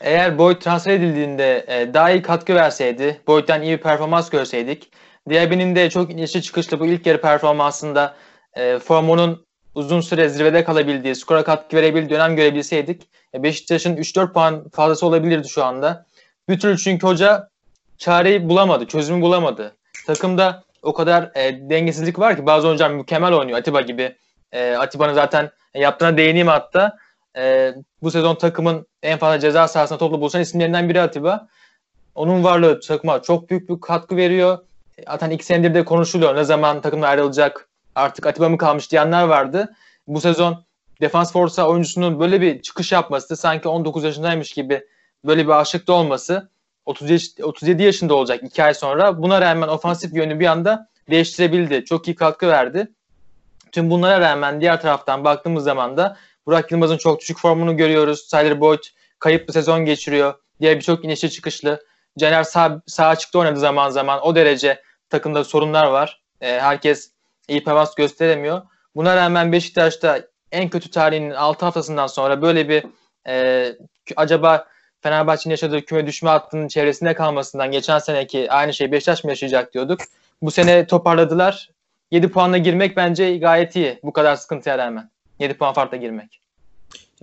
Eğer 0.00 0.38
Boyd 0.38 0.56
transfer 0.56 0.92
edildiğinde 0.92 1.64
e, 1.68 1.94
daha 1.94 2.10
iyi 2.10 2.22
katkı 2.22 2.54
verseydi, 2.54 3.20
Boyd'dan 3.26 3.62
iyi 3.62 3.72
bir 3.72 3.82
performans 3.82 4.30
görseydik, 4.30 4.90
Diaby'nin 5.28 5.76
de 5.76 5.90
çok 5.90 6.10
inişli 6.12 6.42
çıkışlı 6.42 6.80
bu 6.80 6.86
ilk 6.86 7.06
yarı 7.06 7.20
performansında 7.20 8.16
e, 8.54 8.78
Formo'nun 8.78 9.46
uzun 9.74 10.00
süre 10.00 10.28
zirvede 10.28 10.64
kalabildiği, 10.64 11.14
skora 11.14 11.44
katkı 11.44 11.76
verebildiği 11.76 12.10
dönem 12.10 12.36
görebilseydik, 12.36 13.02
e, 13.34 13.42
Beşiktaş'ın 13.42 13.96
3-4 13.96 14.32
puan 14.32 14.68
fazlası 14.68 15.06
olabilirdi 15.06 15.48
şu 15.48 15.64
anda. 15.64 16.06
Bir 16.48 16.60
türlü 16.60 16.78
çünkü 16.78 17.06
hoca 17.06 17.48
çareyi 17.98 18.48
bulamadı, 18.48 18.86
çözümü 18.86 19.22
bulamadı. 19.22 19.76
Takımda 20.06 20.64
o 20.82 20.94
kadar 20.94 21.30
e, 21.34 21.70
dengesizlik 21.70 22.18
var 22.18 22.36
ki 22.36 22.46
bazı 22.46 22.68
oyuncular 22.68 22.90
mükemmel 22.90 23.32
oynuyor 23.32 23.58
Atiba 23.58 23.80
gibi. 23.80 24.16
E, 24.52 24.76
Atiba'nın 24.76 25.14
zaten 25.14 25.50
yaptığına 25.74 26.16
değineyim 26.16 26.46
hatta. 26.48 26.98
E, 27.36 27.74
bu 28.02 28.10
sezon 28.10 28.34
takımın 28.34 28.86
en 29.02 29.18
fazla 29.18 29.40
ceza 29.40 29.68
sahasında 29.68 29.98
toplu 29.98 30.20
buluşan 30.20 30.40
isimlerinden 30.40 30.88
biri 30.88 31.00
Atiba. 31.00 31.48
Onun 32.14 32.44
varlığı 32.44 32.80
takıma 32.80 33.22
çok 33.22 33.50
büyük 33.50 33.68
bir 33.68 33.80
katkı 33.80 34.16
veriyor. 34.16 34.58
Zaten 35.06 35.30
iki 35.30 35.44
senedir 35.44 35.74
de 35.74 35.84
konuşuluyor. 35.84 36.36
Ne 36.36 36.44
zaman 36.44 36.80
takımdan 36.80 37.08
ayrılacak 37.08 37.68
artık 37.94 38.26
Atiba 38.26 38.48
mı 38.48 38.58
kalmış 38.58 38.90
diyenler 38.90 39.22
vardı. 39.22 39.74
Bu 40.06 40.20
sezon 40.20 40.64
defans 41.00 41.32
forsa 41.32 41.68
oyuncusunun 41.68 42.20
böyle 42.20 42.40
bir 42.40 42.62
çıkış 42.62 42.92
yapması 42.92 43.36
sanki 43.36 43.68
19 43.68 44.04
yaşındaymış 44.04 44.52
gibi 44.52 44.84
böyle 45.24 45.44
bir 45.44 45.60
aşıkta 45.60 45.92
olması 45.92 46.50
37, 46.86 47.44
37 47.44 47.82
yaşında 47.82 48.14
olacak 48.14 48.40
2 48.42 48.64
ay 48.64 48.74
sonra. 48.74 49.22
Buna 49.22 49.40
rağmen 49.40 49.68
ofansif 49.68 50.14
yönü 50.14 50.40
bir 50.40 50.46
anda 50.46 50.88
değiştirebildi. 51.10 51.84
Çok 51.84 52.08
iyi 52.08 52.14
katkı 52.14 52.48
verdi. 52.48 52.88
Tüm 53.72 53.90
bunlara 53.90 54.20
rağmen 54.20 54.60
diğer 54.60 54.80
taraftan 54.80 55.24
baktığımız 55.24 55.64
zaman 55.64 55.96
da 55.96 56.16
Burak 56.46 56.72
Yılmaz'ın 56.72 56.96
çok 56.96 57.20
düşük 57.20 57.38
formunu 57.38 57.76
görüyoruz. 57.76 58.28
Tyler 58.28 58.60
Boyd 58.60 58.82
kayıp 59.18 59.48
bir 59.48 59.52
sezon 59.52 59.84
geçiriyor. 59.84 60.34
Diğer 60.60 60.76
birçok 60.76 61.04
inişli 61.04 61.30
çıkışlı. 61.30 61.84
Caner 62.18 62.42
sağ, 62.42 62.82
sağ 62.86 63.06
açıkta 63.06 63.38
oynadı 63.38 63.60
zaman 63.60 63.90
zaman. 63.90 64.26
O 64.26 64.34
derece 64.34 64.82
takımda 65.10 65.44
sorunlar 65.44 65.86
var. 65.86 66.22
E, 66.40 66.60
herkes 66.60 67.12
iyi 67.48 67.64
performans 67.64 67.94
gösteremiyor. 67.94 68.62
Buna 68.96 69.16
rağmen 69.16 69.52
Beşiktaş'ta 69.52 70.20
en 70.52 70.68
kötü 70.68 70.90
tarihinin 70.90 71.30
6 71.30 71.64
haftasından 71.64 72.06
sonra 72.06 72.42
böyle 72.42 72.68
bir 72.68 72.84
e, 73.28 73.72
acaba 74.16 74.68
Fenerbahçe'nin 75.00 75.52
yaşadığı 75.52 75.84
küme 75.84 76.06
düşme 76.06 76.30
hattının 76.30 76.68
çevresinde 76.68 77.14
kalmasından 77.14 77.70
geçen 77.70 77.98
seneki 77.98 78.52
aynı 78.52 78.74
şey 78.74 78.92
Beşiktaş 78.92 79.24
mı 79.24 79.30
yaşayacak 79.30 79.74
diyorduk. 79.74 80.00
Bu 80.42 80.50
sene 80.50 80.86
toparladılar. 80.86 81.70
7 82.10 82.28
puanla 82.28 82.58
girmek 82.58 82.96
bence 82.96 83.36
gayet 83.36 83.76
iyi 83.76 83.98
bu 84.02 84.12
kadar 84.12 84.36
sıkıntıya 84.36 84.78
rağmen. 84.78 85.10
7 85.40 85.54
puan 85.54 85.74
farkla 85.74 85.96
girmek. 85.96 86.40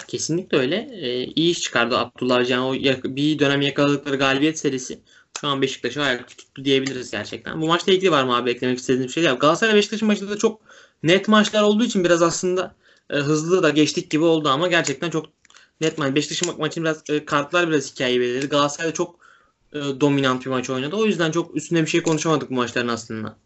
Kesinlikle 0.07 0.57
öyle. 0.57 0.89
Ee, 0.91 1.23
iyi 1.23 1.51
iş 1.51 1.61
çıkardı 1.61 1.97
Abdullah 1.97 2.45
Can. 2.45 2.63
O 2.63 2.73
bir 3.03 3.39
dönem 3.39 3.61
yakaladıkları 3.61 4.15
galibiyet 4.15 4.59
serisi 4.59 4.99
şu 5.41 5.47
an 5.47 5.61
Beşiktaş'ı 5.61 6.03
ayakta 6.03 6.35
tuttu 6.35 6.65
diyebiliriz 6.65 7.11
gerçekten. 7.11 7.61
Bu 7.61 7.67
maçla 7.67 7.91
ilgili 7.91 8.11
var 8.11 8.23
mı 8.23 8.37
abi 8.37 8.49
eklemek 8.49 8.77
istediğiniz 8.77 9.07
bir 9.07 9.13
şey? 9.13 9.23
Ya 9.23 9.33
Galatasaray 9.33 9.75
Beşiktaş'ın 9.75 10.07
maçında 10.07 10.31
da 10.31 10.37
çok 10.37 10.61
net 11.03 11.27
maçlar 11.27 11.61
olduğu 11.61 11.83
için 11.83 12.03
biraz 12.03 12.21
aslında 12.21 12.75
e, 13.09 13.15
hızlı 13.15 13.63
da 13.63 13.69
geçtik 13.69 14.09
gibi 14.11 14.23
oldu 14.23 14.49
ama 14.49 14.67
gerçekten 14.67 15.09
çok 15.09 15.25
net 15.81 15.97
maç. 15.97 16.15
Beşiktaş'ın 16.15 16.59
maçın 16.59 16.83
biraz 16.83 17.03
e, 17.09 17.25
kartlar 17.25 17.69
biraz 17.69 17.93
hikaye 17.93 18.19
belirledi. 18.19 18.47
Galatasaray 18.47 18.89
da 18.89 18.93
çok 18.93 19.19
e, 19.73 19.79
dominant 19.79 20.45
bir 20.45 20.49
maç 20.49 20.69
oynadı. 20.69 20.95
O 20.95 21.05
yüzden 21.05 21.31
çok 21.31 21.55
üstüne 21.55 21.81
bir 21.81 21.87
şey 21.87 22.03
konuşamadık 22.03 22.49
bu 22.49 22.55
maçların 22.55 22.87
aslında. 22.87 23.37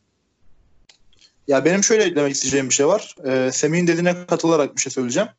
Ya 1.49 1.65
benim 1.65 1.83
şöyle 1.83 2.03
eklemek 2.03 2.33
isteyeceğim 2.33 2.69
bir 2.69 2.73
şey 2.73 2.87
var. 2.87 3.15
Ee, 3.25 3.51
Semih'in 3.51 3.87
dediğine 3.87 4.25
katılarak 4.25 4.75
bir 4.75 4.81
şey 4.81 4.91
söyleyeceğim. 4.91 5.29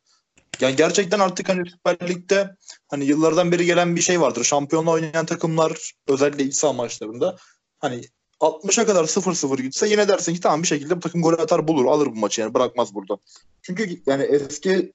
Yani 0.61 0.75
gerçekten 0.75 1.19
artık 1.19 1.49
hani 1.49 1.69
Süper 1.69 2.09
Lig'de 2.09 2.55
hani 2.87 3.05
yıllardan 3.05 3.51
beri 3.51 3.65
gelen 3.65 3.95
bir 3.95 4.01
şey 4.01 4.21
vardır. 4.21 4.43
Şampiyonla 4.43 4.91
oynayan 4.91 5.25
takımlar 5.25 5.91
özellikle 6.07 6.43
iç 6.43 6.55
saha 6.55 6.73
maçlarında 6.73 7.35
hani 7.79 8.01
60'a 8.39 8.85
kadar 8.85 9.03
0-0 9.03 9.61
gitse 9.61 9.87
yine 9.87 10.07
dersin 10.07 10.33
ki 10.33 10.39
tamam 10.39 10.61
bir 10.63 10.67
şekilde 10.67 10.95
bu 10.95 10.99
takım 10.99 11.21
gol 11.21 11.33
atar 11.33 11.67
bulur 11.67 11.85
alır 11.85 12.07
bu 12.07 12.15
maçı 12.15 12.41
yani 12.41 12.53
bırakmaz 12.53 12.95
burada. 12.95 13.17
Çünkü 13.61 14.01
yani 14.05 14.23
eski 14.23 14.93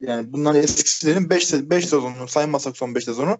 yani 0.00 0.32
bundan 0.32 0.56
eskilerin 0.56 1.30
5 1.30 1.52
5 1.52 1.84
sezonunu 1.84 2.28
saymazsak 2.28 2.76
son 2.76 2.94
5 2.94 3.04
sezonu 3.04 3.38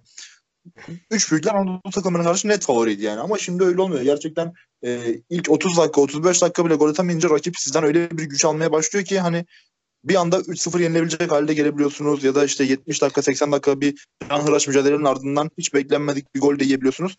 3 1.10 1.30
büyükler 1.30 1.54
Anadolu 1.54 1.92
takımına 1.92 2.22
karşı 2.22 2.48
net 2.48 2.62
favoriydi 2.62 3.02
yani. 3.02 3.20
Ama 3.20 3.38
şimdi 3.38 3.64
öyle 3.64 3.80
olmuyor. 3.80 4.02
Gerçekten 4.02 4.52
e, 4.84 5.00
ilk 5.30 5.50
30 5.50 5.76
dakika 5.76 6.00
35 6.00 6.42
dakika 6.42 6.66
bile 6.66 6.74
gol 6.74 6.88
atamayınca 6.88 7.30
rakip 7.30 7.58
sizden 7.58 7.84
öyle 7.84 8.10
bir 8.10 8.24
güç 8.24 8.44
almaya 8.44 8.72
başlıyor 8.72 9.04
ki 9.04 9.20
hani 9.20 9.44
bir 10.04 10.14
anda 10.14 10.38
3-0 10.38 10.82
yenilebilecek 10.82 11.30
halde 11.30 11.54
gelebiliyorsunuz 11.54 12.24
ya 12.24 12.34
da 12.34 12.44
işte 12.44 12.64
70 12.64 13.02
dakika 13.02 13.22
80 13.22 13.52
dakika 13.52 13.80
bir 13.80 14.06
can 14.30 14.40
hıraş 14.40 14.68
mücadelenin 14.68 15.04
ardından 15.04 15.50
hiç 15.58 15.74
beklenmedik 15.74 16.34
bir 16.34 16.40
gol 16.40 16.58
de 16.58 16.64
yiyebiliyorsunuz. 16.64 17.16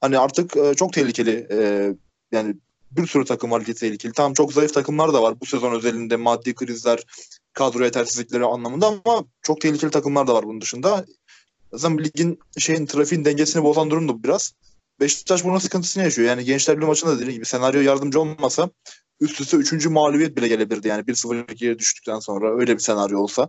Hani 0.00 0.18
artık 0.18 0.56
e, 0.56 0.74
çok 0.74 0.92
tehlikeli 0.92 1.46
e, 1.50 1.88
yani 2.32 2.54
bir 2.90 3.06
sürü 3.06 3.24
takım 3.24 3.50
var 3.50 3.60
ligde 3.60 3.74
tehlikeli. 3.74 4.12
Tamam 4.12 4.34
çok 4.34 4.52
zayıf 4.52 4.74
takımlar 4.74 5.12
da 5.12 5.22
var 5.22 5.40
bu 5.40 5.46
sezon 5.46 5.72
özelinde 5.72 6.16
maddi 6.16 6.54
krizler, 6.54 7.02
kadro 7.52 7.84
yetersizlikleri 7.84 8.44
anlamında 8.44 8.86
ama 8.86 9.24
çok 9.42 9.60
tehlikeli 9.60 9.90
takımlar 9.90 10.26
da 10.26 10.34
var 10.34 10.44
bunun 10.44 10.60
dışında. 10.60 11.04
Zaten 11.76 11.98
ligin 11.98 12.38
şeyin 12.58 12.86
trafiğin 12.86 13.24
dengesini 13.24 13.64
bozan 13.64 13.90
durum 13.90 14.08
da 14.08 14.22
biraz. 14.22 14.52
Beşiktaş 15.00 15.44
bunun 15.44 15.58
sıkıntısını 15.58 16.02
yaşıyor. 16.02 16.28
Yani 16.28 16.44
Gençler 16.44 16.76
Birliği 16.76 16.86
maçında 16.86 17.14
dediğim 17.14 17.32
gibi 17.32 17.44
senaryo 17.44 17.80
yardımcı 17.80 18.20
olmasa 18.20 18.70
üst 19.20 19.40
üste 19.40 19.56
üçüncü 19.56 19.88
mağlubiyet 19.88 20.36
bile 20.36 20.48
gelebilirdi. 20.48 20.88
Yani 20.88 21.02
1-0-2'ye 21.02 21.78
düştükten 21.78 22.18
sonra 22.18 22.56
öyle 22.60 22.74
bir 22.74 22.80
senaryo 22.80 23.18
olsa. 23.18 23.48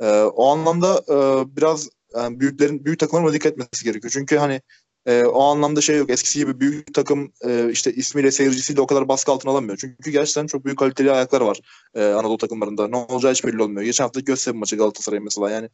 Ee, 0.00 0.22
o 0.22 0.48
anlamda 0.52 1.02
e, 1.08 1.16
biraz 1.56 1.88
yani 2.16 2.40
büyüklerin 2.40 2.84
büyük 2.84 2.98
takımların 2.98 3.34
dikkat 3.34 3.52
etmesi 3.52 3.84
gerekiyor. 3.84 4.10
Çünkü 4.10 4.36
hani 4.36 4.60
e, 5.06 5.24
o 5.24 5.42
anlamda 5.42 5.80
şey 5.80 5.98
yok. 5.98 6.10
Eskisi 6.10 6.38
gibi 6.38 6.60
büyük 6.60 6.94
takım 6.94 7.32
e, 7.44 7.70
işte 7.70 7.94
ismiyle 7.94 8.30
seyircisiyle 8.30 8.80
o 8.80 8.86
kadar 8.86 9.08
baskı 9.08 9.32
altına 9.32 9.52
alamıyor. 9.52 9.76
Çünkü 9.80 10.10
gerçekten 10.10 10.46
çok 10.46 10.64
büyük 10.64 10.78
kaliteli 10.78 11.12
ayaklar 11.12 11.40
var 11.40 11.60
e, 11.94 12.04
Anadolu 12.04 12.38
takımlarında. 12.38 12.88
Ne 12.88 12.96
olacağı 12.96 13.32
hiç 13.32 13.44
belli 13.44 13.62
olmuyor. 13.62 13.82
Geçen 13.82 14.04
hafta 14.04 14.20
Göztepe 14.20 14.58
maçı 14.58 14.76
Galatasaray 14.76 15.20
mesela 15.20 15.50
yani 15.50 15.68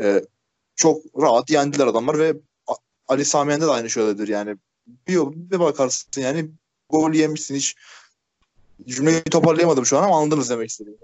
e, 0.00 0.22
çok 0.76 1.02
rahat 1.22 1.50
yendiler 1.50 1.86
adamlar 1.86 2.18
ve 2.18 2.34
Ali 3.08 3.24
Samiyen'de 3.24 3.66
de 3.66 3.70
aynı 3.70 3.90
şöyledir 3.90 4.28
yani. 4.28 4.56
Bir, 4.86 5.18
bir 5.34 5.60
bakarsın 5.60 6.22
yani 6.22 6.50
gol 6.90 7.12
yemişsin 7.12 7.54
hiç 7.54 7.76
cümleyi 8.86 9.22
toparlayamadım 9.22 9.86
şu 9.86 9.98
an 9.98 10.02
ama 10.02 10.18
anladınız 10.18 10.50
demek 10.50 10.70
istediğim. 10.70 10.98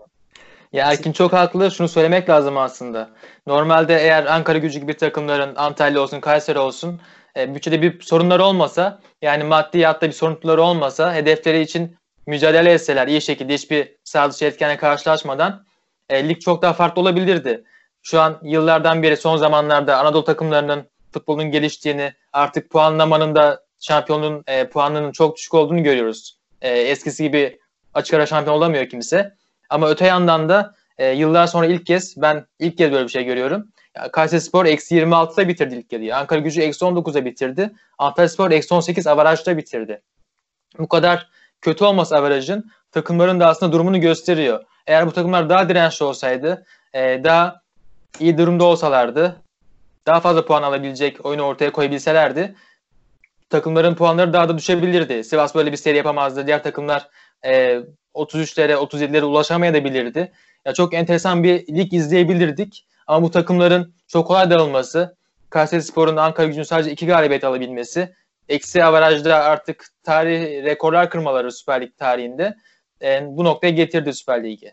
Ya 0.72 0.92
Erkin 0.92 1.12
çok 1.12 1.32
haklı. 1.32 1.70
Şunu 1.70 1.88
söylemek 1.88 2.28
lazım 2.28 2.56
aslında. 2.56 3.10
Normalde 3.46 3.96
eğer 3.96 4.26
Ankara 4.26 4.58
gücü 4.58 4.80
gibi 4.80 4.94
takımların 4.94 5.54
Antalya 5.56 6.00
olsun, 6.00 6.20
Kayseri 6.20 6.58
olsun 6.58 7.00
e, 7.36 7.54
bütçede 7.54 7.82
bir 7.82 8.00
sorunları 8.00 8.44
olmasa 8.44 9.00
yani 9.22 9.44
maddiyatta 9.44 10.06
bir 10.06 10.12
sorunları 10.12 10.62
olmasa 10.62 11.14
hedefleri 11.14 11.60
için 11.60 11.96
mücadele 12.26 12.72
etseler 12.72 13.08
iyi 13.08 13.22
şekilde 13.22 13.54
hiçbir 13.54 13.96
sağ 14.04 14.30
dışı 14.30 14.44
etkenle 14.44 14.76
karşılaşmadan 14.76 15.64
e, 16.08 16.28
lig 16.28 16.40
çok 16.40 16.62
daha 16.62 16.72
farklı 16.72 17.02
olabilirdi. 17.02 17.64
Şu 18.02 18.20
an 18.20 18.38
yıllardan 18.42 19.02
beri 19.02 19.16
son 19.16 19.36
zamanlarda 19.36 19.98
Anadolu 19.98 20.24
takımlarının 20.24 20.88
futbolun 21.12 21.50
geliştiğini 21.50 22.12
artık 22.32 22.70
puanlamanın 22.70 23.34
da 23.34 23.62
şampiyonluğun 23.80 24.44
e, 24.46 24.68
puanının 24.68 25.12
çok 25.12 25.36
düşük 25.36 25.54
olduğunu 25.54 25.82
görüyoruz. 25.82 26.38
E, 26.62 26.78
eskisi 26.78 27.22
gibi 27.22 27.60
açık 27.94 28.14
ara 28.14 28.26
şampiyon 28.26 28.56
olamıyor 28.56 28.88
kimse. 28.88 29.34
Ama 29.70 29.90
öte 29.90 30.06
yandan 30.06 30.48
da 30.48 30.74
e, 30.98 31.10
yıllar 31.10 31.46
sonra 31.46 31.66
ilk 31.66 31.86
kez 31.86 32.22
ben 32.22 32.46
ilk 32.58 32.78
kez 32.78 32.92
böyle 32.92 33.04
bir 33.04 33.10
şey 33.10 33.24
görüyorum. 33.24 33.68
Kayseri 34.12 34.40
Spor 34.40 34.66
eksi 34.66 34.96
26'da 34.96 35.48
bitirdi 35.48 35.74
ilk 35.74 35.92
yarıyı. 35.92 36.16
Ankara 36.16 36.40
gücü 36.40 36.60
eksi 36.62 36.84
19'a 36.84 37.24
bitirdi. 37.24 37.70
Antalya 37.98 38.28
Spor 38.28 38.50
eksi 38.50 38.74
18 38.74 39.06
avarajda 39.06 39.56
bitirdi. 39.56 40.02
Bu 40.78 40.88
kadar 40.88 41.28
kötü 41.60 41.84
olması 41.84 42.16
avarajın 42.16 42.70
takımların 42.92 43.40
da 43.40 43.46
aslında 43.46 43.72
durumunu 43.72 44.00
gösteriyor. 44.00 44.64
Eğer 44.86 45.06
bu 45.06 45.12
takımlar 45.12 45.50
daha 45.50 45.68
dirençli 45.68 46.04
olsaydı, 46.04 46.66
e, 46.92 47.24
daha 47.24 47.60
iyi 48.20 48.38
durumda 48.38 48.64
olsalardı, 48.64 49.36
daha 50.06 50.20
fazla 50.20 50.44
puan 50.44 50.62
alabilecek 50.62 51.26
oyunu 51.26 51.42
ortaya 51.42 51.72
koyabilselerdi 51.72 52.54
takımların 53.50 53.94
puanları 53.94 54.32
daha 54.32 54.48
da 54.48 54.58
düşebilirdi. 54.58 55.24
Sivas 55.24 55.54
böyle 55.54 55.72
bir 55.72 55.76
seri 55.76 55.96
yapamazdı. 55.96 56.46
Diğer 56.46 56.62
takımlar 56.62 57.08
e, 57.44 57.80
33'lere, 58.14 58.72
37'lere 58.72 59.24
ulaşamayabilirdi. 59.24 60.32
Ya 60.64 60.74
çok 60.74 60.94
enteresan 60.94 61.42
bir 61.44 61.66
lig 61.68 61.92
izleyebilirdik. 61.92 62.86
Ama 63.06 63.22
bu 63.22 63.30
takımların 63.30 63.94
çok 64.08 64.26
kolay 64.26 64.50
dağılması, 64.50 65.16
Kayseri 65.50 65.82
Spor'un 65.82 66.16
Ankara 66.16 66.46
gücünün 66.46 66.64
sadece 66.64 66.90
iki 66.90 67.06
galibiyet 67.06 67.44
alabilmesi, 67.44 68.14
eksi 68.48 68.84
avarajda 68.84 69.36
artık 69.36 69.86
tarih 70.02 70.64
rekorlar 70.64 71.10
kırmaları 71.10 71.52
Süper 71.52 71.80
Lig 71.82 71.96
tarihinde 71.96 72.54
e, 73.02 73.20
bu 73.26 73.44
noktaya 73.44 73.70
getirdi 73.70 74.12
Süper 74.12 74.44
Lig'i. 74.44 74.72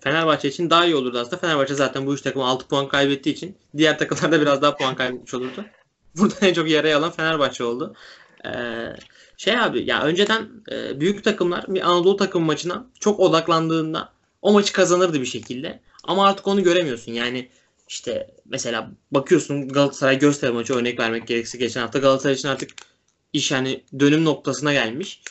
Fenerbahçe 0.00 0.48
için 0.48 0.70
daha 0.70 0.86
iyi 0.86 0.94
olurdu 0.96 1.18
aslında. 1.18 1.36
Fenerbahçe 1.36 1.74
zaten 1.74 2.06
bu 2.06 2.14
üç 2.14 2.22
takım 2.22 2.42
6 2.42 2.68
puan 2.68 2.88
kaybettiği 2.88 3.34
için 3.34 3.56
diğer 3.76 3.98
takımlar 3.98 4.32
da 4.32 4.40
biraz 4.40 4.62
daha 4.62 4.76
puan 4.76 4.94
kaybetmiş 4.94 5.34
olurdu. 5.34 5.64
Burada 6.16 6.34
en 6.40 6.54
çok 6.54 6.70
yere 6.70 6.94
alan 6.94 7.10
Fenerbahçe 7.10 7.64
oldu. 7.64 7.94
Ee, 8.46 8.50
şey 9.36 9.58
abi 9.58 9.90
ya 9.90 10.02
önceden 10.02 10.48
e, 10.72 11.00
büyük 11.00 11.24
takımlar 11.24 11.64
bir 11.68 11.90
Anadolu 11.90 12.16
takım 12.16 12.42
maçına 12.42 12.86
çok 13.00 13.20
odaklandığında 13.20 14.12
o 14.42 14.52
maçı 14.52 14.72
kazanırdı 14.72 15.20
bir 15.20 15.26
şekilde. 15.26 15.80
Ama 16.04 16.26
artık 16.26 16.46
onu 16.46 16.62
göremiyorsun. 16.62 17.12
Yani 17.12 17.48
işte 17.88 18.30
mesela 18.44 18.90
bakıyorsun 19.10 19.68
Galatasaray 19.68 20.18
Göztepe 20.18 20.52
maçı 20.52 20.74
örnek 20.74 20.98
vermek 21.00 21.26
gerekirse 21.26 21.58
geçen 21.58 21.80
hafta 21.80 21.98
Galatasaray 21.98 22.34
için 22.34 22.48
artık 22.48 22.70
iş 23.32 23.50
yani 23.50 23.84
dönüm 23.98 24.24
noktasına 24.24 24.72
gelmiş. 24.72 25.22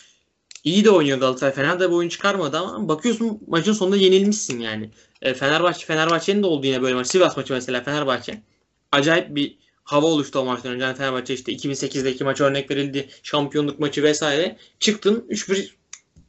İyi 0.64 0.86
de 0.86 0.90
oynuyor 0.90 1.18
Galatasaray. 1.20 1.54
Fena 1.54 1.80
da 1.80 1.90
bir 1.90 1.96
oyun 1.96 2.10
çıkarmadı 2.10 2.58
ama 2.58 2.88
bakıyorsun 2.88 3.40
maçın 3.48 3.74
sonunda 3.74 3.98
yenilmişsin 3.98 4.60
yani. 4.60 4.90
E, 5.22 5.34
Fenerbahçe 5.34 5.86
Fenerbahçe'nin 5.86 6.44
de 6.44 6.48
oldu 6.48 6.68
yine 6.68 6.82
böyle 6.82 6.96
maç. 6.96 7.08
Sivas 7.08 7.38
maçı 7.38 7.54
mesela 7.54 7.84
Fenerbahçe. 7.84 8.42
Acayip 8.92 9.36
bir 9.36 9.58
hava 9.84 10.06
oluştu 10.06 10.40
o 10.40 10.46
maçtan 10.46 10.72
önce. 10.72 10.86
Yani 10.86 10.98
Fenerbahçe 10.98 11.34
işte 11.34 11.52
2008'deki 11.52 12.24
maç 12.24 12.42
örnek 12.42 12.72
verildi. 12.72 13.10
Şampiyonluk 13.24 13.80
maçı 13.80 14.04
vesaire. 14.04 14.58
Çıktın 14.80 15.26
3-1 15.30 15.70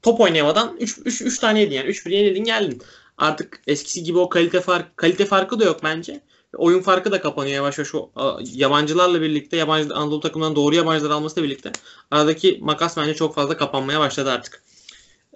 top 0.02 0.20
oynayamadan 0.20 0.76
3 0.80 0.98
3 1.04 1.22
3 1.22 1.38
tane 1.38 1.60
yedin 1.60 1.74
yani. 1.74 1.90
3-1 1.90 2.10
yenildin 2.10 2.44
geldin. 2.44 2.82
Artık 3.18 3.60
eskisi 3.66 4.02
gibi 4.02 4.18
o 4.18 4.28
kalite 4.28 4.60
fark 4.60 4.96
kalite 4.96 5.24
farkı 5.26 5.60
da 5.60 5.64
yok 5.64 5.80
bence. 5.84 6.20
Oyun 6.56 6.82
farkı 6.82 7.12
da 7.12 7.20
kapanıyor 7.20 7.54
yavaş 7.56 7.78
yavaş 7.78 7.94
o 7.94 8.10
yabancılarla 8.54 9.20
birlikte 9.22 9.56
yabancı 9.56 9.94
Anadolu 9.94 10.20
takımından 10.20 10.56
doğru 10.56 10.74
yabancılar 10.74 11.10
almasıyla 11.10 11.48
birlikte 11.48 11.72
aradaki 12.10 12.58
makas 12.60 12.96
bence 12.96 13.14
çok 13.14 13.34
fazla 13.34 13.56
kapanmaya 13.56 14.00
başladı 14.00 14.30
artık. 14.30 14.62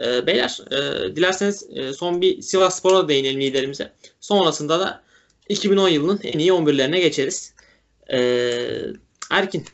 E, 0.04 0.26
beyler 0.26 0.60
e, 0.70 1.16
dilerseniz 1.16 1.66
e, 1.74 1.92
son 1.92 2.20
bir 2.20 2.42
Sivas 2.42 2.78
Spor'a 2.78 3.08
değinelim 3.08 3.40
liderimize. 3.40 3.92
Sonrasında 4.20 4.80
da 4.80 5.02
2010 5.48 5.88
yılının 5.88 6.20
en 6.22 6.38
iyi 6.38 6.50
11'lerine 6.50 7.00
geçeriz. 7.00 7.54
E, 8.12 8.18
Erkin 9.30 9.64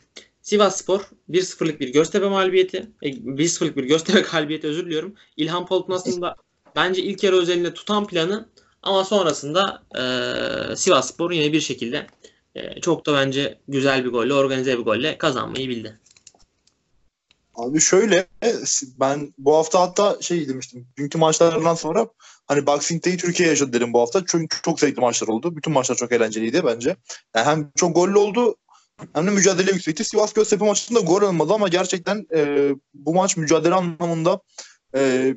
Sivas 0.41 0.77
Spor 0.77 1.01
1-0'lık 1.29 1.79
bir 1.79 1.89
Göztepe 1.89 2.27
mağlubiyeti. 2.27 2.87
1-0'lık 3.01 3.77
bir 3.77 3.83
Göztepe 3.83 4.19
galibiyeti 4.31 4.67
özür 4.67 4.85
diliyorum. 4.85 5.15
İlhan 5.37 5.65
Palut'un 5.65 5.93
aslında 5.93 6.35
bence 6.75 7.01
ilk 7.01 7.23
yarı 7.23 7.35
özelinde 7.35 7.73
tutan 7.73 8.07
planı 8.07 8.49
ama 8.83 9.03
sonrasında 9.03 9.83
e, 9.95 10.75
Sivas 10.75 11.13
Spor 11.13 11.31
yine 11.31 11.53
bir 11.53 11.61
şekilde 11.61 12.07
e, 12.55 12.81
çok 12.81 13.05
da 13.05 13.13
bence 13.13 13.59
güzel 13.67 14.05
bir 14.05 14.09
golle, 14.09 14.33
organize 14.33 14.79
bir 14.79 14.83
golle 14.83 15.17
kazanmayı 15.17 15.69
bildi. 15.69 15.99
Abi 17.55 17.81
şöyle 17.81 18.27
ben 18.99 19.33
bu 19.37 19.55
hafta 19.55 19.81
hatta 19.81 20.17
şey 20.21 20.47
demiştim. 20.49 20.87
Dünkü 20.97 21.17
maçlardan 21.17 21.75
sonra 21.75 22.07
hani 22.47 22.65
Boxing 22.65 23.05
Day'i 23.05 23.17
Türkiye 23.17 23.49
yaşadı 23.49 23.73
dedim 23.73 23.93
bu 23.93 24.01
hafta. 24.01 24.23
Çünkü 24.27 24.61
çok 24.61 24.79
zevkli 24.79 25.01
maçlar 25.01 25.27
oldu. 25.27 25.55
Bütün 25.55 25.73
maçlar 25.73 25.95
çok 25.95 26.11
eğlenceliydi 26.11 26.65
bence. 26.65 26.95
Yani 27.35 27.45
hem 27.45 27.71
çok 27.75 27.95
gollü 27.95 28.17
oldu 28.17 28.55
hem 29.13 29.27
de 29.27 29.31
mücadele 29.31 29.71
yüksekti. 29.71 30.03
Sivas 30.03 30.33
Göztepe 30.33 30.65
maçında 30.65 30.99
gol 30.99 31.21
olmadı 31.21 31.53
ama 31.53 31.67
gerçekten 31.67 32.27
e, 32.35 32.69
bu 32.93 33.13
maç 33.13 33.37
mücadele 33.37 33.73
anlamında 33.73 34.41
e, 34.95 35.33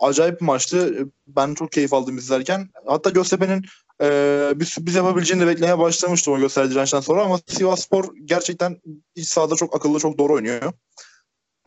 acayip 0.00 0.40
bir 0.40 0.46
maçtı. 0.46 1.08
Ben 1.26 1.54
çok 1.54 1.72
keyif 1.72 1.92
aldım 1.92 2.18
izlerken. 2.18 2.68
Hatta 2.86 3.10
Göztepe'nin 3.10 3.64
e, 4.02 4.52
bir 4.56 4.64
sürpriz 4.64 4.94
yapabileceğini 4.94 5.42
de 5.42 5.46
beklemeye 5.46 5.78
başlamıştım 5.78 6.34
o 6.34 6.38
gösterdiği 6.38 6.70
dirençten 6.74 7.00
sonra 7.00 7.22
ama 7.22 7.40
Sivas 7.46 7.80
Spor 7.80 8.04
gerçekten 8.24 8.80
iç 9.14 9.28
sahada 9.28 9.56
çok 9.56 9.76
akıllı, 9.76 9.98
çok 9.98 10.18
doğru 10.18 10.34
oynuyor. 10.34 10.72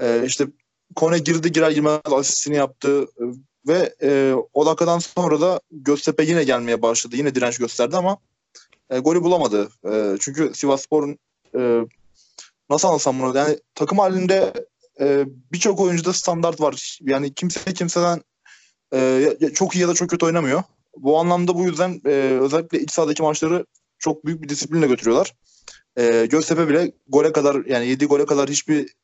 E, 0.01 0.23
işte 0.25 0.47
Kone 0.95 1.19
girdi 1.19 1.51
girer 1.51 1.71
girmez 1.71 1.99
asistini 2.11 2.55
yaptı 2.55 3.07
Ve 3.67 3.95
e, 4.01 4.33
o 4.53 4.65
dakikadan 4.65 4.99
sonra 4.99 5.41
da 5.41 5.59
Göztepe 5.71 6.23
yine 6.23 6.43
gelmeye 6.43 6.81
başladı. 6.81 7.15
Yine 7.15 7.35
direnç 7.35 7.57
gösterdi 7.57 7.97
ama 7.97 8.17
e, 8.89 8.99
golü 8.99 9.23
bulamadı. 9.23 9.69
E, 9.91 10.17
çünkü 10.19 10.51
Sivasspor'un 10.53 11.17
e, 11.57 11.81
nasıl 12.69 12.87
anlatsam 12.87 13.19
bunu? 13.19 13.37
Yani 13.37 13.59
takım 13.75 13.99
halinde 13.99 14.53
e, 14.99 15.25
birçok 15.51 15.79
oyuncuda 15.79 16.13
standart 16.13 16.61
var. 16.61 16.99
Yani 17.01 17.33
kimse 17.33 17.73
kimseden 17.73 18.21
e, 18.93 19.35
çok 19.53 19.75
iyi 19.75 19.79
ya 19.79 19.87
da 19.87 19.93
çok 19.93 20.09
kötü 20.09 20.25
oynamıyor. 20.25 20.63
Bu 20.97 21.19
anlamda 21.19 21.55
bu 21.55 21.63
yüzden 21.63 22.01
e, 22.05 22.09
özellikle 22.41 22.79
iç 22.79 22.91
sahadaki 22.91 23.23
maçları 23.23 23.65
çok 23.99 24.25
büyük 24.25 24.41
bir 24.41 24.49
disiplinle 24.49 24.87
götürüyorlar. 24.87 25.35
E, 25.97 26.25
Göztepe 26.25 26.67
bile 26.67 26.91
gole 27.07 27.31
kadar 27.31 27.65
yani 27.65 27.87
7 27.87 28.05
gole 28.05 28.25
kadar 28.25 28.49
hiçbir 28.49 28.95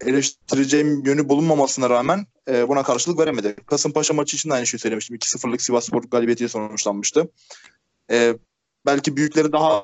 eleştireceğim 0.00 1.04
yönü 1.04 1.28
bulunmamasına 1.28 1.90
rağmen 1.90 2.26
e, 2.48 2.68
buna 2.68 2.82
karşılık 2.82 3.18
veremedi. 3.18 3.56
Kasımpaşa 3.66 4.14
maçı 4.14 4.36
için 4.36 4.50
de 4.50 4.54
aynı 4.54 4.66
şeyi 4.66 4.78
söylemiştim. 4.78 5.16
2-0'lık 5.16 5.62
Sivasspor 5.62 6.02
galibiyetiyle 6.02 6.48
sonuçlanmıştı. 6.48 7.28
E, 8.10 8.34
belki 8.86 9.16
büyükleri 9.16 9.52
daha 9.52 9.82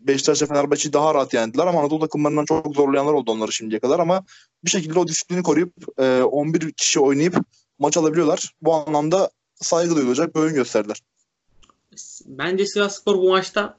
Beşiktaş'la 0.00 0.46
Fenerbahçe'yi 0.46 0.92
daha 0.92 1.14
rahat 1.14 1.34
yendiler 1.34 1.66
ama 1.66 1.80
Anadolu 1.80 2.00
takımlarından 2.00 2.44
çok 2.44 2.74
zorlayanlar 2.74 3.12
oldu 3.12 3.30
onları 3.30 3.52
şimdiye 3.52 3.80
kadar 3.80 3.98
ama 3.98 4.24
bir 4.64 4.70
şekilde 4.70 4.98
o 4.98 5.08
disiplini 5.08 5.42
koruyup 5.42 5.72
e, 5.98 6.22
11 6.22 6.72
kişi 6.72 7.00
oynayıp 7.00 7.36
maç 7.78 7.96
alabiliyorlar. 7.96 8.54
Bu 8.62 8.74
anlamda 8.74 9.30
saygı 9.54 9.96
duyulacak 9.96 10.34
bir 10.34 10.40
oyun 10.40 10.54
gösterdiler. 10.54 11.02
Bence 12.26 12.66
Sivasspor 12.66 13.18
bu 13.18 13.28
maçta 13.28 13.78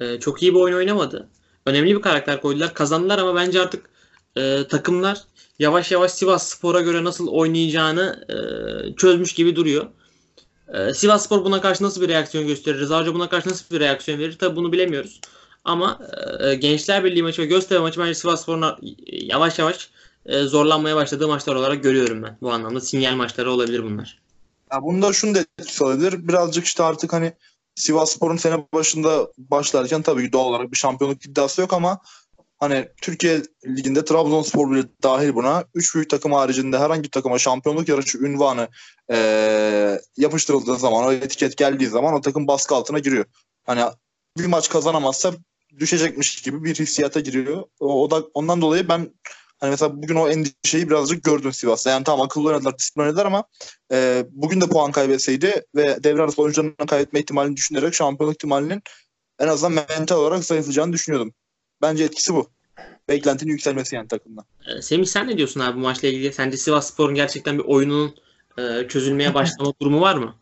e, 0.00 0.20
çok 0.20 0.42
iyi 0.42 0.54
bir 0.54 0.60
oyun 0.60 0.76
oynamadı. 0.76 1.28
Önemli 1.66 1.96
bir 1.96 2.02
karakter 2.02 2.40
koydular. 2.40 2.74
Kazandılar 2.74 3.18
ama 3.18 3.34
bence 3.34 3.60
artık 3.60 3.90
e, 4.36 4.68
takımlar 4.68 5.24
yavaş 5.58 5.92
yavaş 5.92 6.12
Sivas 6.12 6.48
Spor'a 6.48 6.80
göre 6.80 7.04
nasıl 7.04 7.28
oynayacağını 7.28 8.26
e, 8.28 8.36
çözmüş 8.96 9.32
gibi 9.32 9.56
duruyor. 9.56 9.86
E, 10.74 10.94
Sivas 10.94 11.24
Spor 11.24 11.44
buna 11.44 11.60
karşı 11.60 11.84
nasıl 11.84 12.00
bir 12.00 12.08
reaksiyon 12.08 12.46
gösterir? 12.46 12.90
Hoca 12.90 13.14
buna 13.14 13.28
karşı 13.28 13.48
nasıl 13.48 13.74
bir 13.74 13.80
reaksiyon 13.80 14.18
verir? 14.18 14.38
Tabi 14.38 14.56
bunu 14.56 14.72
bilemiyoruz. 14.72 15.20
Ama 15.64 15.98
e, 16.40 16.54
Gençler 16.54 17.04
Birliği 17.04 17.22
maçı 17.22 17.42
ve 17.42 17.46
Göztepe 17.46 17.80
maçı 17.80 18.00
bence 18.00 18.14
Sivas 18.14 18.42
Spor'un 18.42 18.76
yavaş 19.06 19.58
yavaş 19.58 19.90
e, 20.26 20.42
zorlanmaya 20.42 20.96
başladığı 20.96 21.28
maçlar 21.28 21.54
olarak 21.54 21.82
görüyorum 21.82 22.22
ben. 22.22 22.38
Bu 22.40 22.52
anlamda 22.52 22.80
sinyal 22.80 23.14
maçları 23.14 23.50
olabilir 23.50 23.82
bunlar. 23.82 24.18
Ya 24.72 24.82
bunda 24.82 25.12
şunu 25.12 25.34
da 25.34 25.38
etkisi. 25.58 26.28
Birazcık 26.28 26.64
işte 26.64 26.82
artık 26.82 27.12
hani 27.12 27.32
Sivas 27.74 28.12
Spor'un 28.12 28.36
sene 28.36 28.66
başında 28.74 29.28
başlarken 29.38 30.02
tabii 30.02 30.26
ki 30.26 30.32
doğal 30.32 30.44
olarak 30.44 30.72
bir 30.72 30.76
şampiyonluk 30.76 31.26
iddiası 31.26 31.60
yok 31.60 31.72
ama 31.72 32.00
hani 32.58 32.88
Türkiye 33.02 33.42
Ligi'nde 33.66 34.04
Trabzonspor 34.04 34.70
bile 34.70 34.82
dahil 35.02 35.34
buna. 35.34 35.64
Üç 35.74 35.94
büyük 35.94 36.10
takım 36.10 36.32
haricinde 36.32 36.78
herhangi 36.78 37.02
bir 37.02 37.10
takıma 37.10 37.38
şampiyonluk 37.38 37.88
yarışı 37.88 38.18
ünvanı 38.18 38.68
e, 39.12 39.98
yapıştırıldığı 40.16 40.76
zaman, 40.76 41.04
o 41.04 41.12
etiket 41.12 41.56
geldiği 41.56 41.86
zaman 41.86 42.14
o 42.14 42.20
takım 42.20 42.48
baskı 42.48 42.74
altına 42.74 42.98
giriyor. 42.98 43.24
Hani 43.64 43.82
bir 44.38 44.46
maç 44.46 44.68
kazanamazsa 44.68 45.32
düşecekmiş 45.78 46.42
gibi 46.42 46.64
bir 46.64 46.74
hissiyata 46.74 47.20
giriyor. 47.20 47.64
O, 47.80 48.02
o 48.02 48.10
da 48.10 48.24
ondan 48.34 48.60
dolayı 48.60 48.88
ben 48.88 49.10
Hani 49.58 49.70
mesela 49.70 50.02
bugün 50.02 50.16
o 50.16 50.28
endişeyi 50.28 50.88
birazcık 50.90 51.24
gördüm 51.24 51.52
Sivas'ta. 51.52 51.90
Yani 51.90 52.04
tamam 52.04 52.26
akıllı 52.26 52.48
oynadılar, 52.48 52.78
disiplin 52.78 53.02
oynadılar 53.02 53.26
ama 53.26 53.44
e, 53.92 54.26
bugün 54.30 54.60
de 54.60 54.66
puan 54.66 54.92
kaybetseydi 54.92 55.64
ve 55.74 56.04
devre 56.04 56.22
arası 56.22 56.42
oyuncularının 56.42 56.86
kaybetme 56.86 57.20
ihtimalini 57.20 57.56
düşünerek 57.56 57.94
şampiyonluk 57.94 58.36
ihtimalinin 58.36 58.82
en 59.38 59.48
azından 59.48 59.86
mental 59.88 60.16
olarak 60.16 60.44
zayıflayacağını 60.44 60.92
düşünüyordum. 60.92 61.34
Bence 61.82 62.04
etkisi 62.04 62.34
bu. 62.34 62.50
Beklentinin 63.08 63.50
yükselmesi 63.52 63.96
yani 63.96 64.08
takımda. 64.08 64.44
Ee, 64.66 64.82
Semih 64.82 65.06
sen 65.06 65.28
ne 65.28 65.38
diyorsun 65.38 65.60
abi 65.60 65.76
bu 65.76 65.80
maçla 65.80 66.08
ilgili? 66.08 66.32
Sence 66.32 66.56
Sivas 66.56 66.92
Spor'un 66.92 67.14
gerçekten 67.14 67.58
bir 67.58 67.64
oyunun 67.64 68.14
e, 68.58 68.88
çözülmeye 68.88 69.34
başlama 69.34 69.72
durumu 69.80 70.00
var 70.00 70.14
mı? 70.14 70.34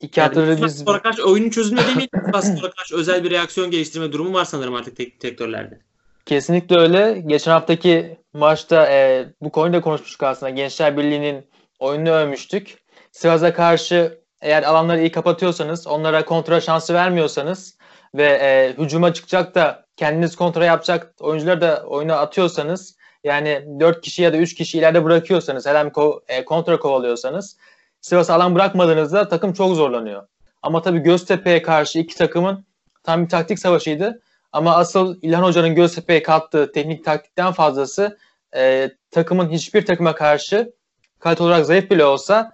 İki 0.00 0.20
yani 0.20 0.26
haftadır 0.26 0.62
biz... 0.62 0.78
Spor'a 0.78 1.02
karşı 1.02 1.24
oyunun 1.24 1.50
çözülme 1.50 1.82
demeyelim. 1.82 2.08
Sivas 2.24 2.56
Spor'a 2.56 2.70
karşı 2.70 2.96
özel 2.96 3.24
bir 3.24 3.30
reaksiyon 3.30 3.70
geliştirme 3.70 4.12
durumu 4.12 4.32
var 4.32 4.44
sanırım 4.44 4.74
artık 4.74 4.96
tek 4.96 5.14
sektörlerde. 5.22 5.80
Kesinlikle 6.26 6.78
öyle. 6.78 7.22
Geçen 7.26 7.50
haftaki 7.50 8.18
maçta 8.32 8.86
e, 8.90 9.28
bu 9.40 9.52
konuda 9.52 9.80
konuşmuştuk 9.80 10.22
aslında. 10.22 10.50
Gençler 10.50 10.96
Birliği'nin 10.96 11.46
oyununu 11.78 12.10
övmüştük. 12.10 12.78
Sivas'a 13.12 13.54
karşı 13.54 14.20
eğer 14.40 14.62
alanları 14.62 15.00
iyi 15.00 15.12
kapatıyorsanız, 15.12 15.86
onlara 15.86 16.24
kontra 16.24 16.60
şansı 16.60 16.94
vermiyorsanız 16.94 17.75
ve 18.16 18.24
e, 18.24 18.74
hücuma 18.82 19.12
çıkacak 19.12 19.54
da 19.54 19.86
kendiniz 19.96 20.36
kontra 20.36 20.64
yapacak 20.64 21.14
oyuncuları 21.20 21.60
da 21.60 21.84
oyuna 21.86 22.16
atıyorsanız 22.16 22.96
yani 23.24 23.64
4 23.80 24.00
kişi 24.00 24.22
ya 24.22 24.32
da 24.32 24.36
3 24.36 24.54
kişi 24.54 24.78
ileride 24.78 25.04
bırakıyorsanız, 25.04 25.66
her 25.66 25.86
ko- 25.86 26.20
e, 26.28 26.44
kontra 26.44 26.78
kovalıyorsanız 26.78 27.56
Sivas'a 28.00 28.34
alan 28.34 28.54
bırakmadığınızda 28.54 29.28
takım 29.28 29.52
çok 29.52 29.74
zorlanıyor. 29.74 30.28
Ama 30.62 30.82
tabii 30.82 30.98
Göztepe'ye 30.98 31.62
karşı 31.62 31.98
iki 31.98 32.16
takımın 32.16 32.64
tam 33.02 33.24
bir 33.24 33.28
taktik 33.28 33.58
savaşıydı. 33.58 34.22
Ama 34.52 34.76
asıl 34.76 35.18
İlhan 35.22 35.42
Hoca'nın 35.42 35.74
Göztepe'ye 35.74 36.22
kattığı 36.22 36.72
teknik 36.72 37.04
taktikten 37.04 37.52
fazlası 37.52 38.18
e, 38.56 38.90
takımın 39.10 39.50
hiçbir 39.50 39.86
takıma 39.86 40.14
karşı 40.14 40.72
kalite 41.18 41.42
olarak 41.42 41.66
zayıf 41.66 41.90
bile 41.90 42.04
olsa 42.04 42.52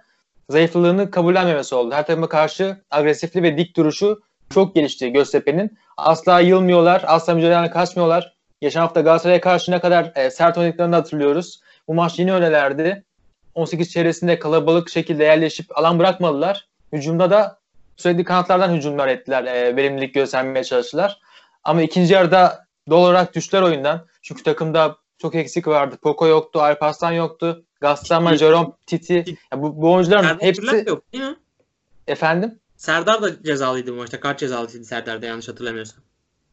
zayıflığını 0.49 1.11
kabullenmemesi 1.11 1.75
oldu. 1.75 1.95
Her 1.95 2.05
takıma 2.05 2.29
karşı 2.29 2.81
agresifli 2.91 3.43
ve 3.43 3.57
dik 3.57 3.75
duruşu 3.75 4.21
çok 4.53 4.75
gelişti 4.75 5.11
Göztepe'nin. 5.11 5.77
Asla 5.97 6.39
yılmıyorlar, 6.39 7.03
asla 7.07 7.35
mücadeleden 7.35 7.71
kaçmıyorlar. 7.71 8.33
Geçen 8.61 8.79
hafta 8.79 9.01
Galatasaray'a 9.01 9.41
karşı 9.41 9.71
ne 9.71 9.79
kadar 9.79 10.11
e, 10.15 10.29
sert 10.31 10.57
oynadıklarını 10.57 10.95
hatırlıyoruz. 10.95 11.61
Bu 11.87 11.93
maç 11.93 12.19
yine 12.19 12.33
öylelerdi. 12.33 13.03
18 13.55 13.91
çevresinde 13.91 14.39
kalabalık 14.39 14.89
şekilde 14.89 15.23
yerleşip 15.23 15.77
alan 15.77 15.99
bırakmadılar. 15.99 16.67
Hücumda 16.91 17.29
da 17.29 17.59
sürekli 17.97 18.23
kanatlardan 18.23 18.75
hücumlar 18.75 19.07
ettiler. 19.07 19.43
E, 19.43 19.75
verimlilik 19.75 20.13
göstermeye 20.13 20.63
çalıştılar. 20.63 21.19
Ama 21.63 21.81
ikinci 21.81 22.13
yarıda 22.13 22.65
doğal 22.89 23.01
olarak 23.01 23.35
düştüler 23.35 23.61
oyundan. 23.61 24.05
Çünkü 24.21 24.43
takımda 24.43 24.97
çok 25.17 25.35
eksik 25.35 25.67
vardı. 25.67 25.97
Poco 26.01 26.27
yoktu, 26.27 26.61
Alparslan 26.61 27.11
yoktu. 27.11 27.65
Gassama, 27.81 28.37
Jerome, 28.37 28.69
Titi. 28.85 29.25
Ya 29.51 29.61
bu, 29.61 29.81
bu 29.81 29.93
oyuncuların 29.93 30.37
hepsi... 30.41 30.85
Yok? 30.87 31.03
Efendim? 32.07 32.59
Serdar 32.83 33.21
da 33.21 33.43
cezalıydı 33.43 33.91
bu 33.91 33.95
maçta. 33.95 34.19
Kart 34.19 34.39
cezalıydı 34.39 34.83
Serdar'da 34.83 35.25
yanlış 35.25 35.47
hatırlamıyorsam. 35.47 36.03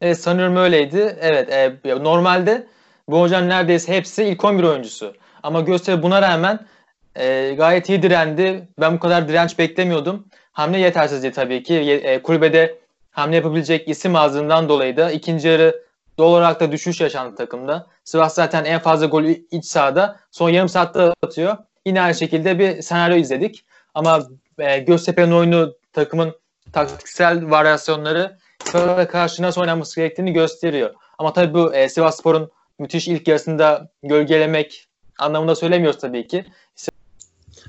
Evet 0.00 0.20
sanıyorum 0.20 0.56
öyleydi. 0.56 1.16
Evet 1.20 1.52
e, 1.52 2.04
normalde 2.04 2.66
bu 3.08 3.20
hocanın 3.20 3.48
neredeyse 3.48 3.92
hepsi 3.92 4.24
ilk 4.24 4.44
11 4.44 4.64
oyuncusu. 4.64 5.14
Ama 5.42 5.60
Göztepe 5.60 6.02
buna 6.02 6.22
rağmen 6.22 6.66
e, 7.14 7.54
gayet 7.54 7.88
iyi 7.88 8.02
direndi. 8.02 8.68
Ben 8.80 8.94
bu 8.94 8.98
kadar 9.00 9.28
direnç 9.28 9.58
beklemiyordum. 9.58 10.26
Hamle 10.52 10.78
yetersizliği 10.78 11.32
tabii 11.32 11.62
ki. 11.62 11.74
E, 11.74 12.22
kulübede 12.22 12.78
hamle 13.10 13.36
yapabilecek 13.36 13.88
isim 13.88 14.16
azlığından 14.16 14.68
dolayı 14.68 14.96
da 14.96 15.10
ikinci 15.10 15.48
yarı 15.48 15.84
doğal 16.18 16.30
olarak 16.30 16.60
da 16.60 16.72
düşüş 16.72 17.00
yaşandı 17.00 17.36
takımda. 17.36 17.86
Sivas 18.04 18.34
zaten 18.34 18.64
en 18.64 18.78
fazla 18.78 19.06
golü 19.06 19.46
iç 19.50 19.64
sahada 19.64 20.20
son 20.30 20.48
yarım 20.48 20.68
saatte 20.68 21.14
atıyor. 21.22 21.56
Yine 21.86 22.00
aynı 22.00 22.14
şekilde 22.14 22.58
bir 22.58 22.82
senaryo 22.82 23.16
izledik. 23.16 23.64
Ama 23.94 24.22
e, 24.58 24.78
Göztepe'nin 24.78 25.32
oyunu 25.32 25.79
takımın 25.92 26.34
taktiksel 26.72 27.50
varyasyonları 27.50 28.38
Sivas'a 28.64 29.08
karşı 29.08 29.42
nasıl 29.42 29.60
oynanması 29.60 30.00
gerektiğini 30.00 30.32
gösteriyor. 30.32 30.94
Ama 31.18 31.32
tabii 31.32 31.54
bu 31.54 31.74
e, 31.74 31.88
Sivas 31.88 32.18
Spor'un 32.18 32.50
müthiş 32.78 33.08
ilk 33.08 33.28
yarısında 33.28 33.90
gölgelemek 34.02 34.86
anlamında 35.18 35.54
söylemiyoruz 35.54 36.00
tabii 36.00 36.26
ki. 36.26 36.44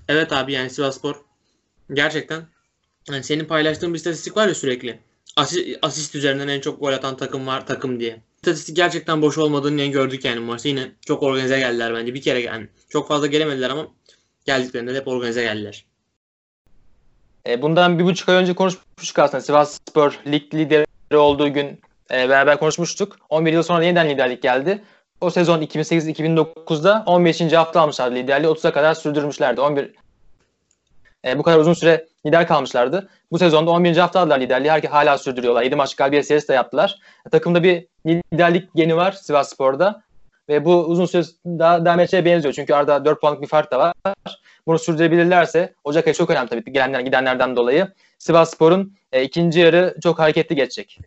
Evet 0.07 0.33
abi 0.33 0.53
yani 0.53 0.69
Sivas 0.69 0.97
Spor 0.97 1.15
gerçekten 1.93 2.43
yani 3.09 3.23
senin 3.23 3.45
paylaştığın 3.45 3.93
bir 3.93 3.97
istatistik 3.97 4.37
var 4.37 4.47
ya 4.47 4.55
sürekli 4.55 4.99
asist, 5.35 5.67
asist 5.81 6.15
üzerinden 6.15 6.47
en 6.47 6.61
çok 6.61 6.79
gol 6.79 6.93
atan 6.93 7.17
takım 7.17 7.47
var 7.47 7.67
takım 7.67 7.99
diye. 7.99 8.21
İstatistik 8.35 8.75
gerçekten 8.75 9.21
boş 9.21 9.37
olmadığını 9.37 9.81
yani 9.81 9.91
gördük 9.91 10.25
yani 10.25 10.39
maçta. 10.39 10.69
Yine 10.69 10.91
çok 11.05 11.23
organize 11.23 11.59
geldiler 11.59 11.93
bence. 11.93 12.13
Bir 12.13 12.21
kere 12.21 12.39
yani 12.41 12.67
çok 12.89 13.07
fazla 13.07 13.27
gelemediler 13.27 13.69
ama 13.69 13.87
geldiklerinde 14.45 14.93
de 14.93 14.97
hep 14.97 15.07
organize 15.07 15.41
geldiler. 15.41 15.85
E, 17.47 17.61
bundan 17.61 17.99
bir 17.99 18.05
buçuk 18.05 18.29
ay 18.29 18.35
önce 18.35 18.53
konuşmuştuk 18.53 19.19
aslında. 19.19 19.41
Sivas 19.41 19.79
Spor 19.89 20.19
lig 20.27 20.53
lideri 20.53 21.17
olduğu 21.17 21.53
gün 21.53 21.81
e, 22.11 22.29
beraber 22.29 22.59
konuşmuştuk. 22.59 23.17
11 23.29 23.53
yıl 23.53 23.63
sonra 23.63 23.83
yeniden 23.83 24.09
liderlik 24.09 24.41
geldi. 24.41 24.83
O 25.21 25.29
sezon 25.29 25.61
2008-2009'da 25.61 27.03
15. 27.05 27.41
hafta 27.53 27.81
almışlardı 27.81 28.15
liderliği. 28.15 28.51
30'a 28.51 28.73
kadar 28.73 28.93
sürdürmüşlerdi. 28.93 29.61
11 29.61 29.91
e, 31.25 31.37
bu 31.37 31.43
kadar 31.43 31.57
uzun 31.57 31.73
süre 31.73 32.07
lider 32.25 32.47
kalmışlardı. 32.47 33.09
Bu 33.31 33.39
sezonda 33.39 33.71
11. 33.71 33.97
hafta 33.97 34.19
aldılar 34.19 34.39
liderliği. 34.39 34.71
Herkes 34.71 34.91
hala 34.91 35.17
sürdürüyorlar. 35.17 35.63
7 35.63 35.75
maç 35.75 35.95
galibiyet 35.95 36.27
serisi 36.27 36.47
de 36.47 36.53
yaptılar. 36.53 36.99
E, 37.27 37.29
takımda 37.29 37.63
bir 37.63 37.87
liderlik 38.07 38.69
geni 38.75 38.95
var 38.95 39.11
Sivas 39.11 39.49
Spor'da. 39.49 40.03
Ve 40.49 40.65
bu 40.65 40.85
uzun 40.85 41.05
süre 41.05 41.23
daha 41.45 41.85
devam 41.85 41.99
edeceğe 41.99 42.25
benziyor. 42.25 42.53
Çünkü 42.53 42.73
arada 42.73 43.05
4 43.05 43.21
puanlık 43.21 43.41
bir 43.41 43.47
fark 43.47 43.71
da 43.71 43.79
var. 43.79 43.93
Bunu 44.67 44.79
sürdürebilirlerse 44.79 45.73
Ocak 45.83 46.07
ayı 46.07 46.13
çok 46.13 46.29
önemli 46.29 46.49
tabii 46.49 46.73
gelenler 46.73 46.99
gidenlerden 46.99 47.55
dolayı. 47.55 47.87
Sivas 48.17 48.53
Spor'un 48.53 48.93
e, 49.11 49.23
ikinci 49.23 49.59
yarı 49.59 49.95
çok 50.03 50.19
hareketli 50.19 50.55
geçecek. 50.55 50.99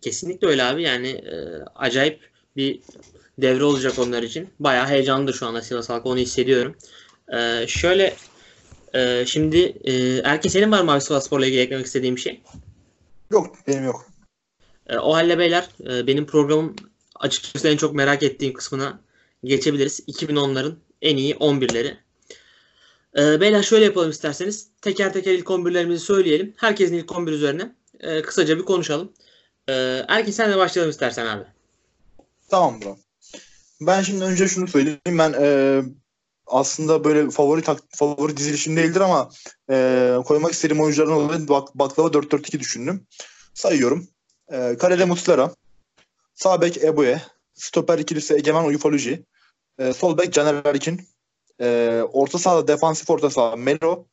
Kesinlikle 0.00 0.46
öyle 0.46 0.64
abi. 0.64 0.82
Yani 0.82 1.08
e, 1.08 1.34
acayip 1.74 2.20
bir 2.56 2.80
devre 3.38 3.64
olacak 3.64 3.98
onlar 3.98 4.22
için. 4.22 4.48
Bayağı 4.60 4.86
heyecanlıdır 4.86 5.34
şu 5.34 5.46
anda 5.46 5.62
Sivas 5.62 5.88
halkı 5.88 6.08
onu 6.08 6.18
hissediyorum. 6.18 6.76
E, 7.32 7.66
şöyle 7.66 8.14
Ee, 8.94 9.24
şimdi 9.26 9.58
e, 9.84 10.18
Erkin 10.18 10.48
senin 10.48 10.72
var 10.72 10.82
mı 10.82 10.92
abi 10.92 11.00
Sivas 11.00 11.26
Spor'la 11.26 11.46
ilgili 11.46 11.60
eklemek 11.60 11.86
istediğin 11.86 12.16
bir 12.16 12.20
şey? 12.20 12.40
Yok 13.30 13.56
benim 13.66 13.84
yok. 13.84 14.06
E, 14.86 14.98
o 14.98 15.14
halde 15.14 15.38
beyler 15.38 15.68
e, 15.90 16.06
benim 16.06 16.26
programım 16.26 16.76
açıkçası 17.24 17.68
en 17.68 17.76
çok 17.76 17.94
merak 17.94 18.22
ettiğim 18.22 18.52
kısmına 18.52 19.00
geçebiliriz. 19.44 20.00
2010'ların 20.00 20.74
en 21.02 21.16
iyi 21.16 21.34
11'leri. 21.34 21.96
E, 23.18 23.40
beyler 23.40 23.62
şöyle 23.62 23.84
yapalım 23.84 24.10
isterseniz. 24.10 24.68
Teker 24.82 25.12
teker 25.12 25.32
ilk 25.32 25.46
11'lerimizi 25.46 25.98
söyleyelim. 25.98 26.54
Herkesin 26.56 26.94
ilk 26.94 27.12
11 27.12 27.32
üzerine 27.32 27.74
e, 28.00 28.22
kısaca 28.22 28.58
bir 28.58 28.62
konuşalım. 28.62 29.12
E, 29.68 29.72
Erkin 30.08 30.32
sen 30.32 30.52
de 30.52 30.56
başlayalım 30.56 30.90
istersen 30.90 31.26
abi. 31.26 31.44
Tamam 32.48 32.80
bro. 32.82 32.96
Ben 33.80 34.02
şimdi 34.02 34.24
önce 34.24 34.48
şunu 34.48 34.68
söyleyeyim. 34.68 35.00
Ben 35.06 35.34
e, 35.40 35.82
aslında 36.46 37.04
böyle 37.04 37.30
favori 37.30 37.62
tak, 37.62 37.80
favori 37.90 38.36
dizilişim 38.36 38.76
değildir 38.76 39.00
ama 39.00 39.30
e, 39.70 40.16
koymak 40.26 40.52
istediğim 40.52 40.82
oyuncuların 40.82 41.10
olarak 41.10 41.48
bak, 41.48 41.74
baklava 41.74 42.08
4-4-2 42.08 42.60
düşündüm. 42.60 43.06
Sayıyorum. 43.54 44.08
E, 44.52 44.76
kalede 44.78 45.04
Muslera. 45.04 45.54
Sağ 46.34 46.60
bek 46.60 46.84
Ebuye. 46.84 47.22
Stoper 47.54 47.98
ikilisi 47.98 48.34
Egemen 48.34 48.64
Uyufoluji. 48.64 49.24
E, 49.78 49.92
sol 49.92 50.18
bek 50.18 50.32
Caner 50.32 50.64
Erkin. 50.64 51.00
E, 51.60 52.00
orta 52.12 52.38
sahada 52.38 52.68
defansif 52.68 53.10
orta 53.10 53.30
saha 53.30 53.56
Melo. 53.56 54.06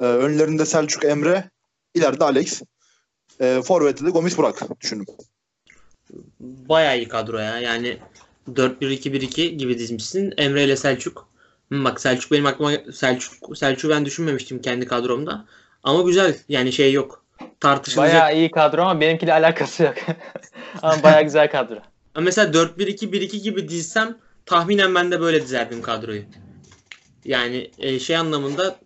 E, 0.00 0.04
önlerinde 0.04 0.66
Selçuk 0.66 1.04
Emre. 1.04 1.50
İleride 1.94 2.24
Alex. 2.24 2.62
E, 3.40 3.62
Forvet'te 3.62 4.06
de 4.06 4.10
Gomis 4.10 4.38
Burak 4.38 4.80
düşündüm. 4.80 5.06
Bayağı 6.40 6.98
iyi 6.98 7.08
kadro 7.08 7.38
ya. 7.38 7.58
Yani 7.58 7.98
4-1-2-1-2 8.48 9.46
gibi 9.46 9.78
dizmişsin. 9.78 10.34
Emre 10.36 10.64
ile 10.64 10.76
Selçuk. 10.76 11.28
Bak 11.70 12.00
Selçuk 12.00 12.32
benim 12.32 12.46
aklıma 12.46 12.92
Selçuk 12.92 13.58
Selçuk'u 13.58 13.90
ben 13.90 14.04
düşünmemiştim 14.04 14.62
kendi 14.62 14.86
kadromda. 14.86 15.46
Ama 15.82 16.02
güzel. 16.02 16.38
Yani 16.48 16.72
şey 16.72 16.92
yok. 16.92 17.21
Tartışılacak. 17.60 18.14
Bayağı 18.14 18.36
iyi 18.36 18.50
kadro 18.50 18.82
ama 18.82 19.00
benimkiyle 19.00 19.32
alakası 19.32 19.82
yok. 19.82 19.94
ama 20.82 21.02
bayağı 21.02 21.22
güzel 21.22 21.50
kadro. 21.50 21.78
Mesela 22.20 22.52
4-1-2-1-2 22.52 23.36
gibi 23.36 23.68
dizsem 23.68 24.18
tahminen 24.46 24.94
ben 24.94 25.10
de 25.10 25.20
böyle 25.20 25.42
dizerdim 25.42 25.82
kadroyu. 25.82 26.22
Yani 27.24 27.70
e, 27.78 27.98
şey 27.98 28.16
anlamında 28.16 28.76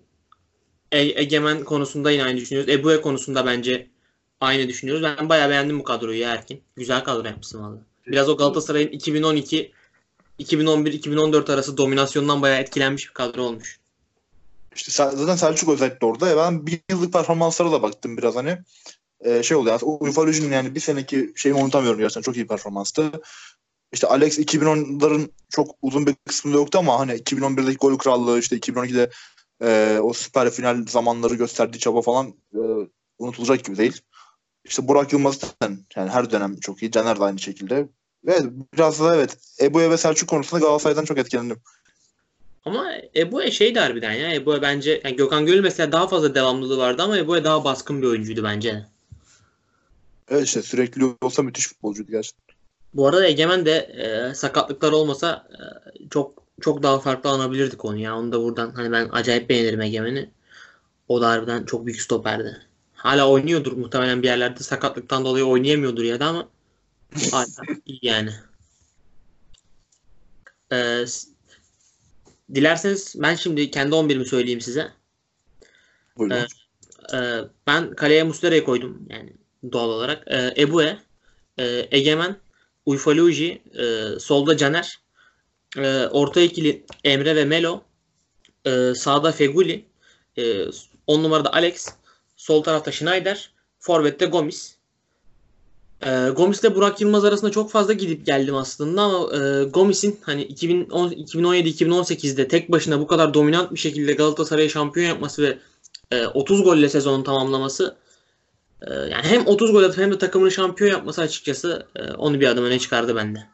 e, 0.92 0.98
Egemen 1.00 1.64
konusunda 1.64 2.10
yine 2.10 2.24
aynı 2.24 2.36
düşünüyoruz. 2.36 2.74
Ebu'ye 2.74 3.00
konusunda 3.00 3.46
bence 3.46 3.86
aynı 4.40 4.68
düşünüyoruz. 4.68 5.02
Ben 5.02 5.28
bayağı 5.28 5.50
beğendim 5.50 5.78
bu 5.78 5.84
kadroyu 5.84 6.18
ya 6.18 6.34
Erkin. 6.34 6.62
Güzel 6.76 7.04
kadro 7.04 7.26
yapmışsın 7.28 7.62
valla. 7.62 7.78
Biraz 8.06 8.28
o 8.28 8.36
Galatasaray'ın 8.36 8.88
2012 8.88 9.72
2011-2014 10.40 11.52
arası 11.52 11.76
dominasyondan 11.76 12.42
bayağı 12.42 12.60
etkilenmiş 12.60 13.08
bir 13.08 13.14
kadro 13.14 13.42
olmuş. 13.42 13.78
İşte 14.76 14.92
zaten 14.92 15.36
Selçuk 15.36 15.68
özellikle 15.68 16.06
orada. 16.06 16.28
Ya 16.28 16.36
ben 16.36 16.66
bir 16.66 16.80
yıllık 16.90 17.12
performanslara 17.12 17.72
da 17.72 17.82
baktım 17.82 18.16
biraz 18.16 18.36
hani. 18.36 18.58
Ee, 19.20 19.42
şey 19.42 19.56
oluyor. 19.56 19.80
Yani, 19.82 19.92
Ufaluj'un 19.92 20.50
yani 20.50 20.74
bir 20.74 20.80
seneki 20.80 21.32
şeyimi 21.36 21.60
unutamıyorum 21.60 22.00
gerçekten. 22.00 22.22
Çok 22.22 22.36
iyi 22.36 22.46
performanstı. 22.46 23.12
İşte 23.92 24.06
Alex 24.06 24.38
2010'ların 24.38 25.30
çok 25.50 25.74
uzun 25.82 26.06
bir 26.06 26.14
kısmında 26.14 26.56
yoktu 26.56 26.78
ama 26.78 27.00
hani 27.00 27.12
2011'deki 27.12 27.76
gol 27.76 27.98
krallığı 27.98 28.38
işte 28.38 28.56
2012'de 28.56 29.10
e, 29.62 29.98
o 30.02 30.12
süper 30.12 30.50
final 30.50 30.86
zamanları 30.86 31.34
gösterdiği 31.34 31.78
çaba 31.78 32.02
falan 32.02 32.34
e, 32.54 32.60
unutulacak 33.18 33.64
gibi 33.64 33.76
değil. 33.76 34.00
İşte 34.64 34.88
Burak 34.88 35.12
Yılmaz 35.12 35.34
zaten 35.34 35.78
yani 35.96 36.10
her 36.10 36.30
dönem 36.30 36.60
çok 36.60 36.82
iyi. 36.82 36.90
Caner 36.90 37.20
de 37.20 37.24
aynı 37.24 37.38
şekilde. 37.38 37.88
Evet 38.26 38.44
biraz 38.74 39.00
da 39.00 39.16
evet 39.16 39.38
Ebu'ya 39.60 39.90
ve 39.90 39.96
Selçuk 39.96 40.28
konusunda 40.28 40.64
Galatasaray'dan 40.64 41.04
çok 41.04 41.18
etkilendim. 41.18 41.62
Ama 42.66 42.92
Ebu'ya 43.16 43.50
şey 43.50 43.74
de 43.74 43.80
harbiden 43.80 44.12
ya. 44.12 44.34
Ebu'ya 44.34 44.62
bence 44.62 45.00
yani 45.04 45.16
Gökhan 45.16 45.46
Gönül 45.46 45.60
mesela 45.60 45.92
daha 45.92 46.08
fazla 46.08 46.34
devamlılığı 46.34 46.78
vardı 46.78 47.02
ama 47.02 47.18
Ebu'ya 47.18 47.44
daha 47.44 47.64
baskın 47.64 48.02
bir 48.02 48.06
oyuncuydu 48.06 48.44
bence. 48.44 48.86
Evet 50.28 50.44
işte 50.46 50.62
sürekli 50.62 51.04
olsa 51.22 51.42
müthiş 51.42 51.68
futbolcuydu 51.68 52.10
gerçekten. 52.10 52.56
Bu 52.94 53.06
arada 53.08 53.26
Egemen 53.26 53.66
de 53.66 53.72
e, 53.76 54.34
sakatlıklar 54.34 54.92
olmasa 54.92 55.48
e, 55.52 55.62
çok 56.08 56.42
çok 56.60 56.82
daha 56.82 56.98
farklı 56.98 57.30
anabilirdik 57.30 57.84
onu 57.84 57.96
ya. 57.98 58.18
Onu 58.18 58.32
da 58.32 58.42
buradan 58.42 58.70
hani 58.70 58.92
ben 58.92 59.08
acayip 59.12 59.48
beğenirim 59.48 59.80
Egemen'i. 59.80 60.30
O 61.08 61.20
da 61.20 61.28
harbiden 61.28 61.64
çok 61.64 61.86
büyük 61.86 62.00
stoperdi. 62.00 62.56
Hala 62.94 63.28
oynuyordur 63.30 63.72
muhtemelen 63.72 64.22
bir 64.22 64.26
yerlerde 64.28 64.60
sakatlıktan 64.62 65.24
dolayı 65.24 65.44
oynayamıyordur 65.44 66.02
ya 66.04 66.20
da 66.20 66.26
ama 66.26 66.48
hala 67.32 67.46
iyi 67.86 67.98
yani. 68.02 68.30
E, 70.70 71.06
s- 71.06 71.35
dilerseniz 72.54 73.14
ben 73.16 73.34
şimdi 73.34 73.70
kendi 73.70 73.94
11'imi 73.94 74.24
söyleyeyim 74.24 74.60
size. 74.60 74.92
Buyurun. 76.18 76.46
Ee, 77.14 77.40
ben 77.66 77.90
kaleye 77.90 78.22
Muslera'yı 78.22 78.64
koydum 78.64 79.06
yani 79.10 79.32
doğal 79.72 79.88
olarak. 79.88 80.24
Ee, 80.26 80.62
Ebue, 80.62 80.98
e, 81.58 81.88
Egemen, 81.90 82.36
Uyfaluji, 82.86 83.62
e, 83.78 84.18
solda 84.18 84.56
Caner, 84.56 84.98
e, 85.78 86.06
orta 86.06 86.40
ikili 86.40 86.84
Emre 87.04 87.36
ve 87.36 87.44
Melo, 87.44 87.84
e, 88.66 88.94
sağda 88.94 89.32
Feguli, 89.32 89.84
e, 90.38 90.64
10 91.06 91.22
numarada 91.22 91.52
Alex, 91.52 91.88
sol 92.36 92.62
tarafta 92.62 92.92
Schneider, 92.92 93.50
forvette 93.78 94.26
Gomis. 94.26 94.75
E, 96.02 96.28
Gomis 96.28 96.60
ile 96.60 96.74
Burak 96.74 97.00
Yılmaz 97.00 97.24
arasında 97.24 97.50
çok 97.50 97.70
fazla 97.70 97.92
gidip 97.92 98.26
geldim 98.26 98.54
aslında 98.54 99.02
ama 99.02 99.36
e, 99.36 99.64
Gomis'in 99.64 100.20
hani 100.22 100.42
2010 100.42 101.10
2017-2018'de 101.10 102.48
tek 102.48 102.72
başına 102.72 103.00
bu 103.00 103.06
kadar 103.06 103.34
dominant 103.34 103.72
bir 103.72 103.78
şekilde 103.78 104.12
Galatasaray'ı 104.12 104.70
şampiyon 104.70 105.06
yapması 105.06 105.42
ve 105.42 105.58
e, 106.10 106.26
30 106.26 106.64
golle 106.64 106.88
sezonu 106.88 107.24
tamamlaması 107.24 107.96
e, 108.82 108.94
yani 108.94 109.22
hem 109.22 109.46
30 109.46 109.72
gol 109.72 109.84
atıp 109.84 109.98
hem 109.98 110.12
de 110.12 110.18
takımını 110.18 110.50
şampiyon 110.50 110.90
yapması 110.90 111.22
açıkçası 111.22 111.86
e, 111.96 112.12
onu 112.12 112.40
bir 112.40 112.46
adım 112.46 112.64
öne 112.64 112.78
çıkardı 112.78 113.16
bende. 113.16 113.46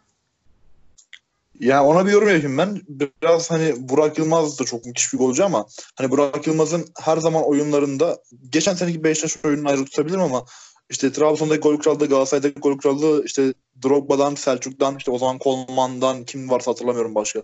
Yani 1.61 1.87
ona 1.87 2.07
bir 2.07 2.13
yorum 2.13 2.29
yapayım 2.29 2.59
ben. 2.59 2.81
Biraz 3.23 3.51
hani 3.51 3.75
Burak 3.77 4.19
Yılmaz 4.19 4.61
da 4.61 4.65
çok 4.65 4.87
müthiş 4.87 5.13
bir 5.13 5.19
golcü 5.19 5.43
ama 5.43 5.67
hani 5.97 6.11
Burak 6.11 6.47
Yılmaz'ın 6.47 6.87
her 7.01 7.17
zaman 7.17 7.45
oyunlarında 7.45 8.19
geçen 8.51 8.75
seneki 8.75 9.05
Beşiktaş 9.05 9.45
oyununu 9.45 9.69
ayrı 9.69 9.85
tutabilirim 9.85 10.21
ama 10.21 10.45
işte 10.93 11.13
Trabzon'daki 11.13 11.61
gol 11.61 11.77
krallığı, 11.77 12.07
Galatasaray'daki 12.09 12.61
gol 12.61 12.79
krallığı 12.79 13.25
işte 13.25 13.55
Drogba'dan, 13.83 14.35
Selçuk'tan, 14.35 14.97
işte 14.97 15.11
o 15.11 15.19
zaman 15.19 15.39
Kolman'dan 15.39 16.25
kim 16.25 16.51
varsa 16.51 16.71
hatırlamıyorum 16.71 17.15
başka. 17.15 17.43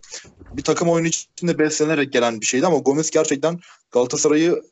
Bir 0.53 0.63
takım 0.63 0.89
oyunu 0.89 1.07
içinde 1.07 1.59
beslenerek 1.59 2.13
gelen 2.13 2.41
bir 2.41 2.47
şeydi 2.47 2.67
ama 2.67 2.79
Gomez 2.79 3.11
gerçekten 3.11 3.59
Galatasaray'ı 3.91 4.63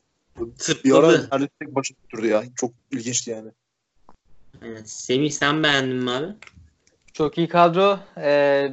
bir 0.85 0.91
ara 0.95 1.07
neredeyse 1.07 1.49
tek 1.59 1.75
başına 1.75 1.97
götürdü 2.03 2.27
ya. 2.27 2.43
Çok 2.55 2.71
ilginçti 2.91 3.31
yani. 3.31 3.49
Evet. 4.61 4.89
Semih 4.89 5.31
sen 5.31 5.63
beğendin 5.63 6.03
mi 6.03 6.11
abi? 6.11 6.27
Çok 7.13 7.37
iyi 7.37 7.47
kadro. 7.47 7.99
Ee, 8.17 8.71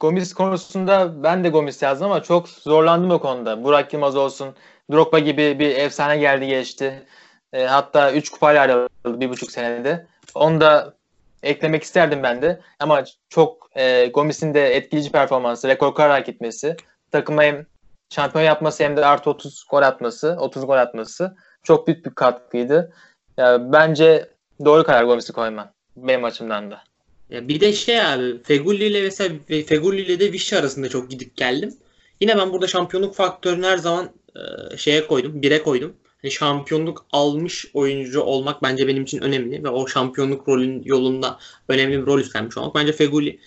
Gomis 0.00 0.34
konusunda 0.34 1.22
ben 1.22 1.44
de 1.44 1.48
Gomis 1.48 1.82
yazdım 1.82 2.06
ama 2.06 2.22
çok 2.22 2.48
zorlandım 2.48 3.10
o 3.10 3.20
konuda. 3.20 3.64
Burak 3.64 3.92
Yılmaz 3.92 4.16
olsun, 4.16 4.54
Drogba 4.92 5.18
gibi 5.18 5.58
bir 5.58 5.76
efsane 5.76 6.16
geldi 6.18 6.46
geçti. 6.46 7.06
Ee, 7.52 7.64
hatta 7.64 8.12
3 8.12 8.30
kupayla 8.30 8.62
ayrıldı 8.62 9.20
bir 9.20 9.28
buçuk 9.28 9.50
senede. 9.50 10.06
Onu 10.34 10.60
da 10.60 10.94
eklemek 11.42 11.82
isterdim 11.82 12.22
ben 12.22 12.42
de. 12.42 12.60
Ama 12.78 13.04
çok 13.28 13.70
e, 13.76 14.06
Gomis'in 14.06 14.54
de 14.54 14.76
etkileyici 14.76 15.12
performansı, 15.12 15.68
rekor 15.68 15.94
kırarak 15.94 16.26
gitmesi, 16.26 16.76
takıma 17.10 17.42
hem 17.42 17.66
şampiyon 18.10 18.44
yapması 18.44 18.84
hem 18.84 18.96
de 18.96 19.06
artı 19.06 19.30
30 19.30 19.64
gol 19.70 19.82
atması, 19.82 20.36
30 20.40 20.66
gol 20.66 20.76
atması 20.76 21.36
çok 21.62 21.86
büyük 21.86 22.06
bir 22.06 22.10
katkıydı. 22.10 22.92
Ya, 23.36 23.72
bence 23.72 24.28
doğru 24.64 24.84
karar 24.84 25.04
Gomis'i 25.04 25.32
koyman. 25.32 25.72
Benim 25.96 26.24
açımdan 26.24 26.70
da. 26.70 26.82
Ya 27.30 27.48
bir 27.48 27.60
de 27.60 27.72
şey 27.72 28.00
abi 28.00 28.42
Feguli 28.42 28.84
ile 28.84 29.02
mesela 29.02 29.34
Feguli 29.66 30.00
ile 30.00 30.20
de 30.20 30.32
Vişça 30.32 30.58
arasında 30.58 30.88
çok 30.88 31.10
gidip 31.10 31.36
geldim. 31.36 31.74
Yine 32.20 32.38
ben 32.38 32.52
burada 32.52 32.66
şampiyonluk 32.66 33.14
faktörünü 33.14 33.66
her 33.66 33.76
zaman 33.76 34.10
e, 34.36 34.76
şeye 34.76 35.06
koydum, 35.06 35.42
bire 35.42 35.62
koydum. 35.62 35.96
Hani 36.22 36.30
şampiyonluk 36.30 37.06
almış 37.12 37.66
oyuncu 37.74 38.20
olmak 38.20 38.62
bence 38.62 38.88
benim 38.88 39.02
için 39.02 39.22
önemli 39.22 39.64
ve 39.64 39.68
o 39.68 39.86
şampiyonluk 39.86 40.48
rolün 40.48 40.82
yolunda 40.84 41.38
önemli 41.68 42.00
bir 42.00 42.06
rol 42.06 42.18
üstlenmiş 42.20 42.58
olmak. 42.58 42.74
Bence 42.74 42.92
Feguli 42.92 43.38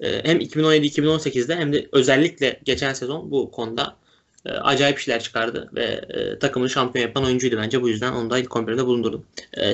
e, 0.00 0.24
hem 0.24 0.38
2017-2018'de 0.38 1.56
hem 1.56 1.72
de 1.72 1.88
özellikle 1.92 2.60
geçen 2.64 2.92
sezon 2.92 3.30
bu 3.30 3.50
konuda 3.50 3.96
e, 4.46 4.50
acayip 4.50 4.98
işler 4.98 5.22
çıkardı 5.22 5.70
ve 5.74 5.84
e, 5.84 6.38
takımını 6.38 6.70
şampiyon 6.70 7.06
yapan 7.06 7.24
oyuncuydu 7.24 7.56
bence. 7.56 7.82
Bu 7.82 7.88
yüzden 7.88 8.12
onu 8.12 8.30
da 8.30 8.38
ilk 8.38 8.50
11'de 8.50 8.86
bulundurdum. 8.86 9.24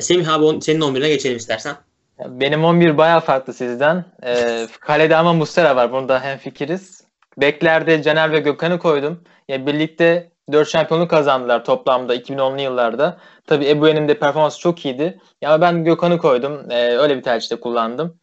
Semih 0.00 0.32
abi 0.32 0.62
senin 0.62 0.80
11'ine 0.80 1.08
geçelim 1.08 1.36
istersen. 1.36 1.76
Benim 2.18 2.64
11 2.64 2.98
bayağı 2.98 3.20
farklı 3.20 3.52
sizden. 3.52 4.04
Ee, 4.24 4.66
kalede 4.80 5.16
ama 5.16 5.32
Muslera 5.32 5.76
var. 5.76 5.92
Bunda 5.92 6.20
hem 6.20 6.38
fikiriz. 6.38 7.04
Beklerde 7.38 8.02
Caner 8.02 8.32
ve 8.32 8.40
Gökhan'ı 8.40 8.78
koydum. 8.78 9.20
Ya 9.48 9.66
birlikte 9.66 10.30
4 10.52 10.68
şampiyonluk 10.68 11.10
kazandılar 11.10 11.64
toplamda 11.64 12.16
2010'lu 12.16 12.60
yıllarda. 12.60 13.18
Tabii 13.46 13.68
Ebu'nun 13.68 14.08
de 14.08 14.18
performansı 14.18 14.60
çok 14.60 14.84
iyiydi. 14.84 15.20
Ya 15.42 15.60
ben 15.60 15.84
Gökhan'ı 15.84 16.18
koydum. 16.18 16.70
Ee, 16.70 16.96
öyle 16.96 17.16
bir 17.16 17.22
tercihte 17.22 17.60
kullandım. 17.60 18.16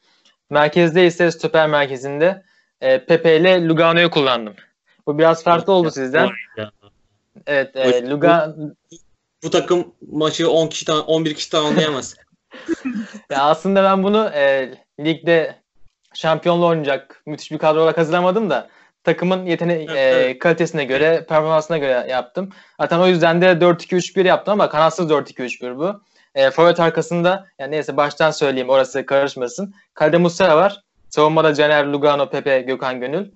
Merkezde 0.50 1.06
ise 1.06 1.32
stoper 1.32 1.68
merkezinde 1.68 2.44
e, 2.82 3.06
Pepe 3.06 3.38
ile 3.38 3.68
Lugano'yu 3.68 4.12
kullandım. 4.12 4.54
Bu 5.08 5.18
biraz 5.18 5.44
farklı 5.44 5.74
oldu 5.74 5.92
sizden. 5.92 6.30
Evet, 7.48 7.76
e, 7.76 8.10
Lugan 8.10 8.76
Bu 9.44 9.50
takım 9.50 9.94
maçı 10.12 10.52
10 10.52 10.68
kişi 10.68 10.92
11 10.92 11.34
kişi 11.34 11.50
tamamlayamaz. 11.50 12.16
ya 13.32 13.44
aslında 13.44 13.84
ben 13.84 14.04
bunu 14.04 14.30
e, 14.34 14.74
ligde 15.00 15.56
şampiyonluğu 16.14 16.68
oynayacak 16.68 17.24
müthiş 17.26 17.52
bir 17.52 17.58
kadro 17.58 17.82
olarak 17.82 17.98
hazırlamadım 17.98 18.50
da 18.50 18.70
takımın 19.04 19.46
yeteneği 19.46 19.86
Evet, 19.90 19.98
e, 19.98 20.00
evet. 20.00 20.40
kalitesine 20.40 20.86
göre, 20.86 21.26
performansına 21.30 21.78
göre 21.78 22.06
yaptım. 22.10 22.50
Zaten 22.82 23.00
o 23.00 23.08
yüzden 23.08 23.42
de 23.42 23.46
4-2-3-1 23.46 24.28
yaptım 24.28 24.52
ama 24.52 24.70
kanatsız 24.70 25.12
4-2-3-1 25.12 25.78
bu. 25.78 26.02
E, 26.36 26.52
forvet 26.52 26.80
arkasında 26.80 27.48
yani 27.60 27.72
neyse 27.72 27.98
baştan 27.98 28.32
söyleyeyim 28.32 28.70
orası 28.70 29.06
karışmasın. 29.06 29.74
Kalede 29.94 30.18
Muslera 30.18 30.58
var. 30.58 30.82
Savunmada 31.10 31.54
Caner, 31.54 31.86
Lugano, 31.86 32.30
Pepe, 32.30 32.62
Gökhan 32.62 33.00
Gönül. 33.00 33.32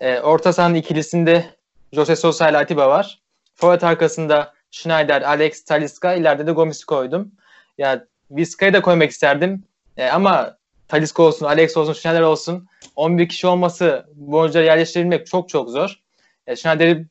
E, 0.00 0.20
orta 0.20 0.52
sahanın 0.52 0.74
ikilisinde 0.74 1.44
Jose 1.92 2.16
Sosa 2.16 2.48
ile 2.50 2.58
Atiba 2.58 2.88
var. 2.88 3.20
Forvet 3.54 3.84
arkasında 3.84 4.52
Schneider, 4.70 5.22
Alex, 5.22 5.64
Talisca. 5.64 6.14
ileride 6.14 6.46
de 6.46 6.52
Gomis'i 6.52 6.86
koydum. 6.86 7.32
Ya 7.78 8.04
Vizca'yı 8.30 8.72
da 8.72 8.82
koymak 8.82 9.10
isterdim. 9.10 9.64
E, 9.96 10.08
ama 10.08 10.55
Talisca 10.88 11.22
olsun, 11.22 11.46
Alex 11.46 11.76
olsun, 11.76 11.92
Schneider 11.92 12.20
olsun 12.20 12.68
11 12.96 13.28
kişi 13.28 13.46
olması 13.46 14.06
bu 14.14 14.38
oyuncuları 14.38 14.66
yerleştirebilmek 14.66 15.26
çok 15.26 15.48
çok 15.48 15.70
zor. 15.70 16.00
E, 16.46 16.56
Schneider 16.56 17.02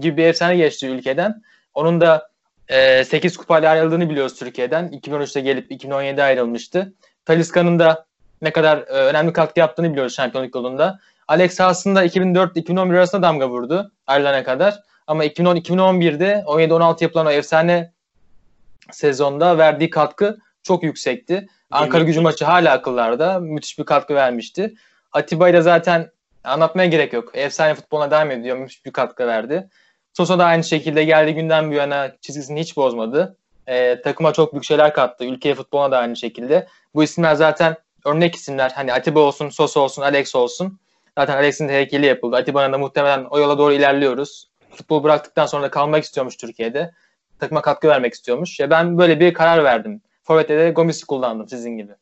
gibi 0.00 0.16
bir 0.16 0.24
efsane 0.24 0.56
geçti 0.56 0.86
ülkeden. 0.86 1.42
Onun 1.74 2.00
da 2.00 2.30
e, 2.68 3.04
8 3.04 3.36
kupayla 3.36 3.70
ayrıldığını 3.70 4.10
biliyoruz 4.10 4.34
Türkiye'den. 4.34 4.88
2013'te 4.88 5.40
gelip 5.40 5.70
2017'de 5.70 6.22
ayrılmıştı. 6.22 6.92
Talisca'nın 7.24 7.78
da 7.78 8.06
ne 8.42 8.52
kadar 8.52 8.78
e, 8.78 8.82
önemli 8.82 9.32
katkı 9.32 9.60
yaptığını 9.60 9.90
biliyoruz 9.90 10.14
şampiyonluk 10.14 10.54
yolunda. 10.54 10.98
Alex 11.28 11.60
aslında 11.60 12.04
2004-2011 12.04 12.96
arasında 12.96 13.22
damga 13.22 13.48
vurdu 13.48 13.92
ayrılana 14.06 14.44
kadar. 14.44 14.82
Ama 15.06 15.24
2010-2011'de 15.24 16.44
17-16 16.46 17.02
yapılan 17.02 17.26
o 17.26 17.30
efsane 17.30 17.92
sezonda 18.90 19.58
verdiği 19.58 19.90
katkı 19.90 20.38
çok 20.62 20.82
yüksekti. 20.82 21.46
Ankara 21.70 22.04
gücü 22.04 22.20
maçı 22.20 22.44
hala 22.44 22.72
akıllarda. 22.72 23.40
Müthiş 23.40 23.78
bir 23.78 23.84
katkı 23.84 24.14
vermişti. 24.14 24.74
Atiba'yı 25.12 25.54
da 25.54 25.62
zaten 25.62 26.10
anlatmaya 26.44 26.88
gerek 26.88 27.12
yok. 27.12 27.30
Efsane 27.34 27.74
futboluna 27.74 28.10
devam 28.10 28.30
ediyor. 28.30 28.56
Müthiş 28.56 28.84
bir 28.86 28.92
katkı 28.92 29.26
verdi. 29.26 29.68
Sosa 30.12 30.38
da 30.38 30.44
aynı 30.44 30.64
şekilde 30.64 31.04
geldiği 31.04 31.34
günden 31.34 31.70
bu 31.70 31.74
yana 31.74 32.16
çizgisini 32.20 32.60
hiç 32.60 32.76
bozmadı. 32.76 33.36
Ee, 33.66 34.00
takıma 34.04 34.32
çok 34.32 34.52
büyük 34.52 34.64
şeyler 34.64 34.94
kattı. 34.94 35.24
Ülkeye 35.24 35.54
futboluna 35.54 35.90
da 35.90 35.98
aynı 35.98 36.16
şekilde. 36.16 36.66
Bu 36.94 37.04
isimler 37.04 37.34
zaten 37.34 37.76
örnek 38.04 38.34
isimler. 38.34 38.70
Hani 38.74 38.92
Atiba 38.92 39.20
olsun, 39.20 39.48
Sosa 39.48 39.80
olsun, 39.80 40.02
Alex 40.02 40.34
olsun. 40.34 40.80
Zaten 41.18 41.36
Alex'in 41.36 41.68
de 41.68 41.72
heykeli 41.72 42.06
yapıldı. 42.06 42.36
Atiba'nın 42.36 42.72
da 42.72 42.78
muhtemelen 42.78 43.24
o 43.24 43.38
yola 43.38 43.58
doğru 43.58 43.72
ilerliyoruz. 43.72 44.50
Futbol 44.70 45.04
bıraktıktan 45.04 45.46
sonra 45.46 45.62
da 45.62 45.70
kalmak 45.70 46.04
istiyormuş 46.04 46.36
Türkiye'de. 46.36 46.90
Takıma 47.38 47.62
katkı 47.62 47.88
vermek 47.88 48.14
istiyormuş. 48.14 48.60
Ya 48.60 48.70
ben 48.70 48.98
böyle 48.98 49.20
bir 49.20 49.34
karar 49.34 49.64
verdim. 49.64 50.02
Forvet'te 50.30 50.58
de 50.58 50.70
Gomis'i 50.70 51.06
kullandım 51.06 51.48
sizin 51.48 51.76
gibi. 51.76 51.92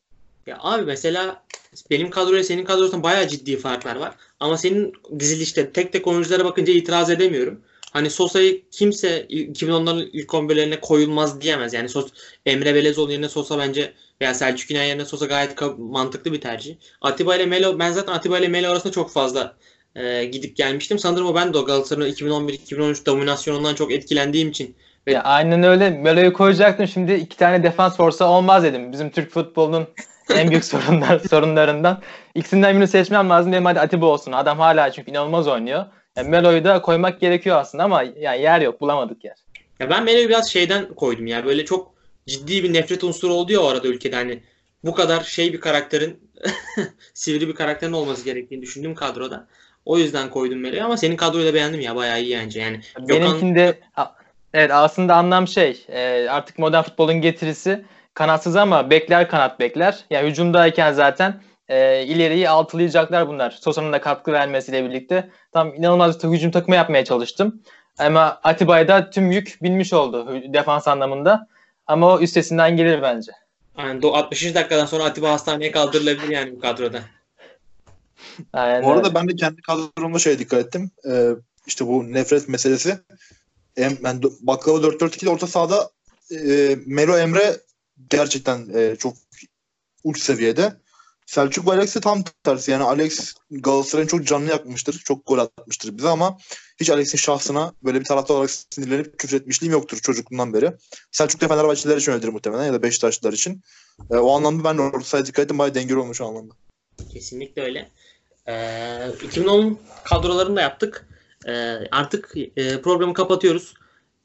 Ya 0.47 0.57
abi 0.61 0.85
mesela 0.85 1.43
benim 1.91 2.09
kadroyla 2.09 2.43
senin 2.43 2.65
kadrosundan 2.65 3.03
bayağı 3.03 3.27
ciddi 3.27 3.57
farklar 3.57 3.95
var. 3.95 4.15
Ama 4.39 4.57
senin 4.57 4.93
dizilişte 5.19 5.71
tek 5.71 5.93
tek 5.93 6.07
oyunculara 6.07 6.45
bakınca 6.45 6.73
itiraz 6.73 7.09
edemiyorum. 7.09 7.61
Hani 7.91 8.09
Sosa'yı 8.09 8.69
kimse 8.71 9.25
2010'ların 9.29 10.09
ilk 10.13 10.29
11'lerine 10.29 10.79
koyulmaz 10.79 11.41
diyemez. 11.41 11.73
Yani 11.73 11.89
Sos 11.89 12.07
Emre 12.45 12.75
Belezoğlu 12.75 13.11
yerine 13.11 13.29
Sosa 13.29 13.57
bence 13.57 13.93
veya 14.21 14.33
Selçuk 14.33 14.71
İnan 14.71 14.83
yerine 14.83 15.05
Sosa 15.05 15.25
gayet 15.25 15.61
mantıklı 15.77 16.33
bir 16.33 16.41
tercih. 16.41 16.75
Atiba 17.01 17.35
ile 17.35 17.45
Melo 17.45 17.79
ben 17.79 17.91
zaten 17.91 18.13
Atiba 18.13 18.39
ile 18.39 18.47
Melo 18.47 18.69
arasında 18.71 18.93
çok 18.93 19.11
fazla 19.11 19.55
e, 19.95 20.25
gidip 20.25 20.55
gelmiştim. 20.55 20.99
Sanırım 20.99 21.27
o 21.27 21.35
ben 21.35 21.53
de 21.53 21.57
o 21.57 21.65
Galatasaray'ın 21.65 22.13
2011-2013 22.13 23.05
dominasyonundan 23.05 23.75
çok 23.75 23.91
etkilendiğim 23.91 24.49
için 24.49 24.75
Ya 25.07 25.21
aynen 25.23 25.63
öyle. 25.63 25.89
Melo'yu 25.89 26.33
koyacaktım. 26.33 26.87
Şimdi 26.87 27.13
iki 27.13 27.37
tane 27.37 27.63
defans 27.63 27.97
forsa 27.97 28.25
olmaz 28.25 28.63
dedim. 28.63 28.91
Bizim 28.91 29.09
Türk 29.09 29.31
futbolunun 29.31 29.87
en 30.35 30.49
büyük 30.49 30.65
sorunlar 30.73 31.19
sorunlarından. 31.19 32.01
İkisinden 32.35 32.73
birini 32.75 32.87
seçmem 32.87 33.29
lazım. 33.29 33.51
Dedim 33.51 33.65
hadi 33.65 33.79
Atiba 33.79 34.05
olsun. 34.05 34.31
Adam 34.31 34.59
hala 34.59 34.91
çünkü 34.91 35.11
inanılmaz 35.11 35.47
oynuyor. 35.47 35.85
Yani 36.15 36.29
Melo'yu 36.29 36.63
da 36.63 36.81
koymak 36.81 37.19
gerekiyor 37.19 37.57
aslında 37.57 37.83
ama 37.83 38.03
yani 38.03 38.41
yer 38.41 38.61
yok. 38.61 38.81
Bulamadık 38.81 39.23
yer. 39.23 39.35
Ya 39.79 39.89
ben 39.89 40.03
Melo'yu 40.03 40.29
biraz 40.29 40.49
şeyden 40.49 40.93
koydum 40.93 41.27
ya. 41.27 41.45
Böyle 41.45 41.65
çok 41.65 41.93
ciddi 42.27 42.63
bir 42.63 42.73
nefret 42.73 43.03
unsuru 43.03 43.33
oldu 43.33 43.51
ya 43.53 43.59
o 43.61 43.67
arada 43.67 43.87
ülkede. 43.87 44.15
Hani 44.15 44.39
bu 44.83 44.93
kadar 44.93 45.23
şey 45.23 45.53
bir 45.53 45.59
karakterin 45.59 46.31
sivri 47.13 47.47
bir 47.47 47.55
karakterin 47.55 47.93
olması 47.93 48.25
gerektiğini 48.25 48.61
düşündüm 48.61 48.95
kadroda. 48.95 49.47
O 49.85 49.97
yüzden 49.97 50.29
koydum 50.29 50.59
Melo'yu 50.59 50.83
ama 50.85 50.97
senin 50.97 51.15
kadroyu 51.15 51.45
da 51.45 51.53
beğendim 51.53 51.79
ya. 51.81 51.95
Bayağı 51.95 52.21
iyi 52.21 52.37
bence. 52.37 52.61
Yani 52.61 52.79
Gökhan- 52.97 53.09
Benimkinde 53.09 53.79
a- 53.95 54.18
evet 54.53 54.71
aslında 54.71 55.15
anlam 55.15 55.47
şey 55.47 55.85
e, 55.89 56.29
artık 56.29 56.59
modern 56.59 56.83
futbolun 56.83 57.21
getirisi 57.21 57.85
kanatsız 58.13 58.55
ama 58.55 58.89
bekler 58.89 59.29
kanat 59.29 59.59
bekler. 59.59 59.99
Yani 60.09 60.29
hücumdayken 60.29 60.93
zaten 60.93 61.41
e, 61.69 62.03
ileriyi 62.03 62.49
altılayacaklar 62.49 63.27
bunlar. 63.27 63.51
Sosa'nın 63.51 63.93
da 63.93 64.01
katkı 64.01 64.31
vermesiyle 64.31 64.83
birlikte. 64.83 65.29
Tam 65.51 65.73
inanılmaz 65.75 66.23
bir 66.23 66.29
hücum 66.29 66.51
takımı 66.51 66.75
yapmaya 66.75 67.05
çalıştım. 67.05 67.61
Ama 67.97 68.39
Atiba'ya 68.43 68.87
da 68.87 69.09
tüm 69.09 69.31
yük 69.31 69.57
binmiş 69.63 69.93
oldu 69.93 70.41
defans 70.53 70.87
anlamında. 70.87 71.47
Ama 71.87 72.13
o 72.13 72.19
üstesinden 72.19 72.77
gelir 72.77 73.01
bence. 73.01 73.31
yani 73.77 74.01
do- 74.01 74.17
60. 74.17 74.55
dakikadan 74.55 74.85
sonra 74.85 75.03
Atiba 75.03 75.31
hastaneye 75.31 75.71
kaldırılabilir 75.71 76.29
yani 76.29 76.55
bu 76.55 76.59
kadroda. 76.59 76.99
Aynen 78.53 78.83
Bu 78.83 78.91
arada 78.91 79.13
ben 79.15 79.27
de 79.27 79.35
kendi 79.35 79.61
kadromda 79.61 80.19
şeye 80.19 80.39
dikkat 80.39 80.59
ettim. 80.59 80.91
Ee, 81.11 81.29
işte 81.67 81.87
bu 81.87 82.13
nefret 82.13 82.49
meselesi. 82.49 82.99
Em, 83.79 84.21
do- 84.21 84.33
baklava 84.41 84.77
4-4-2'de 84.77 85.29
orta 85.29 85.47
sahada 85.47 85.89
e, 86.31 86.77
Melo 86.85 87.17
Emre 87.17 87.57
gerçekten 88.09 88.67
e, 88.73 88.95
çok 88.95 89.13
uç 90.03 90.21
seviyede. 90.21 90.73
Selçuk 91.25 91.67
ve 91.67 91.71
Alex 91.71 91.93
tam 91.93 92.23
tersi. 92.43 92.71
Yani 92.71 92.83
Alex 92.83 93.35
Galatasaray'ın 93.51 94.07
çok 94.07 94.27
canını 94.27 94.49
yakmıştır. 94.49 95.01
Çok 95.05 95.25
gol 95.25 95.37
atmıştır 95.37 95.97
bize 95.97 96.07
ama 96.09 96.37
hiç 96.79 96.89
Alex'in 96.89 97.17
şahsına 97.17 97.73
böyle 97.83 97.99
bir 97.99 98.05
taraftar 98.05 98.35
olarak 98.35 98.49
sinirlenip 98.49 99.19
küfür 99.19 99.37
etmişliğim 99.37 99.73
yoktur 99.73 99.97
çocukluğundan 99.97 100.53
beri. 100.53 100.71
Selçuk 101.11 101.41
da 101.41 101.47
Fenerbahçeliler 101.47 101.97
için 101.97 102.11
öyledir 102.11 102.27
muhtemelen 102.27 102.65
ya 102.65 102.73
da 102.73 102.83
Beşiktaşlılar 102.83 103.33
için. 103.33 103.61
E, 104.11 104.15
o 104.17 104.35
anlamda 104.35 104.63
ben 104.63 104.77
orta 104.77 105.05
sahaya 105.05 105.25
dikkat 105.25 105.43
ettim. 105.43 105.57
Bayağı 105.59 105.75
dengeli 105.75 105.97
olmuş 105.97 106.21
o 106.21 106.27
anlamda. 106.27 106.53
Kesinlikle 107.13 107.61
öyle. 107.61 107.91
Ee, 108.47 109.11
2010 109.23 109.79
kadrolarını 110.03 110.55
da 110.55 110.61
yaptık. 110.61 111.07
Ee, 111.47 111.75
artık 111.91 112.33
e, 112.57 112.81
programı 112.81 113.13
kapatıyoruz. 113.13 113.73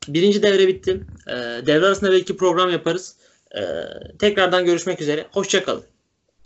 Birinci 0.09 0.43
devre 0.43 0.69
bitti. 0.69 1.01
Ee, 1.29 1.33
devre 1.67 1.87
arasında 1.87 2.13
belki 2.13 2.37
program 2.37 2.71
yaparız. 2.71 3.17
Ee, 3.57 3.61
tekrardan 4.19 4.65
görüşmek 4.65 5.01
üzere. 5.01 5.27
Hoşçakalın. 5.33 5.85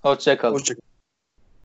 Hoşça 0.02 0.38
kalın. 0.38 0.54
Hoşçakalın. 0.54 0.87